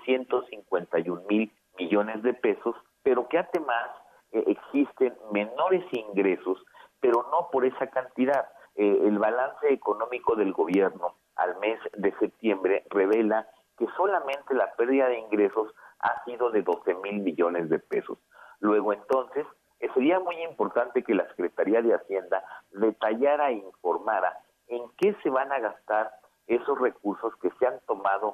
151 0.06 1.24
mil 1.28 1.52
millones 1.78 2.22
de 2.24 2.34
pesos, 2.34 2.76
pero 3.04 3.28
que 3.28 3.40
además 3.40 3.90
eh, 4.32 4.44
existen 4.48 5.16
menores 5.32 5.84
ingresos, 5.92 6.64
pero 7.00 7.26
no 7.32 7.50
por 7.52 7.66
esa 7.66 7.88
cantidad. 7.88 8.48
Eh, 8.76 9.02
el 9.06 9.20
balance 9.20 9.72
económico 9.72 10.36
del 10.36 10.54
gobierno 10.54 11.16
al 11.36 11.58
mes 11.60 11.80
de 11.94 12.12
septiembre 12.20 12.84
revela 12.90 13.48
que 13.78 13.88
solamente 13.98 14.54
la 14.54 14.74
pérdida 14.76 15.08
de 15.08 15.20
ingresos 15.20 15.74
ha 16.00 16.24
sido 16.26 16.50
de 16.52 16.62
12 16.62 16.96
mil 16.96 17.22
millones 17.22 17.70
de 17.70 17.80
pesos. 17.80 18.18
Luego 18.60 18.94
entonces, 18.94 19.46
eh, 19.80 19.90
sería 19.94 20.20
muy 20.20 20.42
importante 20.44 21.04
que 21.04 21.16
la 21.16 21.28
Secretaría 21.30 21.82
de 21.82 21.94
Hacienda 21.94 22.44
detallara 22.72 23.50
e 23.50 23.54
informara 23.54 24.38
en 24.68 24.84
qué 24.98 25.16
se 25.22 25.30
van 25.30 25.52
a 25.52 25.60
gastar 25.60 26.12
esos 26.48 26.80
recursos 26.80 27.34
que 27.42 27.52
se 27.60 27.68
han 27.68 27.80
tomado 27.88 28.33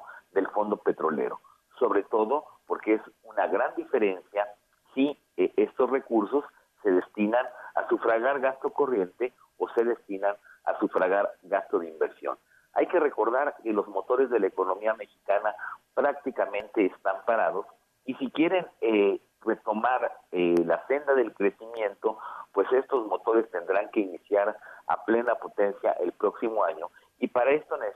fondo 0.60 0.76
petrolero, 0.76 1.40
sobre 1.78 2.02
todo 2.02 2.44
porque 2.66 2.94
es 2.94 3.00
una 3.22 3.46
gran 3.46 3.74
diferencia 3.76 4.46
si 4.94 5.18
eh, 5.38 5.50
estos 5.56 5.88
recursos 5.88 6.44
se 6.82 6.90
destinan 6.90 7.46
a 7.76 7.88
sufragar 7.88 8.40
gasto 8.40 8.68
corriente 8.70 9.32
o 9.56 9.70
se 9.70 9.84
destinan 9.84 10.36
a 10.64 10.78
sufragar 10.78 11.32
gasto 11.44 11.78
de 11.78 11.88
inversión. 11.88 12.36
Hay 12.74 12.88
que 12.88 13.00
recordar 13.00 13.56
que 13.62 13.72
los 13.72 13.88
motores 13.88 14.28
de 14.28 14.38
la 14.38 14.48
economía 14.48 14.92
mexicana 14.92 15.54
prácticamente 15.94 16.84
están 16.84 17.24
parados 17.24 17.64
y 18.04 18.14
si 18.16 18.30
quieren 18.30 18.66
eh, 18.82 19.18
retomar 19.40 20.12
eh, 20.32 20.56
la 20.66 20.86
senda 20.88 21.14
del 21.14 21.32
crecimiento, 21.32 22.18
pues 22.52 22.70
estos 22.72 23.06
motores 23.06 23.50
tendrán 23.50 23.90
que 23.92 24.00
iniciar 24.00 24.58
a 24.88 25.04
plena 25.06 25.36
potencia 25.36 25.92
el 25.92 26.12
próximo 26.12 26.64
año 26.64 26.90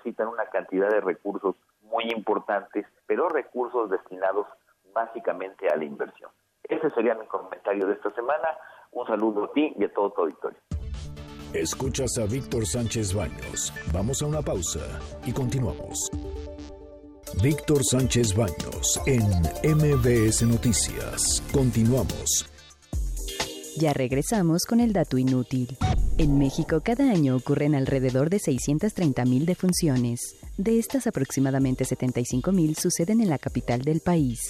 necesitan 0.05 0.29
una 0.29 0.47
cantidad 0.47 0.89
de 0.91 1.01
recursos 1.01 1.57
muy 1.83 2.05
importantes, 2.11 2.87
pero 3.07 3.29
recursos 3.29 3.91
destinados 3.91 4.47
básicamente 4.95 5.69
a 5.69 5.77
la 5.77 5.85
inversión. 5.85 6.31
Ese 6.65 6.91
sería 6.91 7.15
mi 7.15 7.27
comentario 7.27 7.87
de 7.87 7.95
esta 7.95 8.11
semana. 8.15 8.49
Un 8.93 9.07
saludo 9.07 9.45
a 9.45 9.53
ti 9.53 9.75
y 9.77 9.85
a 9.85 9.93
todo 9.93 10.11
tu 10.11 10.23
auditorio. 10.23 10.59
Escuchas 11.53 12.19
a 12.19 12.27
Víctor 12.27 12.67
Sánchez 12.67 13.15
Baños. 13.15 13.73
Vamos 13.93 14.23
a 14.23 14.27
una 14.27 14.43
pausa 14.43 14.81
y 15.25 15.33
continuamos. 15.33 16.11
Víctor 17.43 17.83
Sánchez 17.85 18.37
Baños 18.37 19.01
en 19.07 19.23
MBS 19.77 20.43
Noticias. 20.43 21.43
Continuamos. 21.53 22.54
Ya 23.77 23.93
regresamos 23.93 24.67
con 24.67 24.81
el 24.81 24.93
dato 24.93 25.19
inútil. 25.19 25.77
En 26.17 26.39
México 26.39 26.81
cada 26.85 27.11
año 27.11 27.35
ocurren 27.35 27.75
alrededor 27.75 28.31
de 28.31 28.39
630.000 28.39 29.45
defunciones. 29.45 30.37
De 30.57 30.79
estas 30.79 31.09
aproximadamente 31.09 31.85
75.000 31.85 32.77
suceden 32.79 33.21
en 33.21 33.31
la 33.31 33.39
capital 33.39 33.83
del 33.83 34.01
país. 34.01 34.49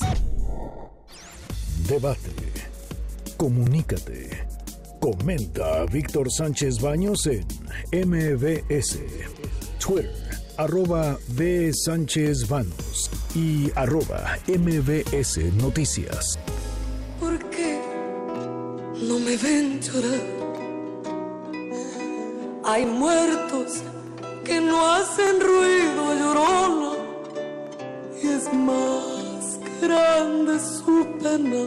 Debate. 1.89 2.31
Comunícate. 3.37 4.47
Comenta 5.01 5.81
a 5.81 5.87
Víctor 5.87 6.31
Sánchez 6.31 6.81
Baños 6.81 7.27
en 7.27 7.47
MBS. 8.09 8.99
Twitter, 9.79 10.11
arroba 10.57 11.19
B. 11.29 11.73
Sánchez 11.75 12.49
Baños 12.49 13.11
y 13.35 13.71
arroba 13.75 14.39
MBS 14.49 15.39
Noticias 15.57 16.39
no 19.09 19.19
me 19.19 19.37
ven 19.37 19.81
llorar. 19.81 20.21
Hay 22.65 22.87
muertos 22.87 23.83
que 24.45 24.61
no 24.61 24.93
hacen 24.95 25.41
ruido, 25.41 26.15
llorona, 26.19 26.93
y 28.23 28.27
es 28.29 28.53
más 28.55 29.61
grande 29.83 30.59
su 30.59 31.07
pena. 31.23 31.65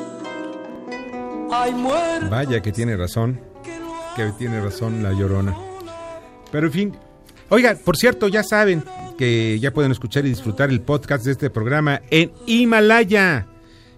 Hay 1.51 1.73
muertos. 1.73 2.29
Vaya 2.29 2.61
que 2.61 2.71
tiene 2.71 2.97
razón, 2.97 3.39
que 4.15 4.31
tiene 4.37 4.59
razón 4.59 5.03
la 5.03 5.11
llorona. 5.13 5.55
Pero 6.51 6.67
en 6.67 6.73
fin, 6.73 6.97
oiga, 7.49 7.75
por 7.83 7.97
cierto, 7.97 8.27
ya 8.27 8.43
saben 8.43 8.83
que 9.17 9.59
ya 9.59 9.71
pueden 9.71 9.91
escuchar 9.91 10.25
y 10.25 10.29
disfrutar 10.29 10.69
el 10.69 10.81
podcast 10.81 11.25
de 11.25 11.31
este 11.31 11.49
programa 11.49 12.01
en 12.09 12.31
Himalaya. 12.45 13.47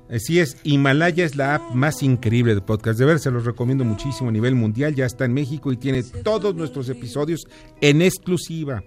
Así 0.09 0.39
es, 0.39 0.57
Himalaya 0.63 1.23
es 1.23 1.35
la 1.35 1.55
app 1.55 1.73
más 1.73 2.01
increíble 2.01 2.55
de 2.55 2.61
podcast. 2.61 2.97
De 2.97 3.05
ver, 3.05 3.19
se 3.19 3.29
los 3.29 3.45
recomiendo 3.45 3.85
muchísimo 3.85 4.29
a 4.29 4.31
nivel 4.31 4.55
mundial. 4.55 4.95
Ya 4.95 5.05
está 5.05 5.25
en 5.25 5.33
México 5.33 5.71
y 5.71 5.77
tiene 5.77 6.01
todos 6.01 6.55
nuestros 6.55 6.89
episodios 6.89 7.45
en 7.79 8.01
exclusiva. 8.01 8.83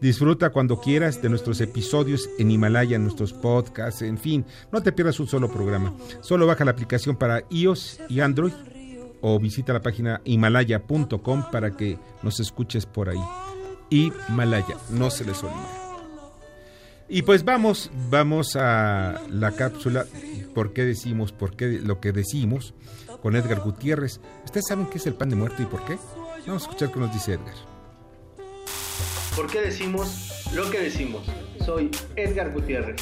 Disfruta 0.00 0.50
cuando 0.50 0.80
quieras 0.80 1.20
de 1.22 1.28
nuestros 1.28 1.60
episodios 1.60 2.28
en 2.38 2.50
Himalaya, 2.50 2.98
nuestros 2.98 3.32
podcasts, 3.32 4.02
en 4.02 4.18
fin. 4.18 4.44
No 4.72 4.82
te 4.82 4.92
pierdas 4.92 5.20
un 5.20 5.28
solo 5.28 5.50
programa. 5.50 5.94
Solo 6.20 6.46
baja 6.46 6.64
la 6.64 6.72
aplicación 6.72 7.16
para 7.16 7.44
iOS 7.50 8.00
y 8.08 8.20
Android 8.20 8.52
o 9.20 9.38
visita 9.38 9.72
la 9.72 9.80
página 9.80 10.20
himalaya.com 10.24 11.44
para 11.50 11.76
que 11.76 11.98
nos 12.22 12.40
escuches 12.40 12.86
por 12.86 13.08
ahí. 13.08 13.20
Himalaya, 13.90 14.76
no 14.90 15.10
se 15.10 15.24
les 15.24 15.42
olvide. 15.42 15.91
Y 17.08 17.22
pues 17.22 17.44
vamos, 17.44 17.90
vamos 18.10 18.56
a 18.56 19.20
la 19.28 19.52
cápsula 19.52 20.06
¿Por 20.54 20.72
qué 20.72 20.84
decimos 20.84 21.32
por 21.32 21.56
qué 21.56 21.80
lo 21.82 22.00
que 22.00 22.12
decimos? 22.12 22.74
con 23.22 23.36
Edgar 23.36 23.60
Gutiérrez. 23.60 24.20
¿Ustedes 24.44 24.66
saben 24.66 24.86
qué 24.86 24.98
es 24.98 25.06
el 25.06 25.14
pan 25.14 25.30
de 25.30 25.36
muerto 25.36 25.62
y 25.62 25.66
por 25.66 25.84
qué? 25.84 25.96
Vamos 26.44 26.62
a 26.62 26.66
escuchar 26.66 26.90
qué 26.92 26.98
nos 26.98 27.12
dice 27.12 27.34
Edgar. 27.34 27.54
¿Por 29.36 29.46
qué 29.46 29.60
decimos 29.60 30.50
lo 30.52 30.68
que 30.68 30.80
decimos? 30.80 31.24
Soy 31.64 31.88
Edgar 32.16 32.52
Gutiérrez. 32.52 33.00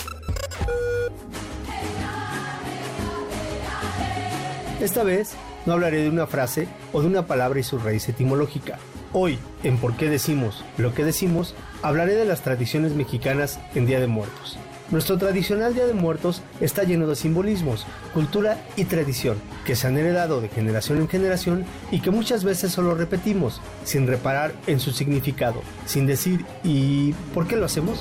Esta 4.79 5.03
vez 5.03 5.35
no 5.65 5.73
hablaré 5.73 6.03
de 6.03 6.11
una 6.11 6.27
frase 6.27 6.69
o 6.93 7.01
de 7.01 7.07
una 7.07 7.27
palabra 7.27 7.59
y 7.59 7.63
su 7.63 7.79
raíz 7.79 8.07
etimológica. 8.09 8.79
Hoy, 9.13 9.41
en 9.65 9.77
Por 9.77 9.97
qué 9.97 10.09
decimos 10.09 10.65
lo 10.79 10.95
que 10.95 11.05
decimos, 11.05 11.57
hablaré 11.83 12.15
de 12.15 12.25
las 12.25 12.43
tradiciones 12.43 12.95
mexicanas 12.95 13.59
en 13.75 13.85
Día 13.85 13.99
de 13.99 14.07
Muertos. 14.07 14.57
Nuestro 14.93 15.19
tradicional 15.19 15.75
Día 15.75 15.87
de 15.87 15.95
Muertos 15.95 16.43
está 16.61 16.85
lleno 16.85 17.09
de 17.09 17.17
simbolismos, 17.17 17.87
cultura 18.15 18.65
y 18.77 18.85
tradición 18.85 19.37
que 19.65 19.75
se 19.75 19.89
han 19.89 19.99
heredado 19.99 20.41
de 20.41 20.49
generación 20.49 20.99
en 20.99 21.09
generación 21.09 21.65
y 21.91 22.01
que 22.01 22.13
muchas 22.13 22.45
veces 22.45 22.71
solo 22.71 22.95
repetimos 22.95 23.61
sin 23.83 24.07
reparar 24.07 24.53
en 24.69 24.79
su 24.79 24.93
significado, 24.93 25.63
sin 25.87 26.07
decir 26.07 26.45
¿y 26.63 27.13
por 27.35 27.49
qué 27.49 27.57
lo 27.57 27.67
hacemos? 27.67 27.99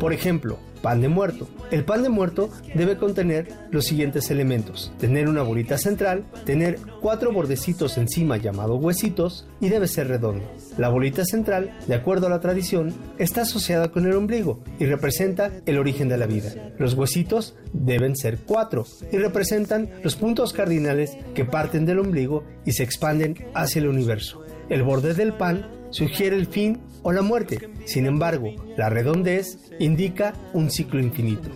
Por 0.00 0.12
ejemplo, 0.14 0.58
pan 0.86 1.00
de 1.00 1.08
muerto. 1.08 1.48
El 1.72 1.84
pan 1.84 2.04
de 2.04 2.08
muerto 2.08 2.48
debe 2.76 2.96
contener 2.96 3.48
los 3.72 3.86
siguientes 3.86 4.30
elementos. 4.30 4.92
Tener 5.00 5.28
una 5.28 5.42
bolita 5.42 5.78
central, 5.78 6.22
tener 6.44 6.78
cuatro 7.00 7.32
bordecitos 7.32 7.98
encima 7.98 8.36
llamados 8.36 8.80
huesitos 8.80 9.48
y 9.60 9.68
debe 9.68 9.88
ser 9.88 10.06
redondo. 10.06 10.44
La 10.78 10.88
bolita 10.88 11.24
central, 11.24 11.76
de 11.88 11.96
acuerdo 11.96 12.28
a 12.28 12.30
la 12.30 12.38
tradición, 12.38 12.94
está 13.18 13.42
asociada 13.42 13.90
con 13.90 14.06
el 14.06 14.12
ombligo 14.12 14.62
y 14.78 14.84
representa 14.84 15.50
el 15.66 15.78
origen 15.78 16.08
de 16.08 16.18
la 16.18 16.26
vida. 16.26 16.52
Los 16.78 16.94
huesitos 16.94 17.56
deben 17.72 18.14
ser 18.14 18.38
cuatro 18.46 18.86
y 19.10 19.16
representan 19.16 19.90
los 20.04 20.14
puntos 20.14 20.52
cardinales 20.52 21.18
que 21.34 21.44
parten 21.44 21.84
del 21.84 21.98
ombligo 21.98 22.44
y 22.64 22.74
se 22.74 22.84
expanden 22.84 23.34
hacia 23.54 23.80
el 23.80 23.88
universo. 23.88 24.44
El 24.68 24.84
borde 24.84 25.14
del 25.14 25.32
pan 25.32 25.66
sugiere 25.90 26.36
el 26.36 26.46
fin 26.46 26.80
o 27.02 27.12
la 27.12 27.22
muerte. 27.22 27.70
Sin 27.84 28.06
embargo, 28.06 28.54
la 28.76 28.90
redondez 28.90 29.58
indica 29.78 30.34
un 30.52 30.70
ciclo 30.70 31.00
infinito. 31.00 31.48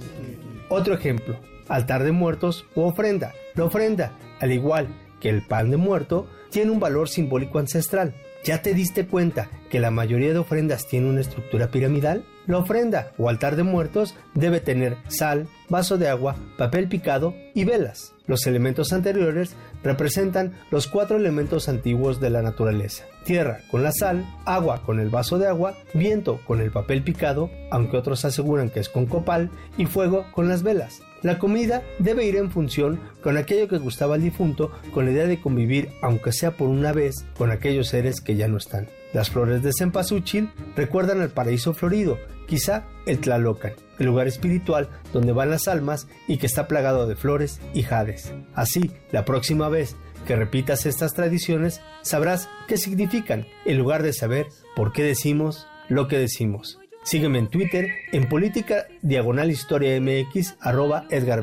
Otro 0.68 0.94
ejemplo, 0.94 1.38
altar 1.68 2.04
de 2.04 2.12
muertos 2.12 2.66
u 2.74 2.82
ofrenda. 2.82 3.32
La 3.54 3.64
ofrenda, 3.64 4.12
al 4.40 4.52
igual 4.52 4.88
que 5.20 5.28
el 5.28 5.46
pan 5.46 5.70
de 5.70 5.76
muerto, 5.76 6.28
tiene 6.50 6.70
un 6.70 6.80
valor 6.80 7.08
simbólico 7.08 7.58
ancestral. 7.58 8.14
¿Ya 8.42 8.62
te 8.62 8.72
diste 8.72 9.06
cuenta 9.06 9.50
que 9.68 9.80
la 9.80 9.90
mayoría 9.90 10.32
de 10.32 10.38
ofrendas 10.38 10.86
tiene 10.88 11.10
una 11.10 11.20
estructura 11.20 11.70
piramidal? 11.70 12.24
La 12.46 12.56
ofrenda 12.56 13.12
o 13.18 13.28
altar 13.28 13.54
de 13.54 13.64
muertos 13.64 14.14
debe 14.34 14.60
tener 14.60 14.96
sal, 15.08 15.46
vaso 15.68 15.98
de 15.98 16.08
agua, 16.08 16.36
papel 16.56 16.88
picado 16.88 17.34
y 17.54 17.64
velas. 17.64 18.14
Los 18.26 18.46
elementos 18.46 18.92
anteriores 18.94 19.54
representan 19.82 20.54
los 20.70 20.86
cuatro 20.86 21.18
elementos 21.18 21.68
antiguos 21.68 22.18
de 22.18 22.30
la 22.30 22.40
naturaleza. 22.40 23.04
Tierra 23.24 23.60
con 23.70 23.82
la 23.82 23.92
sal, 23.92 24.24
agua 24.44 24.82
con 24.84 25.00
el 25.00 25.10
vaso 25.10 25.38
de 25.38 25.46
agua, 25.46 25.74
viento 25.94 26.40
con 26.46 26.60
el 26.60 26.70
papel 26.70 27.02
picado, 27.02 27.50
aunque 27.70 27.96
otros 27.96 28.24
aseguran 28.24 28.70
que 28.70 28.80
es 28.80 28.88
con 28.88 29.06
copal, 29.06 29.50
y 29.76 29.86
fuego 29.86 30.26
con 30.32 30.48
las 30.48 30.62
velas. 30.62 31.02
La 31.22 31.38
comida 31.38 31.82
debe 31.98 32.24
ir 32.24 32.36
en 32.36 32.50
función 32.50 32.98
con 33.22 33.36
aquello 33.36 33.68
que 33.68 33.78
gustaba 33.78 34.14
al 34.14 34.22
difunto, 34.22 34.70
con 34.92 35.04
la 35.04 35.12
idea 35.12 35.26
de 35.26 35.40
convivir, 35.40 35.90
aunque 36.02 36.32
sea 36.32 36.52
por 36.52 36.68
una 36.68 36.92
vez, 36.92 37.26
con 37.36 37.50
aquellos 37.50 37.88
seres 37.88 38.22
que 38.22 38.36
ya 38.36 38.48
no 38.48 38.56
están. 38.56 38.88
Las 39.12 39.28
flores 39.28 39.62
de 39.62 39.72
cempasúchil 39.72 40.50
recuerdan 40.76 41.20
al 41.20 41.30
paraíso 41.30 41.74
florido, 41.74 42.18
quizá 42.46 42.84
el 43.06 43.18
Tlalocan, 43.18 43.72
el 43.98 44.06
lugar 44.06 44.28
espiritual 44.28 44.88
donde 45.12 45.32
van 45.32 45.50
las 45.50 45.68
almas 45.68 46.08
y 46.26 46.38
que 46.38 46.46
está 46.46 46.66
plagado 46.66 47.06
de 47.06 47.16
flores 47.16 47.60
y 47.74 47.82
jades. 47.82 48.32
Así, 48.54 48.90
la 49.12 49.24
próxima 49.24 49.68
vez 49.68 49.96
que 50.26 50.36
repitas 50.36 50.86
estas 50.86 51.14
tradiciones, 51.14 51.80
sabrás 52.02 52.48
qué 52.68 52.76
significan, 52.76 53.46
en 53.64 53.78
lugar 53.78 54.02
de 54.02 54.12
saber 54.12 54.46
por 54.76 54.92
qué 54.92 55.02
decimos 55.02 55.66
lo 55.88 56.08
que 56.08 56.18
decimos. 56.18 56.78
Sígueme 57.02 57.38
en 57.38 57.48
Twitter 57.48 57.88
en 58.12 58.28
política 58.28 58.86
diagonal 59.02 59.50
historia 59.50 59.98
mx 60.00 60.56
arroba 60.60 61.06
Edgar 61.10 61.42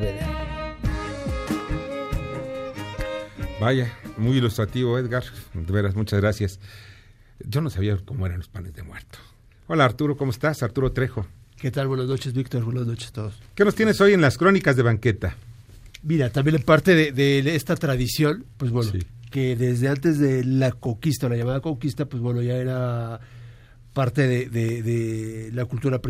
Vaya, 3.60 3.92
muy 4.16 4.36
ilustrativo 4.36 4.98
Edgar, 4.98 5.24
de 5.52 5.72
veras, 5.72 5.96
muchas 5.96 6.20
gracias. 6.20 6.60
Yo 7.40 7.60
no 7.60 7.70
sabía 7.70 7.98
cómo 8.04 8.26
eran 8.26 8.38
los 8.38 8.48
panes 8.48 8.74
de 8.74 8.82
muerto. 8.82 9.18
Hola 9.66 9.84
Arturo, 9.84 10.16
¿cómo 10.16 10.30
estás? 10.30 10.62
Arturo 10.62 10.92
Trejo. 10.92 11.26
¿Qué 11.60 11.72
tal? 11.72 11.88
Buenas 11.88 12.06
noches, 12.06 12.32
Víctor. 12.34 12.62
Buenas 12.62 12.86
noches 12.86 13.08
a 13.08 13.12
todos. 13.12 13.42
¿Qué 13.56 13.64
nos 13.64 13.74
tienes 13.74 14.00
hoy 14.00 14.12
en 14.12 14.20
las 14.20 14.38
crónicas 14.38 14.76
de 14.76 14.82
banqueta? 14.82 15.36
Mira, 16.02 16.30
también 16.30 16.62
parte 16.62 17.12
de, 17.12 17.38
esta 17.54 17.76
tradición, 17.76 18.44
pues 18.56 18.70
bueno, 18.70 18.92
que 19.30 19.56
desde 19.56 19.88
antes 19.88 20.18
de 20.18 20.44
la 20.44 20.72
conquista, 20.72 21.28
la 21.28 21.36
llamada 21.36 21.60
conquista, 21.60 22.06
pues 22.06 22.22
bueno, 22.22 22.42
ya 22.42 22.56
era 22.56 23.20
parte 23.92 24.48
de, 24.48 25.50
la 25.52 25.64
cultura 25.64 26.00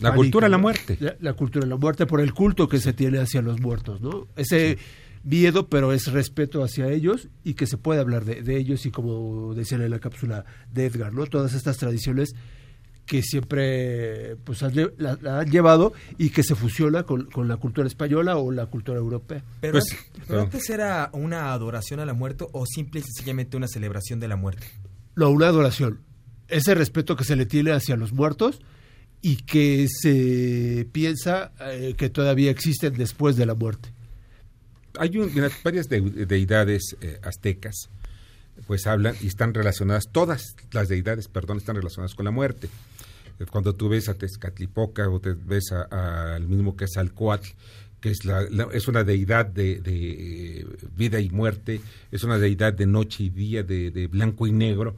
la 0.00 0.14
cultura 0.14 0.46
de 0.46 0.50
la 0.50 0.58
muerte. 0.58 0.98
La, 1.20 1.32
cultura 1.34 1.64
de 1.64 1.70
la 1.70 1.76
muerte 1.76 2.06
por 2.06 2.20
el 2.20 2.32
culto 2.32 2.68
que 2.68 2.78
se 2.78 2.92
tiene 2.92 3.18
hacia 3.18 3.42
los 3.42 3.60
muertos, 3.60 4.00
¿no? 4.00 4.28
Ese 4.36 4.78
miedo, 5.24 5.68
pero 5.68 5.92
es 5.92 6.12
respeto 6.12 6.62
hacia 6.62 6.88
ellos 6.88 7.28
y 7.44 7.54
que 7.54 7.66
se 7.66 7.76
puede 7.76 8.00
hablar 8.00 8.24
de, 8.24 8.56
ellos 8.56 8.86
y 8.86 8.90
como 8.90 9.54
decían 9.54 9.82
en 9.82 9.90
la 9.90 9.98
cápsula 9.98 10.44
de 10.72 10.86
Edgar, 10.86 11.12
¿no? 11.12 11.26
Todas 11.26 11.54
estas 11.54 11.76
tradiciones 11.78 12.34
que 13.08 13.22
siempre 13.22 14.36
pues 14.44 14.60
la, 14.98 15.40
han 15.40 15.50
llevado 15.50 15.94
y 16.18 16.30
que 16.30 16.42
se 16.42 16.54
fusiona 16.54 17.02
con, 17.02 17.28
la 17.48 17.56
cultura 17.56 17.86
española 17.86 18.36
o 18.36 18.52
la 18.52 18.66
cultura 18.66 18.98
europea. 18.98 19.42
Pero, 19.60 19.72
pues, 19.72 19.96
antes 20.28 20.68
era 20.70 21.08
una 21.14 21.52
adoración 21.52 22.00
a 22.00 22.06
la 22.06 22.12
muerte 22.12 22.44
o 22.52 22.66
simple 22.66 23.00
y 23.00 23.02
sencillamente 23.02 23.56
una 23.56 23.66
celebración 23.66 24.20
de 24.20 24.28
la 24.28 24.36
muerte. 24.36 24.66
No, 25.16 25.30
una 25.30 25.48
adoración. 25.48 26.00
Ese 26.48 26.74
respeto 26.74 27.16
que 27.16 27.24
se 27.24 27.34
le 27.34 27.46
tiene 27.46 27.72
hacia 27.72 27.96
los 27.96 28.12
muertos 28.12 28.60
y 29.22 29.36
que 29.36 29.86
se 29.88 30.86
piensa 30.92 31.52
eh, 31.60 31.94
que 31.96 32.10
todavía 32.10 32.50
existen 32.50 32.94
después 32.94 33.36
de 33.36 33.46
la 33.46 33.54
muerte. 33.54 33.88
Hay 34.98 35.10
varias 35.64 35.88
deidades 35.88 36.96
eh, 37.00 37.20
aztecas, 37.22 37.88
pues 38.66 38.86
hablan 38.86 39.14
y 39.20 39.26
están 39.26 39.54
relacionadas, 39.54 40.08
todas 40.10 40.56
las 40.72 40.88
deidades, 40.88 41.28
perdón, 41.28 41.58
están 41.58 41.76
relacionadas 41.76 42.14
con 42.14 42.24
la 42.24 42.30
muerte 42.30 42.68
cuando 43.46 43.74
tú 43.74 43.88
ves 43.88 44.08
a 44.08 44.14
Tezcatlipoca 44.14 45.08
o 45.08 45.20
te 45.20 45.32
ves 45.32 45.72
al 45.72 46.46
mismo 46.48 46.76
que 46.76 46.84
es 46.86 46.96
Alcoatl, 46.96 47.48
que 48.00 48.10
es, 48.10 48.24
la, 48.24 48.42
es 48.72 48.88
una 48.88 49.04
deidad 49.04 49.46
de, 49.46 50.66
vida 50.96 51.20
y 51.20 51.30
muerte, 51.30 51.80
es 52.10 52.24
una 52.24 52.38
deidad 52.38 52.72
de 52.72 52.86
noche 52.86 53.24
y 53.24 53.30
día, 53.30 53.62
de, 53.62 54.08
blanco 54.08 54.46
y 54.46 54.52
negro. 54.52 54.96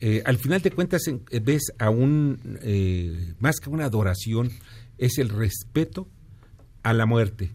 Eh, 0.00 0.22
al 0.24 0.36
final 0.38 0.60
de 0.62 0.70
cuentas 0.70 1.02
ves 1.42 1.72
a 1.78 1.90
un, 1.90 2.58
eh, 2.62 3.34
más 3.40 3.56
que 3.56 3.70
una 3.70 3.86
adoración, 3.86 4.50
es 4.96 5.18
el 5.18 5.28
respeto 5.28 6.08
a 6.82 6.92
la 6.92 7.06
muerte. 7.06 7.50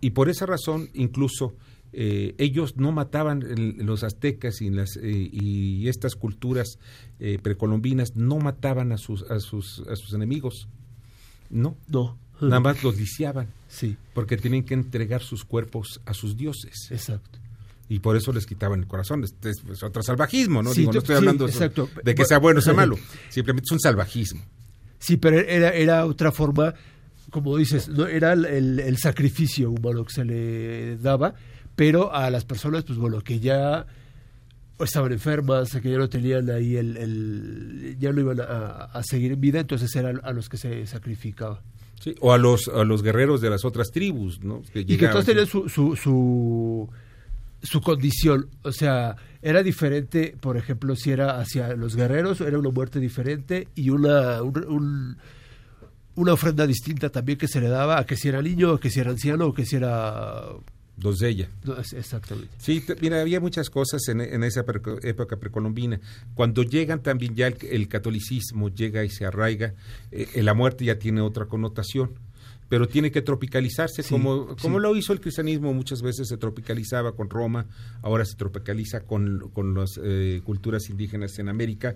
Y 0.00 0.10
por 0.10 0.28
esa 0.28 0.46
razón, 0.46 0.90
incluso 0.94 1.54
eh, 1.92 2.34
ellos 2.38 2.76
no 2.76 2.90
mataban, 2.92 3.44
los 3.78 4.02
aztecas 4.02 4.62
y, 4.62 4.70
las, 4.70 4.96
eh, 4.96 5.28
y 5.30 5.88
estas 5.88 6.14
culturas 6.14 6.78
eh, 7.20 7.38
precolombinas 7.40 8.16
no 8.16 8.38
mataban 8.38 8.92
a 8.92 8.98
sus, 8.98 9.22
a 9.30 9.40
sus, 9.40 9.82
a 9.88 9.96
sus 9.96 10.14
enemigos. 10.14 10.68
No, 11.50 11.76
no. 11.88 12.18
Nada 12.40 12.60
más 12.60 12.82
los 12.82 12.96
lisiaban. 12.96 13.48
Sí. 13.68 13.96
Porque 14.14 14.36
tienen 14.36 14.64
que 14.64 14.74
entregar 14.74 15.22
sus 15.22 15.44
cuerpos 15.44 16.00
a 16.06 16.14
sus 16.14 16.36
dioses. 16.36 16.88
Exacto. 16.90 17.38
Y 17.88 18.00
por 18.00 18.16
eso 18.16 18.32
les 18.32 18.46
quitaban 18.46 18.80
el 18.80 18.86
corazón. 18.86 19.22
Este 19.22 19.50
es, 19.50 19.82
otro 19.82 20.02
salvajismo, 20.02 20.62
¿no? 20.62 20.72
Digo, 20.72 20.92
no 20.92 20.98
estoy 20.98 21.16
hablando 21.16 21.46
de 21.46 22.14
que 22.14 22.24
sea 22.24 22.38
bueno 22.38 22.58
o 22.58 22.62
sea 22.62 22.72
malo. 22.72 22.96
Simplemente 23.28 23.66
es 23.66 23.72
un 23.72 23.80
salvajismo. 23.80 24.42
Sí, 24.98 25.18
pero 25.18 25.38
era, 25.38 25.70
era 25.70 26.06
otra 26.06 26.32
forma 26.32 26.74
como 27.30 27.56
dices, 27.56 27.88
no 27.88 28.06
era 28.06 28.34
el, 28.34 28.78
el, 28.78 28.98
sacrificio 28.98 29.70
humano 29.70 30.04
que 30.04 30.12
se 30.12 30.24
le 30.24 30.98
daba, 30.98 31.34
pero 31.76 32.14
a 32.14 32.30
las 32.30 32.44
personas, 32.44 32.84
pues 32.84 32.98
bueno, 32.98 33.20
que 33.22 33.40
ya 33.40 33.86
estaban 34.84 35.12
enfermas, 35.12 35.70
que 35.72 35.90
ya 35.90 35.98
no 35.98 36.08
tenían 36.08 36.50
ahí 36.50 36.76
el, 36.76 36.96
el 36.96 37.96
ya 37.98 38.12
no 38.12 38.20
iban 38.20 38.40
a, 38.40 39.00
seguir 39.02 39.32
en 39.32 39.40
vida, 39.40 39.60
entonces 39.60 39.94
eran 39.94 40.20
a 40.24 40.32
los 40.32 40.48
que 40.48 40.56
se 40.56 40.86
sacrificaba. 40.86 41.62
Sí, 42.00 42.14
o 42.20 42.32
a 42.32 42.38
los, 42.38 42.68
a 42.68 42.84
los 42.84 43.02
guerreros 43.02 43.40
de 43.40 43.50
las 43.50 43.64
otras 43.64 43.92
tribus, 43.92 44.42
¿no? 44.42 44.62
Que 44.72 44.80
y 44.80 44.96
que 44.96 45.08
todos 45.08 45.24
tenían 45.24 45.46
su, 45.46 45.68
su, 45.68 45.94
su, 45.94 46.88
su, 47.62 47.80
condición, 47.80 48.48
o 48.62 48.72
sea, 48.72 49.16
era 49.40 49.62
diferente, 49.62 50.36
por 50.40 50.56
ejemplo, 50.56 50.96
si 50.96 51.12
era 51.12 51.38
hacia 51.38 51.76
los 51.76 51.94
guerreros, 51.94 52.40
era 52.40 52.58
una 52.58 52.70
muerte 52.70 52.98
diferente 52.98 53.68
y 53.76 53.90
una, 53.90 54.42
un, 54.42 55.16
una 56.16 56.32
ofrenda 56.32 56.66
distinta 56.66 57.08
también 57.10 57.38
que 57.38 57.46
se 57.46 57.60
le 57.60 57.68
daba 57.68 58.00
a 58.00 58.04
que 58.04 58.16
si 58.16 58.28
era 58.28 58.42
niño, 58.42 58.72
a 58.72 58.80
que 58.80 58.90
si 58.90 58.98
era 58.98 59.12
anciano, 59.12 59.46
o 59.46 59.54
que 59.54 59.64
si 59.64 59.76
era 59.76 60.42
ella. 61.22 61.48
Exactamente. 61.92 62.54
Sí, 62.58 62.82
mira, 63.00 63.20
había 63.20 63.40
muchas 63.40 63.70
cosas 63.70 64.06
en, 64.08 64.44
esa 64.44 64.64
época 65.02 65.36
precolombina. 65.36 66.00
Cuando 66.34 66.62
llegan 66.62 67.02
también 67.02 67.34
ya 67.34 67.48
el, 67.48 67.88
catolicismo 67.88 68.68
llega 68.68 69.04
y 69.04 69.10
se 69.10 69.26
arraiga, 69.26 69.74
eh, 70.10 70.42
la 70.42 70.54
muerte 70.54 70.84
ya 70.84 70.98
tiene 70.98 71.20
otra 71.20 71.46
connotación 71.46 72.10
pero 72.72 72.88
tiene 72.88 73.10
que 73.10 73.20
tropicalizarse 73.20 74.02
como, 74.02 74.56
como 74.56 74.78
lo 74.78 74.96
hizo 74.96 75.12
el 75.12 75.20
cristianismo 75.20 75.74
muchas 75.74 76.00
veces 76.00 76.26
se 76.26 76.38
tropicalizaba 76.38 77.14
con 77.14 77.28
Roma 77.28 77.66
ahora 78.00 78.24
se 78.24 78.34
tropicaliza 78.34 79.00
con, 79.00 79.50
con 79.52 79.74
las 79.74 80.00
eh, 80.02 80.40
culturas 80.42 80.88
indígenas 80.88 81.38
en 81.38 81.50
América 81.50 81.94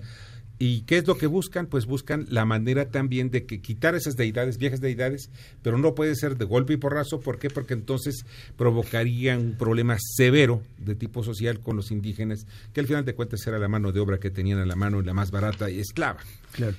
¿Y 0.58 0.82
qué 0.82 0.98
es 0.98 1.06
lo 1.06 1.18
que 1.18 1.26
buscan? 1.26 1.66
Pues 1.66 1.86
buscan 1.86 2.26
la 2.30 2.44
manera 2.44 2.88
también 2.88 3.30
de 3.30 3.44
que 3.44 3.60
quitar 3.60 3.94
esas 3.94 4.16
deidades, 4.16 4.56
viejas 4.56 4.80
deidades, 4.80 5.30
pero 5.62 5.76
no 5.76 5.94
puede 5.94 6.14
ser 6.14 6.36
de 6.36 6.46
golpe 6.46 6.72
y 6.72 6.76
porrazo. 6.78 7.20
¿Por 7.20 7.38
qué? 7.38 7.50
Porque 7.50 7.74
entonces 7.74 8.24
provocaría 8.56 9.38
un 9.38 9.56
problema 9.56 9.96
severo 9.98 10.62
de 10.78 10.94
tipo 10.94 11.22
social 11.22 11.60
con 11.60 11.76
los 11.76 11.90
indígenas, 11.90 12.46
que 12.72 12.80
al 12.80 12.86
final 12.86 13.04
de 13.04 13.14
cuentas 13.14 13.46
era 13.46 13.58
la 13.58 13.68
mano 13.68 13.92
de 13.92 14.00
obra 14.00 14.18
que 14.18 14.30
tenían 14.30 14.58
a 14.58 14.66
la 14.66 14.76
mano 14.76 15.00
y 15.00 15.04
la 15.04 15.12
más 15.12 15.30
barata 15.30 15.68
y 15.68 15.78
esclava. 15.80 16.20
Claro. 16.52 16.76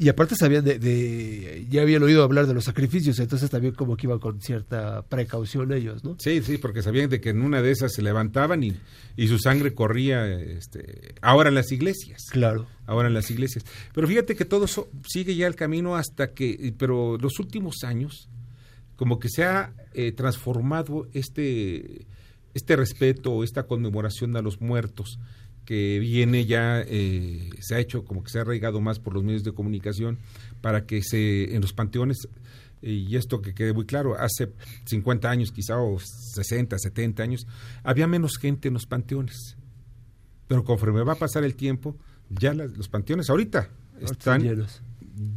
Y 0.00 0.08
aparte 0.08 0.36
sabían 0.36 0.64
de, 0.64 1.66
ya 1.68 1.82
habían 1.82 2.04
oído 2.04 2.22
hablar 2.22 2.46
de 2.46 2.54
los 2.54 2.64
sacrificios, 2.64 3.18
entonces 3.18 3.50
también 3.50 3.74
como 3.74 3.96
que 3.96 4.06
iban 4.06 4.20
con 4.20 4.40
cierta 4.40 5.02
precaución 5.02 5.72
ellos, 5.72 6.04
¿no? 6.04 6.14
Sí, 6.20 6.40
sí, 6.40 6.56
porque 6.56 6.82
sabían 6.82 7.10
de 7.10 7.20
que 7.20 7.30
en 7.30 7.42
una 7.42 7.62
de 7.62 7.72
esas 7.72 7.92
se 7.94 8.02
levantaban 8.02 8.62
y, 8.62 8.76
y 9.16 9.26
su 9.26 9.40
sangre 9.40 9.74
corría, 9.74 10.24
este, 10.32 11.16
ahora 11.20 11.48
en 11.48 11.56
las 11.56 11.72
iglesias. 11.72 12.22
Claro. 12.30 12.68
Ahora 12.86 13.08
en 13.08 13.14
las 13.14 13.28
iglesias. 13.32 13.64
Pero 13.92 14.06
fíjate 14.06 14.36
que 14.36 14.44
todo 14.44 14.66
eso 14.66 14.88
sigue 15.04 15.34
ya 15.34 15.48
el 15.48 15.56
camino 15.56 15.96
hasta 15.96 16.32
que, 16.32 16.72
pero 16.78 17.18
los 17.18 17.40
últimos 17.40 17.82
años, 17.82 18.28
como 18.94 19.18
que 19.18 19.28
se 19.28 19.42
ha 19.42 19.72
eh, 19.94 20.12
transformado 20.12 21.08
este, 21.12 22.06
este 22.54 22.76
respeto, 22.76 23.42
esta 23.42 23.64
conmemoración 23.64 24.36
a 24.36 24.42
los 24.42 24.60
muertos 24.60 25.18
que 25.68 25.98
viene 25.98 26.46
ya, 26.46 26.80
eh, 26.80 27.50
se 27.60 27.74
ha 27.74 27.78
hecho 27.78 28.02
como 28.02 28.24
que 28.24 28.30
se 28.30 28.38
ha 28.38 28.40
arraigado 28.40 28.80
más 28.80 28.98
por 28.98 29.12
los 29.12 29.22
medios 29.22 29.44
de 29.44 29.52
comunicación 29.52 30.16
para 30.62 30.86
que 30.86 31.02
se, 31.02 31.54
en 31.54 31.60
los 31.60 31.74
panteones, 31.74 32.26
y 32.80 33.14
esto 33.16 33.42
que 33.42 33.52
quede 33.52 33.74
muy 33.74 33.84
claro, 33.84 34.16
hace 34.18 34.50
50 34.86 35.28
años 35.28 35.52
quizá 35.52 35.76
o 35.78 35.98
60, 35.98 36.78
70 36.78 37.22
años, 37.22 37.46
había 37.82 38.06
menos 38.06 38.38
gente 38.38 38.68
en 38.68 38.74
los 38.74 38.86
panteones. 38.86 39.58
Pero 40.46 40.64
conforme 40.64 41.02
va 41.02 41.12
a 41.12 41.16
pasar 41.16 41.44
el 41.44 41.54
tiempo, 41.54 41.98
ya 42.30 42.54
los 42.54 42.88
panteones 42.88 43.28
ahorita 43.28 43.68
están 44.00 44.66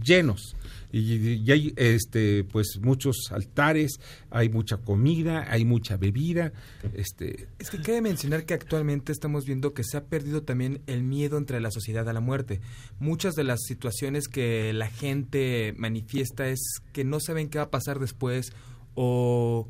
llenos 0.01 0.55
y, 0.91 1.49
hay 1.51 1.73
este 1.75 2.43
pues 2.43 2.79
muchos 2.81 3.31
altares, 3.31 3.99
hay 4.29 4.49
mucha 4.49 4.77
comida, 4.77 5.45
hay 5.49 5.65
mucha 5.65 5.97
bebida, 5.97 6.51
este 6.93 7.47
es 7.59 7.69
que 7.69 7.81
cabe 7.81 8.01
mencionar 8.01 8.45
que 8.45 8.53
actualmente 8.53 9.11
estamos 9.11 9.45
viendo 9.45 9.73
que 9.73 9.83
se 9.83 9.97
ha 9.97 10.05
perdido 10.05 10.43
también 10.43 10.81
el 10.87 11.03
miedo 11.03 11.37
entre 11.37 11.59
la 11.61 11.71
sociedad 11.71 12.07
a 12.09 12.13
la 12.13 12.19
muerte. 12.19 12.61
Muchas 12.99 13.35
de 13.35 13.43
las 13.43 13.61
situaciones 13.63 14.27
que 14.27 14.73
la 14.73 14.87
gente 14.87 15.73
manifiesta 15.77 16.47
es 16.47 16.59
que 16.93 17.03
no 17.03 17.19
saben 17.19 17.49
qué 17.49 17.57
va 17.57 17.65
a 17.65 17.71
pasar 17.71 17.99
después 17.99 18.53
o 18.95 19.67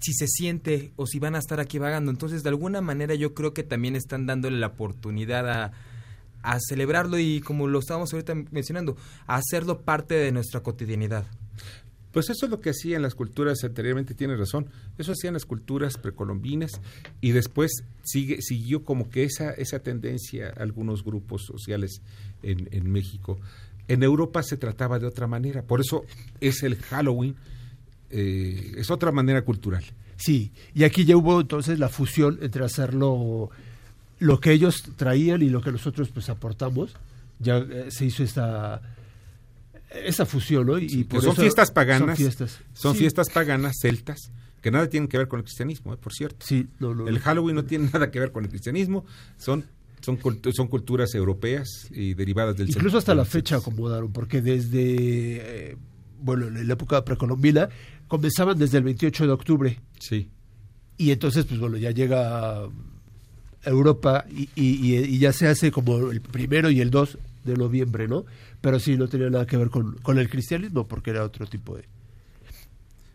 si 0.00 0.12
se 0.12 0.26
siente 0.28 0.92
o 0.96 1.06
si 1.06 1.18
van 1.18 1.34
a 1.34 1.38
estar 1.38 1.60
aquí 1.60 1.78
vagando. 1.78 2.10
Entonces, 2.10 2.42
de 2.42 2.50
alguna 2.50 2.80
manera 2.80 3.14
yo 3.14 3.34
creo 3.34 3.54
que 3.54 3.62
también 3.62 3.96
están 3.96 4.26
dándole 4.26 4.58
la 4.58 4.68
oportunidad 4.68 5.48
a 5.48 5.72
a 6.52 6.58
celebrarlo 6.60 7.18
y 7.18 7.40
como 7.40 7.66
lo 7.66 7.78
estábamos 7.78 8.12
ahorita 8.12 8.34
mencionando, 8.50 8.96
a 9.26 9.36
hacerlo 9.36 9.82
parte 9.82 10.14
de 10.14 10.32
nuestra 10.32 10.60
cotidianidad. 10.60 11.26
Pues 12.12 12.30
eso 12.30 12.46
es 12.46 12.50
lo 12.50 12.60
que 12.60 12.70
hacían 12.70 13.02
las 13.02 13.14
culturas 13.14 13.62
anteriormente, 13.64 14.14
tiene 14.14 14.34
razón. 14.34 14.66
Eso 14.96 15.12
hacían 15.12 15.34
las 15.34 15.44
culturas 15.44 15.98
precolombinas 15.98 16.72
y 17.20 17.32
después 17.32 17.84
sigue, 18.02 18.40
siguió 18.40 18.82
como 18.82 19.10
que 19.10 19.24
esa, 19.24 19.50
esa 19.50 19.80
tendencia 19.80 20.52
algunos 20.56 21.04
grupos 21.04 21.44
sociales 21.44 22.00
en, 22.42 22.68
en 22.72 22.90
México. 22.90 23.38
En 23.86 24.02
Europa 24.02 24.42
se 24.42 24.56
trataba 24.56 24.98
de 24.98 25.06
otra 25.06 25.26
manera, 25.26 25.62
por 25.62 25.80
eso 25.80 26.04
es 26.40 26.62
el 26.62 26.76
Halloween, 26.76 27.36
eh, 28.10 28.72
es 28.76 28.90
otra 28.90 29.12
manera 29.12 29.42
cultural. 29.42 29.84
Sí, 30.16 30.50
y 30.74 30.84
aquí 30.84 31.04
ya 31.04 31.16
hubo 31.16 31.40
entonces 31.40 31.78
la 31.78 31.88
fusión 31.88 32.38
entre 32.42 32.64
hacerlo 32.64 33.50
lo 34.18 34.40
que 34.40 34.52
ellos 34.52 34.82
traían 34.96 35.42
y 35.42 35.48
lo 35.48 35.60
que 35.60 35.72
nosotros 35.72 36.08
pues 36.12 36.28
aportamos, 36.28 36.94
ya 37.38 37.58
eh, 37.58 37.86
se 37.90 38.06
hizo 38.06 38.22
esta 38.22 38.82
esa 39.90 40.26
fusión, 40.26 40.66
¿no? 40.66 40.78
Y 40.78 41.06
son 41.20 41.34
fiestas 41.34 41.70
paganas, 41.70 42.08
son 42.08 42.16
fiestas, 42.16 42.58
son 42.74 42.94
fiestas 42.94 43.30
paganas 43.30 43.76
celtas 43.80 44.30
que 44.60 44.70
nada 44.70 44.88
tienen 44.88 45.08
que 45.08 45.16
ver 45.16 45.28
con 45.28 45.38
el 45.38 45.44
cristianismo, 45.44 45.94
¿eh? 45.94 45.96
por 45.96 46.12
cierto. 46.12 46.44
Sí, 46.44 46.66
el 46.80 47.18
Halloween 47.20 47.56
no 47.56 47.64
tiene 47.64 47.88
nada 47.92 48.10
que 48.10 48.20
ver 48.20 48.32
con 48.32 48.44
el 48.44 48.50
cristianismo, 48.50 49.04
son 49.38 49.64
son, 50.00 50.18
son 50.52 50.68
culturas 50.68 51.14
europeas 51.14 51.88
y 51.90 52.14
derivadas 52.14 52.56
del 52.56 52.68
Incluso 52.68 52.98
hasta 52.98 53.14
la 53.14 53.24
fecha 53.24 53.56
acomodaron, 53.56 54.12
porque 54.12 54.40
desde, 54.40 55.70
eh, 55.70 55.76
bueno, 56.20 56.46
en 56.46 56.66
la 56.66 56.74
época 56.74 57.04
precolombina, 57.04 57.68
comenzaban 58.06 58.58
desde 58.58 58.78
el 58.78 58.84
28 58.84 59.26
de 59.26 59.32
octubre. 59.32 59.80
Sí. 59.98 60.30
Y 60.96 61.10
entonces, 61.10 61.44
pues 61.46 61.60
bueno, 61.60 61.76
ya 61.76 61.90
llega 61.90 62.68
Europa 63.64 64.24
y, 64.30 64.48
y, 64.54 65.18
ya 65.18 65.32
se 65.32 65.48
hace 65.48 65.70
como 65.70 66.10
el 66.10 66.20
primero 66.20 66.70
y 66.70 66.80
el 66.80 66.90
2 66.90 67.18
de 67.44 67.56
noviembre, 67.56 68.08
¿no? 68.08 68.24
Pero 68.60 68.78
sí, 68.78 68.96
no 68.96 69.08
tenía 69.08 69.30
nada 69.30 69.46
que 69.46 69.56
ver 69.56 69.70
con, 69.70 69.96
con 69.98 70.18
el 70.18 70.28
cristianismo 70.28 70.86
porque 70.86 71.10
era 71.10 71.24
otro 71.24 71.46
tipo 71.46 71.76
de... 71.76 71.84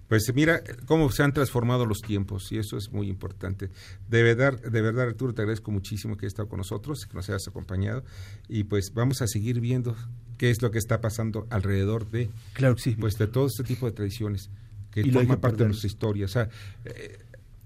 Pues 0.08 0.32
mira 0.36 0.62
cómo 0.86 1.10
se 1.12 1.24
han 1.24 1.34
transformado 1.34 1.86
los 1.86 2.00
tiempos 2.02 2.52
y 2.52 2.58
eso 2.58 2.78
es 2.78 2.92
muy 2.92 3.08
importante. 3.08 3.70
De 4.10 4.22
verdad, 4.22 4.62
de 4.62 4.82
verdad 4.82 5.08
Arturo, 5.08 5.34
te 5.34 5.42
agradezco 5.42 5.72
muchísimo 5.72 6.18
que 6.18 6.26
hayas 6.26 6.34
estado 6.34 6.50
con 6.50 6.58
nosotros, 6.58 7.06
que 7.06 7.16
nos 7.16 7.30
hayas 7.30 7.48
acompañado 7.48 8.04
y 8.48 8.66
pues 8.66 8.94
vamos 8.94 9.22
a 9.22 9.28
seguir 9.28 9.60
viendo 9.60 9.96
qué 10.38 10.52
es 10.52 10.62
lo 10.62 10.72
que 10.72 10.78
está 10.78 11.02
pasando 11.02 11.48
alrededor 11.50 12.10
de, 12.12 12.30
claro 12.54 12.78
sí. 12.78 12.96
pues, 13.00 13.18
de 13.18 13.28
todo 13.28 13.48
este 13.48 13.64
tipo 13.64 13.86
de 13.88 13.94
tradiciones 13.94 14.50
que 14.92 15.10
forman 15.12 15.40
parte 15.40 15.64
de 15.64 15.70
nuestra 15.70 15.88
historia. 15.88 16.26
O 16.26 16.30
sea, 16.30 16.50
eh, 16.86 17.18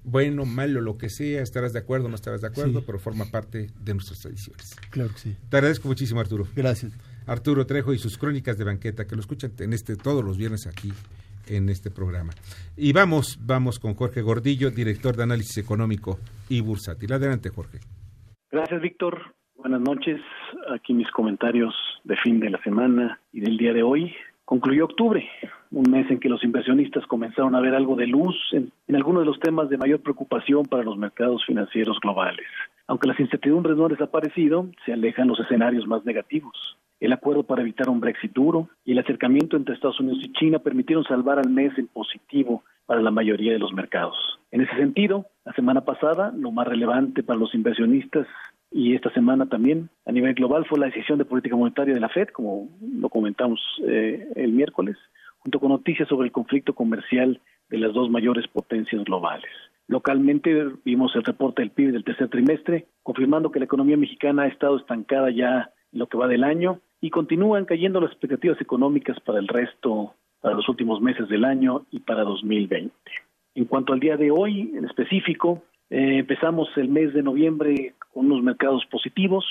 bueno, 0.07 0.45
malo, 0.45 0.79
lo 0.79 0.97
que 0.97 1.09
sea, 1.09 1.41
estarás 1.41 1.73
de 1.73 1.79
acuerdo, 1.79 2.07
no 2.07 2.15
estarás 2.15 2.39
de 2.39 2.47
acuerdo, 2.47 2.83
pero 2.85 2.97
forma 2.97 3.25
parte 3.25 3.67
de 3.77 3.93
nuestras 3.93 4.21
tradiciones. 4.21 4.73
Claro 4.89 5.09
que 5.09 5.19
sí. 5.19 5.37
Te 5.49 5.57
agradezco 5.57 5.89
muchísimo, 5.89 6.21
Arturo. 6.21 6.47
Gracias. 6.55 6.97
Arturo 7.25 7.65
Trejo 7.65 7.93
y 7.93 7.97
sus 7.97 8.17
crónicas 8.17 8.57
de 8.57 8.63
banqueta, 8.63 9.05
que 9.05 9.15
lo 9.15 9.21
escuchan 9.21 9.51
en 9.59 9.73
este 9.73 9.97
todos 9.97 10.23
los 10.23 10.37
viernes 10.37 10.65
aquí 10.65 10.93
en 11.47 11.67
este 11.67 11.91
programa. 11.91 12.31
Y 12.77 12.93
vamos, 12.93 13.37
vamos 13.41 13.79
con 13.79 13.95
Jorge 13.95 14.21
Gordillo, 14.21 14.71
director 14.71 15.17
de 15.17 15.23
análisis 15.23 15.57
económico 15.57 16.19
y 16.47 16.61
bursátil. 16.61 17.11
Adelante, 17.11 17.49
Jorge. 17.49 17.79
Gracias, 18.49 18.81
Víctor. 18.81 19.35
Buenas 19.57 19.81
noches. 19.81 20.21
Aquí 20.73 20.93
mis 20.93 21.11
comentarios 21.11 21.75
de 22.05 22.15
fin 22.23 22.39
de 22.39 22.49
la 22.49 22.61
semana 22.63 23.19
y 23.33 23.41
del 23.41 23.57
día 23.57 23.73
de 23.73 23.83
hoy. 23.83 24.15
Concluyó 24.45 24.85
octubre, 24.85 25.29
un 25.71 25.91
mes 25.91 26.09
en 26.09 26.19
que 26.19 26.29
los 26.29 26.43
inversionistas 26.43 27.05
comenzaron 27.05 27.55
a 27.55 27.59
ver 27.59 27.75
algo 27.75 27.95
de 27.95 28.07
luz 28.07 28.35
en, 28.51 28.71
algunos 28.95 29.21
de 29.21 29.25
los 29.25 29.39
temas 29.39 29.69
de 29.69 29.77
mayor 29.77 30.01
preocupación 30.01 30.65
para 30.65 30.83
los 30.83 30.97
mercados 30.97 31.45
financieros 31.45 31.99
globales. 31.99 32.45
Aunque 32.87 33.07
las 33.07 33.19
incertidumbres 33.19 33.75
no 33.75 33.85
han 33.85 33.91
desaparecido, 33.91 34.67
se 34.85 34.93
alejan 34.93 35.27
los 35.27 35.39
escenarios 35.39 35.87
más 35.87 36.05
negativos. 36.05 36.77
El 36.99 37.13
acuerdo 37.13 37.43
para 37.43 37.61
evitar 37.61 37.89
un 37.89 37.99
Brexit 37.99 38.33
duro 38.33 38.69
y 38.83 38.93
el 38.93 38.99
acercamiento 38.99 39.55
entre 39.55 39.75
Estados 39.75 39.99
Unidos 39.99 40.19
y 40.23 40.31
China 40.33 40.59
permitieron 40.59 41.03
salvar 41.03 41.37
al 41.37 41.49
mes 41.49 41.77
en 41.77 41.87
positivo 41.87 42.63
para 42.85 43.01
la 43.01 43.11
mayoría 43.11 43.51
de 43.51 43.59
los 43.59 43.73
mercados. 43.73 44.15
En 44.51 44.61
ese 44.61 44.75
sentido, 44.77 45.25
la 45.45 45.53
semana 45.53 45.81
pasada, 45.81 46.33
lo 46.35 46.51
más 46.51 46.67
relevante 46.67 47.21
para 47.21 47.37
los 47.37 47.53
inversionistas 47.53 48.25
y 48.71 48.95
esta 48.95 49.11
semana 49.11 49.45
también 49.45 49.89
a 50.05 50.11
nivel 50.11 50.33
global 50.33 50.65
fue 50.65 50.79
la 50.79 50.87
decisión 50.87 51.17
de 51.17 51.25
política 51.25 51.55
monetaria 51.55 51.93
de 51.93 51.99
la 51.99 52.09
Fed, 52.09 52.29
como 52.29 52.69
lo 52.81 53.09
comentamos 53.09 53.59
eh, 53.87 54.27
el 54.35 54.53
miércoles, 54.53 54.97
junto 55.47 55.61
con 55.61 55.69
noticias 55.69 56.09
sobre 56.09 56.25
el 56.25 56.33
conflicto 56.33 56.75
comercial 56.75 57.39
de 57.69 57.77
las 57.77 57.93
dos 57.93 58.09
mayores 58.09 58.45
potencias 58.49 59.01
globales. 59.05 59.49
Localmente 59.87 60.73
vimos 60.83 61.15
el 61.15 61.23
reporte 61.23 61.61
del 61.61 61.71
PIB 61.71 61.93
del 61.93 62.03
tercer 62.03 62.27
trimestre, 62.27 62.87
confirmando 63.01 63.49
que 63.49 63.59
la 63.59 63.63
economía 63.63 63.95
mexicana 63.95 64.43
ha 64.43 64.47
estado 64.47 64.75
estancada 64.75 65.31
ya 65.31 65.71
en 65.93 65.99
lo 65.99 66.07
que 66.07 66.17
va 66.17 66.27
del 66.27 66.43
año 66.43 66.81
y 66.99 67.11
continúan 67.11 67.63
cayendo 67.63 68.01
las 68.01 68.11
expectativas 68.11 68.59
económicas 68.59 69.17
para 69.21 69.39
el 69.39 69.47
resto 69.47 70.15
para 70.41 70.53
los 70.53 70.67
últimos 70.67 70.99
meses 70.99 71.29
del 71.29 71.45
año 71.45 71.85
y 71.91 72.01
para 72.01 72.23
2020. 72.23 72.93
En 73.55 73.65
cuanto 73.65 73.93
al 73.93 74.01
día 74.01 74.17
de 74.17 74.31
hoy, 74.31 74.73
en 74.75 74.83
específico, 74.83 75.63
eh, 75.89 76.17
empezamos 76.17 76.67
el 76.75 76.89
mes 76.89 77.13
de 77.13 77.23
noviembre 77.23 77.93
con 78.11 78.25
unos 78.25 78.43
mercados 78.43 78.85
positivos 78.87 79.45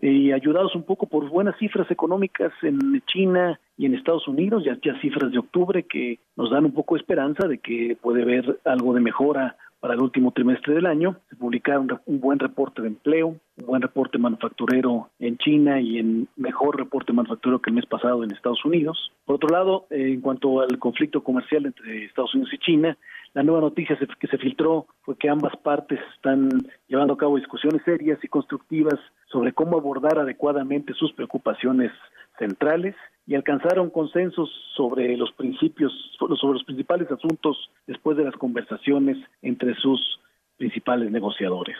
y 0.00 0.32
ayudados 0.32 0.74
un 0.74 0.84
poco 0.84 1.06
por 1.06 1.28
buenas 1.28 1.56
cifras 1.58 1.90
económicas 1.90 2.52
en 2.62 3.02
China 3.06 3.60
y 3.76 3.86
en 3.86 3.94
Estados 3.94 4.26
Unidos, 4.26 4.64
ya, 4.64 4.76
ya 4.82 4.98
cifras 5.00 5.30
de 5.32 5.38
octubre 5.38 5.84
que 5.84 6.18
nos 6.36 6.50
dan 6.50 6.64
un 6.64 6.72
poco 6.72 6.94
de 6.94 7.00
esperanza 7.00 7.46
de 7.46 7.58
que 7.58 7.96
puede 8.00 8.22
haber 8.22 8.58
algo 8.64 8.94
de 8.94 9.00
mejora 9.00 9.56
para 9.82 9.94
el 9.94 10.00
último 10.00 10.30
trimestre 10.30 10.74
del 10.74 10.86
año. 10.86 11.16
Se 11.28 11.34
publicaron 11.34 11.88
un 12.06 12.20
buen 12.20 12.38
reporte 12.38 12.82
de 12.82 12.88
empleo, 12.88 13.30
un 13.56 13.66
buen 13.66 13.82
reporte 13.82 14.16
manufacturero 14.16 15.10
en 15.18 15.36
China 15.38 15.80
y 15.80 15.98
en 15.98 16.28
mejor 16.36 16.78
reporte 16.78 17.12
manufacturero 17.12 17.60
que 17.60 17.70
el 17.70 17.74
mes 17.74 17.86
pasado 17.86 18.22
en 18.22 18.30
Estados 18.30 18.64
Unidos. 18.64 19.10
Por 19.24 19.34
otro 19.36 19.48
lado, 19.48 19.86
eh, 19.90 20.12
en 20.12 20.20
cuanto 20.20 20.60
al 20.60 20.78
conflicto 20.78 21.24
comercial 21.24 21.66
entre 21.66 22.04
Estados 22.04 22.32
Unidos 22.32 22.54
y 22.54 22.58
China, 22.58 22.96
la 23.34 23.42
nueva 23.42 23.62
noticia 23.62 23.98
que 24.20 24.26
se 24.26 24.38
filtró 24.38 24.86
fue 25.02 25.16
que 25.16 25.30
ambas 25.30 25.56
partes 25.56 25.98
están 26.14 26.50
llevando 26.86 27.14
a 27.14 27.16
cabo 27.16 27.36
discusiones 27.36 27.82
serias 27.84 28.18
y 28.22 28.28
constructivas 28.28 28.98
sobre 29.30 29.52
cómo 29.52 29.78
abordar 29.78 30.18
adecuadamente 30.18 30.92
sus 30.92 31.12
preocupaciones 31.12 31.90
centrales 32.38 32.94
y 33.26 33.34
alcanzaron 33.34 33.88
consensos 33.88 34.50
sobre 34.76 35.16
los 35.16 35.32
principios, 35.32 35.92
sobre 36.18 36.54
los 36.54 36.64
principales 36.64 37.10
asuntos 37.10 37.70
después 37.86 38.16
de 38.16 38.24
las 38.24 38.34
conversaciones 38.34 39.16
entre 39.40 39.74
sus 39.76 40.20
principales 40.58 41.10
negociadores. 41.10 41.76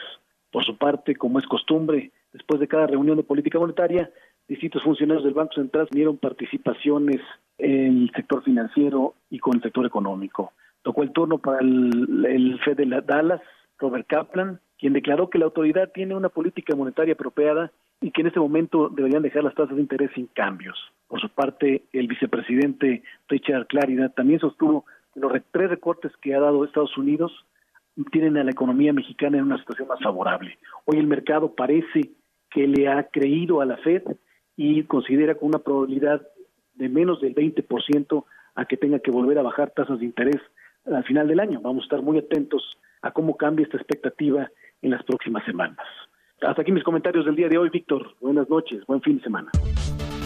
Por 0.51 0.63
su 0.63 0.77
parte, 0.77 1.15
como 1.15 1.37
es 1.37 1.45
costumbre, 1.45 2.11
después 2.31 2.59
de 2.59 2.67
cada 2.67 2.87
reunión 2.87 3.17
de 3.17 3.23
política 3.23 3.59
monetaria, 3.59 4.09
distintos 4.47 4.83
funcionarios 4.83 5.23
del 5.23 5.33
Banco 5.33 5.53
Central 5.53 5.87
dieron 5.91 6.17
participaciones 6.17 7.21
en 7.59 8.03
el 8.03 8.11
sector 8.15 8.43
financiero 8.43 9.13
y 9.29 9.39
con 9.39 9.55
el 9.55 9.61
sector 9.61 9.85
económico. 9.85 10.53
Tocó 10.83 11.03
el 11.03 11.11
turno 11.11 11.39
para 11.39 11.59
el, 11.59 12.59
Fed 12.63 12.77
de 12.77 13.01
Dallas, 13.05 13.41
Robert 13.79 14.05
Kaplan, 14.07 14.59
quien 14.77 14.93
declaró 14.93 15.29
que 15.29 15.39
la 15.39 15.45
autoridad 15.45 15.91
tiene 15.93 16.15
una 16.15 16.29
política 16.29 16.75
monetaria 16.75 17.13
apropiada 17.13 17.71
y 18.01 18.11
que 18.11 18.21
en 18.21 18.27
este 18.27 18.39
momento 18.39 18.89
deberían 18.89 19.23
dejar 19.23 19.43
las 19.45 19.55
tasas 19.55 19.75
de 19.75 19.81
interés 19.81 20.11
sin 20.13 20.27
cambios. 20.27 20.77
Por 21.07 21.21
su 21.21 21.29
parte, 21.29 21.83
el 21.93 22.07
vicepresidente 22.07 23.01
Richard 23.29 23.67
Clarida 23.67 24.09
también 24.09 24.39
sostuvo 24.39 24.85
que 25.13 25.21
los 25.21 25.31
tres 25.51 25.69
recortes 25.69 26.11
que 26.21 26.35
ha 26.35 26.39
dado 26.39 26.65
Estados 26.65 26.97
Unidos 26.97 27.31
tienen 28.11 28.37
a 28.37 28.43
la 28.43 28.51
economía 28.51 28.91
mexicana 28.91 29.37
en 29.37 29.45
una 29.45 29.57
situación 29.57 29.87
más 29.87 30.01
favorable. 30.01 30.57
Hoy 30.85 30.97
el 30.97 31.07
mercado 31.07 31.53
parece 31.53 32.11
que 32.49 32.67
le 32.67 32.89
ha 32.89 33.03
creído 33.03 33.61
a 33.61 33.65
la 33.65 33.77
Fed 33.77 34.03
y 34.57 34.83
considera 34.83 35.35
con 35.35 35.49
una 35.49 35.59
probabilidad 35.59 36.27
de 36.75 36.89
menos 36.89 37.21
del 37.21 37.35
20% 37.35 38.25
a 38.55 38.65
que 38.65 38.77
tenga 38.77 38.99
que 38.99 39.11
volver 39.11 39.37
a 39.37 39.43
bajar 39.43 39.71
tasas 39.71 39.99
de 39.99 40.05
interés 40.05 40.41
al 40.85 41.03
final 41.03 41.27
del 41.27 41.39
año. 41.39 41.61
Vamos 41.61 41.83
a 41.83 41.85
estar 41.85 42.01
muy 42.01 42.17
atentos 42.17 42.77
a 43.01 43.11
cómo 43.11 43.35
cambia 43.37 43.63
esta 43.63 43.77
expectativa 43.77 44.49
en 44.81 44.91
las 44.91 45.03
próximas 45.03 45.43
semanas. 45.45 45.85
Hasta 46.41 46.61
aquí 46.61 46.71
mis 46.71 46.83
comentarios 46.83 47.25
del 47.25 47.35
día 47.35 47.47
de 47.47 47.57
hoy, 47.57 47.69
Víctor. 47.69 48.15
Buenas 48.19 48.49
noches, 48.49 48.85
buen 48.85 49.01
fin 49.01 49.17
de 49.17 49.23
semana. 49.23 49.51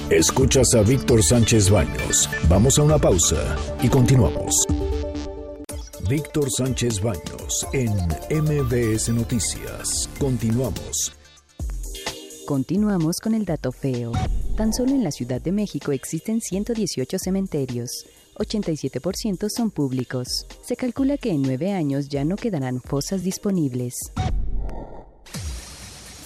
Escuchas 0.10 0.74
a 0.74 0.82
Víctor 0.82 1.22
Sánchez 1.22 1.70
Baños. 1.70 2.30
Vamos 2.50 2.80
a 2.80 2.84
una 2.84 2.98
pausa 2.98 3.58
y 3.84 3.90
continuamos. 3.90 4.66
Víctor 6.10 6.50
Sánchez 6.50 7.02
Baños 7.04 7.68
en 7.74 7.92
MBS 8.32 9.10
Noticias. 9.10 10.10
Continuamos. 10.18 11.14
Continuamos 12.48 13.20
con 13.22 13.34
el 13.34 13.44
dato 13.44 13.74
feo. 13.74 14.14
Tan 14.56 14.72
solo 14.72 14.92
en 14.92 15.04
la 15.04 15.12
Ciudad 15.12 15.42
de 15.42 15.52
México 15.52 15.92
existen 15.92 16.40
118 16.40 17.20
cementerios. 17.20 18.06
87% 18.38 19.50
son 19.50 19.72
públicos. 19.72 20.46
Se 20.64 20.76
calcula 20.76 21.18
que 21.18 21.32
en 21.32 21.42
nueve 21.42 21.74
años 21.74 22.08
ya 22.10 22.24
no 22.24 22.36
quedarán 22.36 22.82
fosas 22.82 23.24
disponibles. 23.24 23.96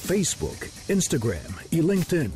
Facebook, 0.06 0.58
Instagram 0.90 1.56
y 1.70 1.82
LinkedIn. 1.82 2.32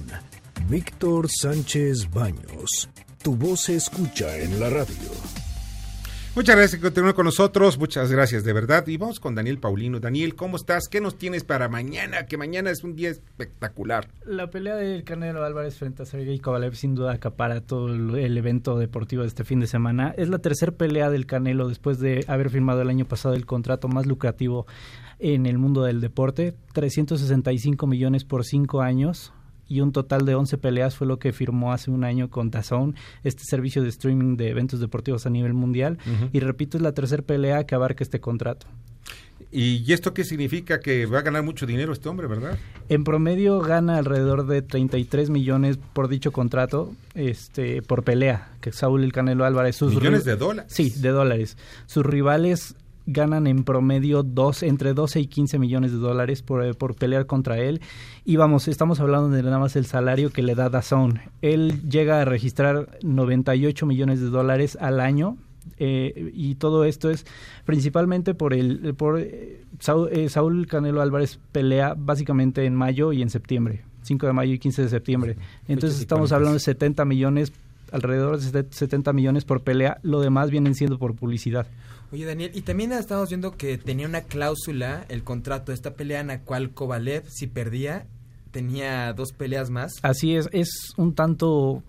Víctor 0.69 1.29
Sánchez 1.29 2.09
Baños. 2.09 2.89
Tu 3.21 3.35
voz 3.35 3.61
se 3.61 3.75
escucha 3.75 4.37
en 4.37 4.59
la 4.59 4.69
radio. 4.69 5.44
Muchas 6.35 6.57
gracias 6.57 6.81
por 6.81 6.89
continuar 6.89 7.13
con 7.13 7.23
nosotros. 7.23 7.79
Muchas 7.79 8.11
gracias, 8.11 8.43
de 8.43 8.51
verdad. 8.51 8.85
Y 8.87 8.97
vamos 8.97 9.21
con 9.21 9.35
Daniel 9.35 9.57
Paulino. 9.57 10.01
Daniel, 10.01 10.35
¿cómo 10.35 10.57
estás? 10.57 10.89
¿Qué 10.89 10.99
nos 10.99 11.17
tienes 11.17 11.45
para 11.45 11.69
mañana? 11.69 12.25
Que 12.25 12.37
mañana 12.37 12.71
es 12.71 12.83
un 12.83 12.93
día 12.93 13.09
espectacular. 13.09 14.09
La 14.25 14.49
pelea 14.49 14.75
del 14.75 15.05
Canelo 15.05 15.45
Álvarez 15.45 15.77
frente 15.77 16.03
a 16.03 16.05
Sergey 16.05 16.39
Kovalev 16.39 16.75
sin 16.75 16.93
duda 16.93 17.13
acapara 17.13 17.61
todo 17.61 17.87
el 17.87 18.37
evento 18.37 18.77
deportivo 18.77 19.21
de 19.21 19.29
este 19.29 19.45
fin 19.45 19.61
de 19.61 19.67
semana. 19.67 20.13
Es 20.17 20.27
la 20.27 20.39
tercera 20.39 20.73
pelea 20.73 21.09
del 21.09 21.25
Canelo 21.25 21.69
después 21.69 21.99
de 21.99 22.25
haber 22.27 22.49
firmado 22.49 22.81
el 22.81 22.89
año 22.89 23.05
pasado 23.05 23.33
el 23.33 23.45
contrato 23.45 23.87
más 23.87 24.05
lucrativo 24.05 24.67
en 25.19 25.45
el 25.45 25.57
mundo 25.57 25.83
del 25.83 26.01
deporte, 26.01 26.53
365 26.73 27.87
millones 27.87 28.25
por 28.25 28.43
cinco 28.43 28.81
años 28.81 29.31
y 29.67 29.81
un 29.81 29.91
total 29.91 30.25
de 30.25 30.35
11 30.35 30.57
peleas 30.57 30.95
fue 30.95 31.07
lo 31.07 31.19
que 31.19 31.33
firmó 31.33 31.73
hace 31.73 31.91
un 31.91 32.03
año 32.03 32.29
con 32.29 32.51
DAZN, 32.51 32.95
este 33.23 33.43
servicio 33.43 33.81
de 33.81 33.89
streaming 33.89 34.37
de 34.37 34.49
eventos 34.49 34.79
deportivos 34.79 35.25
a 35.25 35.29
nivel 35.29 35.53
mundial. 35.53 35.97
Y 36.33 36.39
repito, 36.39 36.77
es 36.77 36.83
la 36.83 36.93
tercera 36.93 37.23
pelea 37.23 37.65
que 37.65 37.75
abarca 37.75 38.03
este 38.03 38.19
contrato. 38.19 38.67
¿Y 39.51 39.93
esto 39.93 40.13
qué 40.13 40.25
significa? 40.25 40.79
Que 40.79 41.05
va 41.05 41.19
a 41.19 41.21
ganar 41.21 41.43
mucho 41.43 41.65
dinero 41.65 41.93
este 41.93 42.09
hombre, 42.09 42.27
¿verdad? 42.27 42.57
En 42.89 43.03
promedio 43.05 43.61
gana 43.61 43.97
alrededor 43.97 44.47
de 44.47 44.61
33 44.61 45.29
millones 45.29 45.79
por 45.93 46.09
dicho 46.09 46.31
contrato, 46.31 46.93
este, 47.13 47.81
por 47.81 48.03
pelea, 48.03 48.49
que 48.59 48.73
Saúl 48.73 49.03
El 49.03 49.13
Canelo 49.13 49.45
Álvarez. 49.45 49.77
Sus 49.77 49.95
¿Millones 49.95 50.25
de 50.25 50.35
dólares? 50.35 50.73
Sí, 50.73 50.89
de 50.89 51.09
dólares. 51.09 51.57
Sus 51.85 52.05
rivales 52.05 52.75
ganan 53.05 53.47
en 53.47 53.63
promedio 53.63 54.23
dos, 54.23 54.63
entre 54.63 54.93
12 54.93 55.19
y 55.19 55.27
15 55.27 55.59
millones 55.59 55.91
de 55.91 55.97
dólares 55.97 56.41
por, 56.41 56.63
eh, 56.63 56.73
por 56.73 56.95
pelear 56.95 57.25
contra 57.25 57.59
él. 57.59 57.81
Y 58.23 58.35
vamos, 58.37 58.67
estamos 58.67 58.99
hablando 58.99 59.29
de 59.29 59.43
nada 59.43 59.59
más 59.59 59.75
el 59.75 59.85
salario 59.85 60.31
que 60.31 60.41
le 60.41 60.55
da 60.55 60.69
Dazón. 60.69 61.19
Él 61.41 61.81
llega 61.89 62.21
a 62.21 62.25
registrar 62.25 62.97
98 63.03 63.85
millones 63.85 64.19
de 64.19 64.27
dólares 64.27 64.77
al 64.79 64.99
año 64.99 65.37
eh, 65.77 66.31
y 66.33 66.55
todo 66.55 66.85
esto 66.85 67.09
es 67.09 67.25
principalmente 67.65 68.33
por 68.33 68.53
el 68.53 68.93
por 68.95 69.19
eh, 69.19 69.63
Saúl, 69.79 70.67
Canelo 70.67 71.01
Álvarez 71.01 71.39
pelea 71.51 71.95
básicamente 71.97 72.65
en 72.65 72.75
mayo 72.75 73.11
y 73.11 73.21
en 73.21 73.29
septiembre 73.29 73.83
5 74.03 74.27
de 74.27 74.33
mayo 74.33 74.53
y 74.53 74.59
15 74.59 74.83
de 74.83 74.89
septiembre 74.89 75.37
entonces 75.67 75.99
estamos 75.99 76.31
hablando 76.31 76.53
de 76.53 76.59
70 76.59 77.03
millones 77.05 77.51
alrededor 77.91 78.39
de 78.39 78.65
70 78.69 79.11
millones 79.11 79.43
por 79.43 79.61
pelea 79.61 79.97
lo 80.03 80.21
demás 80.21 80.51
vienen 80.51 80.75
siendo 80.75 80.99
por 80.99 81.15
publicidad 81.15 81.67
Oye, 82.15 82.23
Daniel, 82.23 82.51
y 82.53 82.61
también 82.61 82.93
estamos 82.93 83.27
viendo 83.27 83.57
que 83.57 83.77
tenía 83.77 84.07
una 84.07 84.21
cláusula, 84.21 85.05
el 85.09 85.25
contrato 85.25 85.73
de 85.73 85.75
esta 85.75 85.95
pelea 85.95 86.21
en 86.21 86.27
la 86.27 86.43
cual 86.43 86.69
Kovalev, 86.69 87.25
si 87.27 87.45
perdía, 87.45 88.05
tenía 88.51 89.11
dos 89.11 89.33
peleas 89.33 89.69
más. 89.69 89.95
Así 90.01 90.33
es, 90.33 90.47
es 90.53 90.93
un 90.95 91.13
tanto 91.13 91.83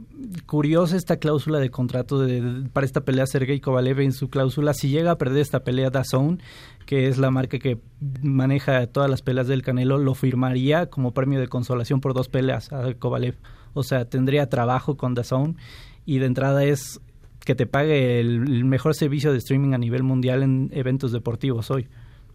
curiosa 0.47 0.97
esta 0.97 1.19
cláusula 1.19 1.61
de 1.61 1.71
contrato 1.71 2.19
de, 2.19 2.69
para 2.73 2.85
esta 2.85 3.03
pelea 3.03 3.25
Sergey 3.29 3.61
Kovalev 3.61 4.01
en 4.01 4.11
su 4.11 4.29
cláusula. 4.29 4.75
Si 4.75 4.89
llega 4.89 5.13
a 5.13 5.17
perder 5.17 5.43
esta 5.43 5.61
pelea 5.61 5.91
DAZN, 5.91 6.43
que 6.87 7.07
es 7.07 7.19
la 7.19 7.31
marca 7.31 7.61
que 7.61 7.79
maneja 8.21 8.85
todas 8.89 9.09
las 9.09 9.23
peleas 9.23 9.47
del 9.47 9.63
Canelo, 9.63 9.97
lo 9.97 10.17
firmaría 10.17 10.87
como 10.87 11.15
premio 11.15 11.39
de 11.39 11.47
consolación 11.47 12.01
por 12.01 12.15
dos 12.15 12.29
peleas 12.29 12.73
a 12.73 12.95
Kovalev. 12.95 13.37
O 13.75 13.85
sea, 13.85 14.07
tendría 14.07 14.49
trabajo 14.49 14.97
con 14.97 15.15
DAZN 15.15 15.57
y 16.05 16.19
de 16.19 16.27
entrada 16.27 16.65
es 16.65 17.01
que 17.47 17.55
te 17.55 17.67
pague 17.67 18.21
el, 18.21 18.65
mejor 18.65 18.95
servicio 18.95 19.33
de 19.33 19.39
streaming 19.39 19.73
a 19.73 19.79
nivel 19.79 20.03
mundial 20.03 20.43
en 20.43 20.69
eventos 20.75 21.13
deportivos 21.13 21.71
hoy. 21.71 21.87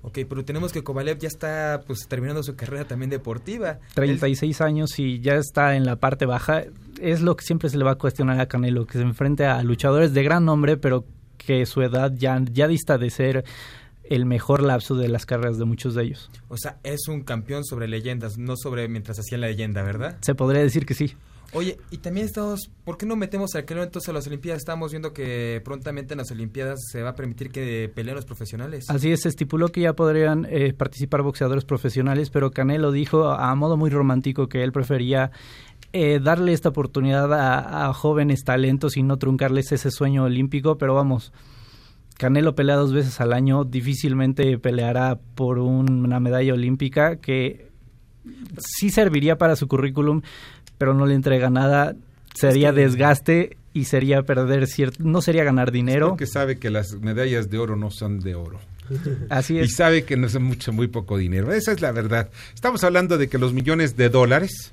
Ok, 0.04 0.20
pero 0.28 0.44
tenemos 0.44 0.72
que 0.72 0.84
Kovalev 0.84 1.20
ya 1.20 1.28
está 1.28 1.84
pues 1.86 2.08
terminando 2.08 2.42
su 2.42 2.56
carrera 2.56 2.86
también 2.86 3.12
deportiva. 3.12 3.78
36 3.94 4.62
años 4.62 4.98
y 4.98 5.20
ya 5.20 5.36
está 5.36 5.76
en 5.76 5.86
la 5.86 5.98
parte 5.98 6.26
baja. 6.26 6.64
Es 7.00 7.22
lo 7.22 7.36
que 7.36 7.46
siempre 7.46 7.70
se 7.70 7.78
le 7.78 7.84
va 7.84 7.92
a 7.92 7.96
cuestionar 7.96 8.40
a 8.40 8.48
Canelo, 8.48 8.88
que 8.88 8.94
se 8.94 9.02
enfrente 9.04 9.46
a 9.46 9.62
luchadores 9.62 10.14
de 10.14 10.24
gran 10.24 10.46
nombre, 10.46 10.78
pero 10.78 11.06
que 11.38 11.66
su 11.66 11.82
edad 11.82 12.14
ya, 12.16 12.42
ya 12.52 12.68
dista 12.68 12.98
de 12.98 13.10
ser 13.10 13.44
el 14.04 14.26
mejor 14.26 14.64
lapso 14.64 14.96
de 14.96 15.10
las 15.10 15.26
carreras 15.26 15.58
de 15.58 15.66
muchos 15.66 15.94
de 15.94 16.04
ellos. 16.04 16.32
O 16.48 16.58
sea, 16.58 16.80
es 16.84 17.08
un 17.08 17.22
campeón 17.22 17.66
sobre 17.66 17.88
leyendas, 17.88 18.38
no 18.38 18.56
sobre 18.56 18.88
mientras 18.88 19.20
hacía 19.20 19.38
la 19.38 19.48
leyenda, 19.48 19.84
¿verdad? 19.84 20.18
Se 20.22 20.36
podría 20.36 20.62
decir 20.62 20.86
que 20.86 20.94
sí. 20.94 21.16
Oye, 21.54 21.78
y 21.92 21.98
también 21.98 22.26
estamos, 22.26 22.72
¿por 22.86 22.98
qué 22.98 23.06
no 23.06 23.18
metemos 23.18 23.56
al 23.56 23.66
Canelo 23.66 23.84
entonces 23.84 24.08
a 24.08 24.14
las 24.14 24.26
Olimpiadas? 24.26 24.62
Estamos 24.62 24.92
viendo 24.92 25.12
que 25.12 25.62
prontamente 25.66 26.14
en 26.14 26.20
las 26.20 26.32
Olimpiadas 26.32 26.80
se 26.90 27.02
va 27.02 27.10
a 27.10 27.16
permitir 27.16 27.52
que 27.52 27.92
peleen 27.94 28.16
los 28.16 28.26
profesionales. 28.26 28.86
Así 28.90 29.12
es, 29.12 29.22
se 29.22 29.30
estipuló 29.30 29.68
que 29.68 29.82
ya 29.82 29.94
podrían 29.94 30.48
eh, 30.50 30.74
participar 30.74 31.24
boxeadores 31.24 31.66
profesionales, 31.66 32.30
pero 32.30 32.52
Canelo 32.52 32.94
dijo 32.94 33.30
a 33.30 33.54
modo 33.56 33.76
muy 33.76 33.90
romántico 33.90 34.48
que 34.48 34.64
él 34.64 34.72
prefería 34.72 35.32
eh, 35.94 36.22
darle 36.24 36.54
esta 36.54 36.70
oportunidad 36.70 37.34
a, 37.34 37.92
jóvenes 37.94 38.46
talentos 38.46 38.96
y 38.96 39.04
no 39.04 39.18
truncarles 39.18 39.74
ese 39.74 39.92
sueño 39.92 40.24
olímpico, 40.24 40.78
pero 40.78 40.96
vamos, 40.96 41.34
Canelo 42.18 42.56
pelea 42.56 42.78
dos 42.78 42.94
veces 42.94 43.20
al 43.20 43.34
año, 43.34 43.66
difícilmente 43.66 44.58
peleará 44.58 45.20
por 45.36 45.60
una 45.60 46.22
medalla 46.22 46.54
olímpica 46.54 47.18
que 47.18 47.72
sí 48.58 48.90
serviría 48.90 49.38
para 49.38 49.56
su 49.58 49.68
currículum, 49.68 50.22
pero 50.82 50.96
no 50.96 51.06
le 51.06 51.14
entrega 51.14 51.52
nada, 51.52 51.96
sería 52.34 52.72
desgaste 52.72 53.56
y 53.72 53.84
sería 53.86 54.24
perder 54.24 54.66
cierto, 54.66 55.04
no 55.04 55.22
sería 55.22 55.44
ganar 55.44 55.72
dinero. 55.72 56.10
porque 56.10 56.26
sabe 56.26 56.58
que 56.58 56.72
las 56.72 56.94
medallas 56.94 57.52
de 57.52 57.60
oro 57.60 57.76
no 57.76 57.92
son 57.92 58.20
de 58.20 58.34
oro. 58.34 58.60
Así 59.30 59.60
es. 59.60 59.68
Y 59.68 59.70
sabe 59.70 60.06
que 60.06 60.18
no 60.18 60.26
es 60.26 60.40
mucho, 60.40 60.74
muy 60.74 60.88
poco 60.88 61.20
dinero. 61.20 61.54
Esa 61.54 61.72
es 61.72 61.82
la 61.82 61.92
verdad. 61.92 62.32
Estamos 62.56 62.84
hablando 62.84 63.20
de 63.20 63.30
que 63.30 63.38
los 63.38 63.54
millones 63.54 63.96
de 63.96 64.10
dólares 64.10 64.72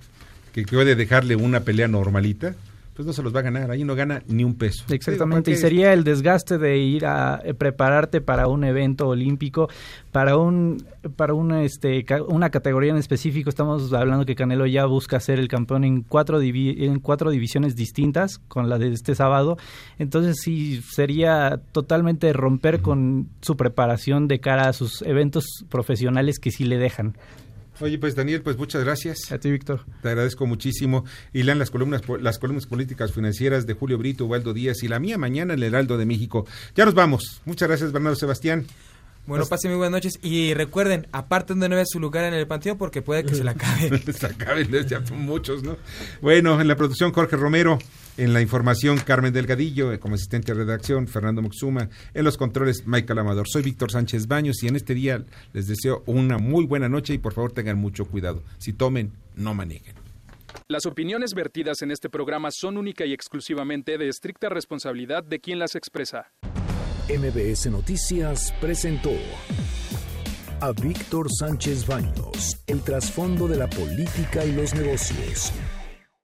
que 0.55 0.63
puede 0.63 0.97
dejarle 0.97 1.37
una 1.37 1.61
pelea 1.61 1.89
normalita, 1.89 2.55
pues 2.99 3.07
no 3.07 3.13
se 3.13 3.23
los 3.23 3.33
va 3.33 3.39
a 3.39 3.43
ganar. 3.45 3.71
Ahí 3.71 3.85
no 3.85 3.95
gana 3.95 4.25
ni 4.27 4.43
un 4.43 4.57
peso. 4.57 4.83
Exactamente, 4.91 5.53
y 5.53 5.57
sería 5.57 5.93
el 5.93 6.03
desgaste 6.03 6.59
de 6.59 6.79
ir 6.79 7.07
a 7.07 7.41
eh, 7.45 7.55
prepararte 7.55 8.21
para 8.21 8.49
un 8.49 8.65
evento 8.65 9.07
olímpico, 9.07 9.69
para 10.11 10.37
un 10.37 10.83
para 11.15 11.33
una 11.33 11.63
este 11.63 12.05
una 12.27 12.51
categoría 12.51 12.91
en 12.91 12.97
específico. 12.97 13.51
Estamos 13.51 13.93
hablando 13.93 14.27
que 14.27 14.35
Canelo 14.35 14.67
ya 14.67 14.85
busca 14.87 15.21
ser 15.21 15.39
el 15.39 15.47
campeón 15.47 15.85
en 15.85 16.03
cuatro 16.03 16.43
divi- 16.43 16.83
en 16.83 16.99
cuatro 16.99 17.31
divisiones 17.31 17.77
distintas 17.77 18.39
con 18.49 18.69
la 18.69 18.79
de 18.79 18.93
este 18.93 19.15
sábado. 19.15 19.59
Entonces 20.01 20.39
sí 20.43 20.83
sería 20.83 21.61
totalmente 21.71 22.33
romper 22.33 22.81
con 22.81 23.29
su 23.43 23.57
preparación 23.57 24.27
de 24.27 24.41
cara 24.41 24.69
a 24.69 24.73
sus 24.73 25.03
eventos 25.03 25.45
profesionales 25.71 26.41
que 26.41 26.51
sí 26.51 26.65
le 26.65 26.79
dejan. 26.79 27.15
Oye, 27.81 27.99
pues 27.99 28.15
Daniel, 28.17 28.43
pues 28.43 28.59
muchas 28.59 28.83
gracias. 28.83 29.31
A 29.31 29.39
ti, 29.39 29.51
Víctor. 29.51 29.85
Te 30.03 30.09
agradezco 30.09 30.47
muchísimo. 30.47 31.05
Y 31.33 31.45
lean 31.45 31.59
las 31.59 31.71
columnas, 31.71 32.03
las 32.21 32.39
columnas 32.39 32.67
políticas 32.67 33.13
financieras 33.13 33.67
de 33.67 33.75
Julio 33.75 33.99
Brito, 33.99 34.27
Waldo 34.27 34.53
Díaz 34.53 34.83
y 34.83 34.89
la 34.89 34.99
mía 34.99 35.19
mañana 35.19 35.55
en 35.55 35.61
el 35.61 35.65
Heraldo 35.65 35.97
de 35.97 36.07
México. 36.07 36.47
Ya 36.75 36.85
nos 36.85 36.95
vamos. 36.95 37.41
Muchas 37.45 37.69
gracias, 37.69 37.93
Bernardo 37.93 38.17
Sebastián. 38.17 38.67
Bueno, 39.29 39.43
Hasta- 39.43 39.57
pasen 39.57 39.73
muy 39.73 39.77
buenas 39.77 39.93
noches 39.93 40.19
y 40.23 40.55
recuerden, 40.55 41.07
aparten 41.13 41.61
de 41.61 41.69
nuevo 41.69 41.85
su 41.87 42.01
lugar 42.01 42.25
en 42.25 42.33
el 42.33 42.47
panteón 42.47 42.79
porque 42.79 43.03
puede 43.03 43.25
que 43.27 43.35
se 43.35 43.45
la 43.45 43.51
acabe. 43.51 43.99
se 44.13 44.25
acaben, 44.25 44.71
ya 44.89 45.05
son 45.05 45.21
muchos, 45.21 45.63
¿no? 45.63 45.77
Bueno, 46.23 46.59
en 46.59 46.67
la 46.67 46.77
producción 46.77 47.13
Jorge 47.13 47.37
Romero, 47.37 47.79
en 48.17 48.33
la 48.33 48.41
información 48.41 48.97
Carmen 48.97 49.35
Delgadillo, 49.35 50.01
como 50.01 50.15
asistente 50.15 50.55
de 50.55 50.61
redacción 50.61 51.09
Fernando 51.09 51.43
Moxuma, 51.43 51.91
en 52.15 52.25
los 52.25 52.39
controles 52.39 52.87
Michael 52.87 53.19
Amador. 53.19 53.47
Soy 53.47 53.61
Víctor 53.61 53.91
Sánchez 53.93 54.29
Baños 54.29 54.63
y 54.63 54.69
en 54.69 54.77
este 54.77 54.95
día 54.95 55.23
les 55.53 55.67
deseo 55.67 56.05
una 56.07 56.39
muy 56.39 56.65
buena 56.65 56.89
noche 56.89 57.13
y 57.13 57.19
por 57.19 57.35
favor 57.35 57.53
tengan 57.53 57.77
mucho 57.77 58.07
cuidado. 58.07 58.43
Si 58.57 58.73
tomen, 58.73 59.13
no 59.37 59.53
manejen. 59.53 59.95
Las 60.69 60.87
opiniones 60.87 61.35
vertidas 61.35 61.83
en 61.83 61.91
este 61.91 62.09
programa 62.09 62.49
son 62.51 62.79
única 62.79 63.05
y 63.05 63.13
exclusivamente 63.13 63.99
de 63.99 64.09
estricta 64.09 64.49
responsabilidad 64.49 65.23
de 65.23 65.39
quien 65.39 65.59
las 65.59 65.75
expresa. 65.75 66.33
MBS 67.09 67.71
Noticias 67.71 68.53
presentó 68.61 69.13
a 70.61 70.73
Víctor 70.73 71.33
Sánchez 71.33 71.87
Baños, 71.87 72.59
el 72.67 72.83
trasfondo 72.83 73.49
de 73.49 73.57
la 73.57 73.67
política 73.67 74.45
y 74.45 74.53
los 74.53 74.75
negocios. 74.75 75.51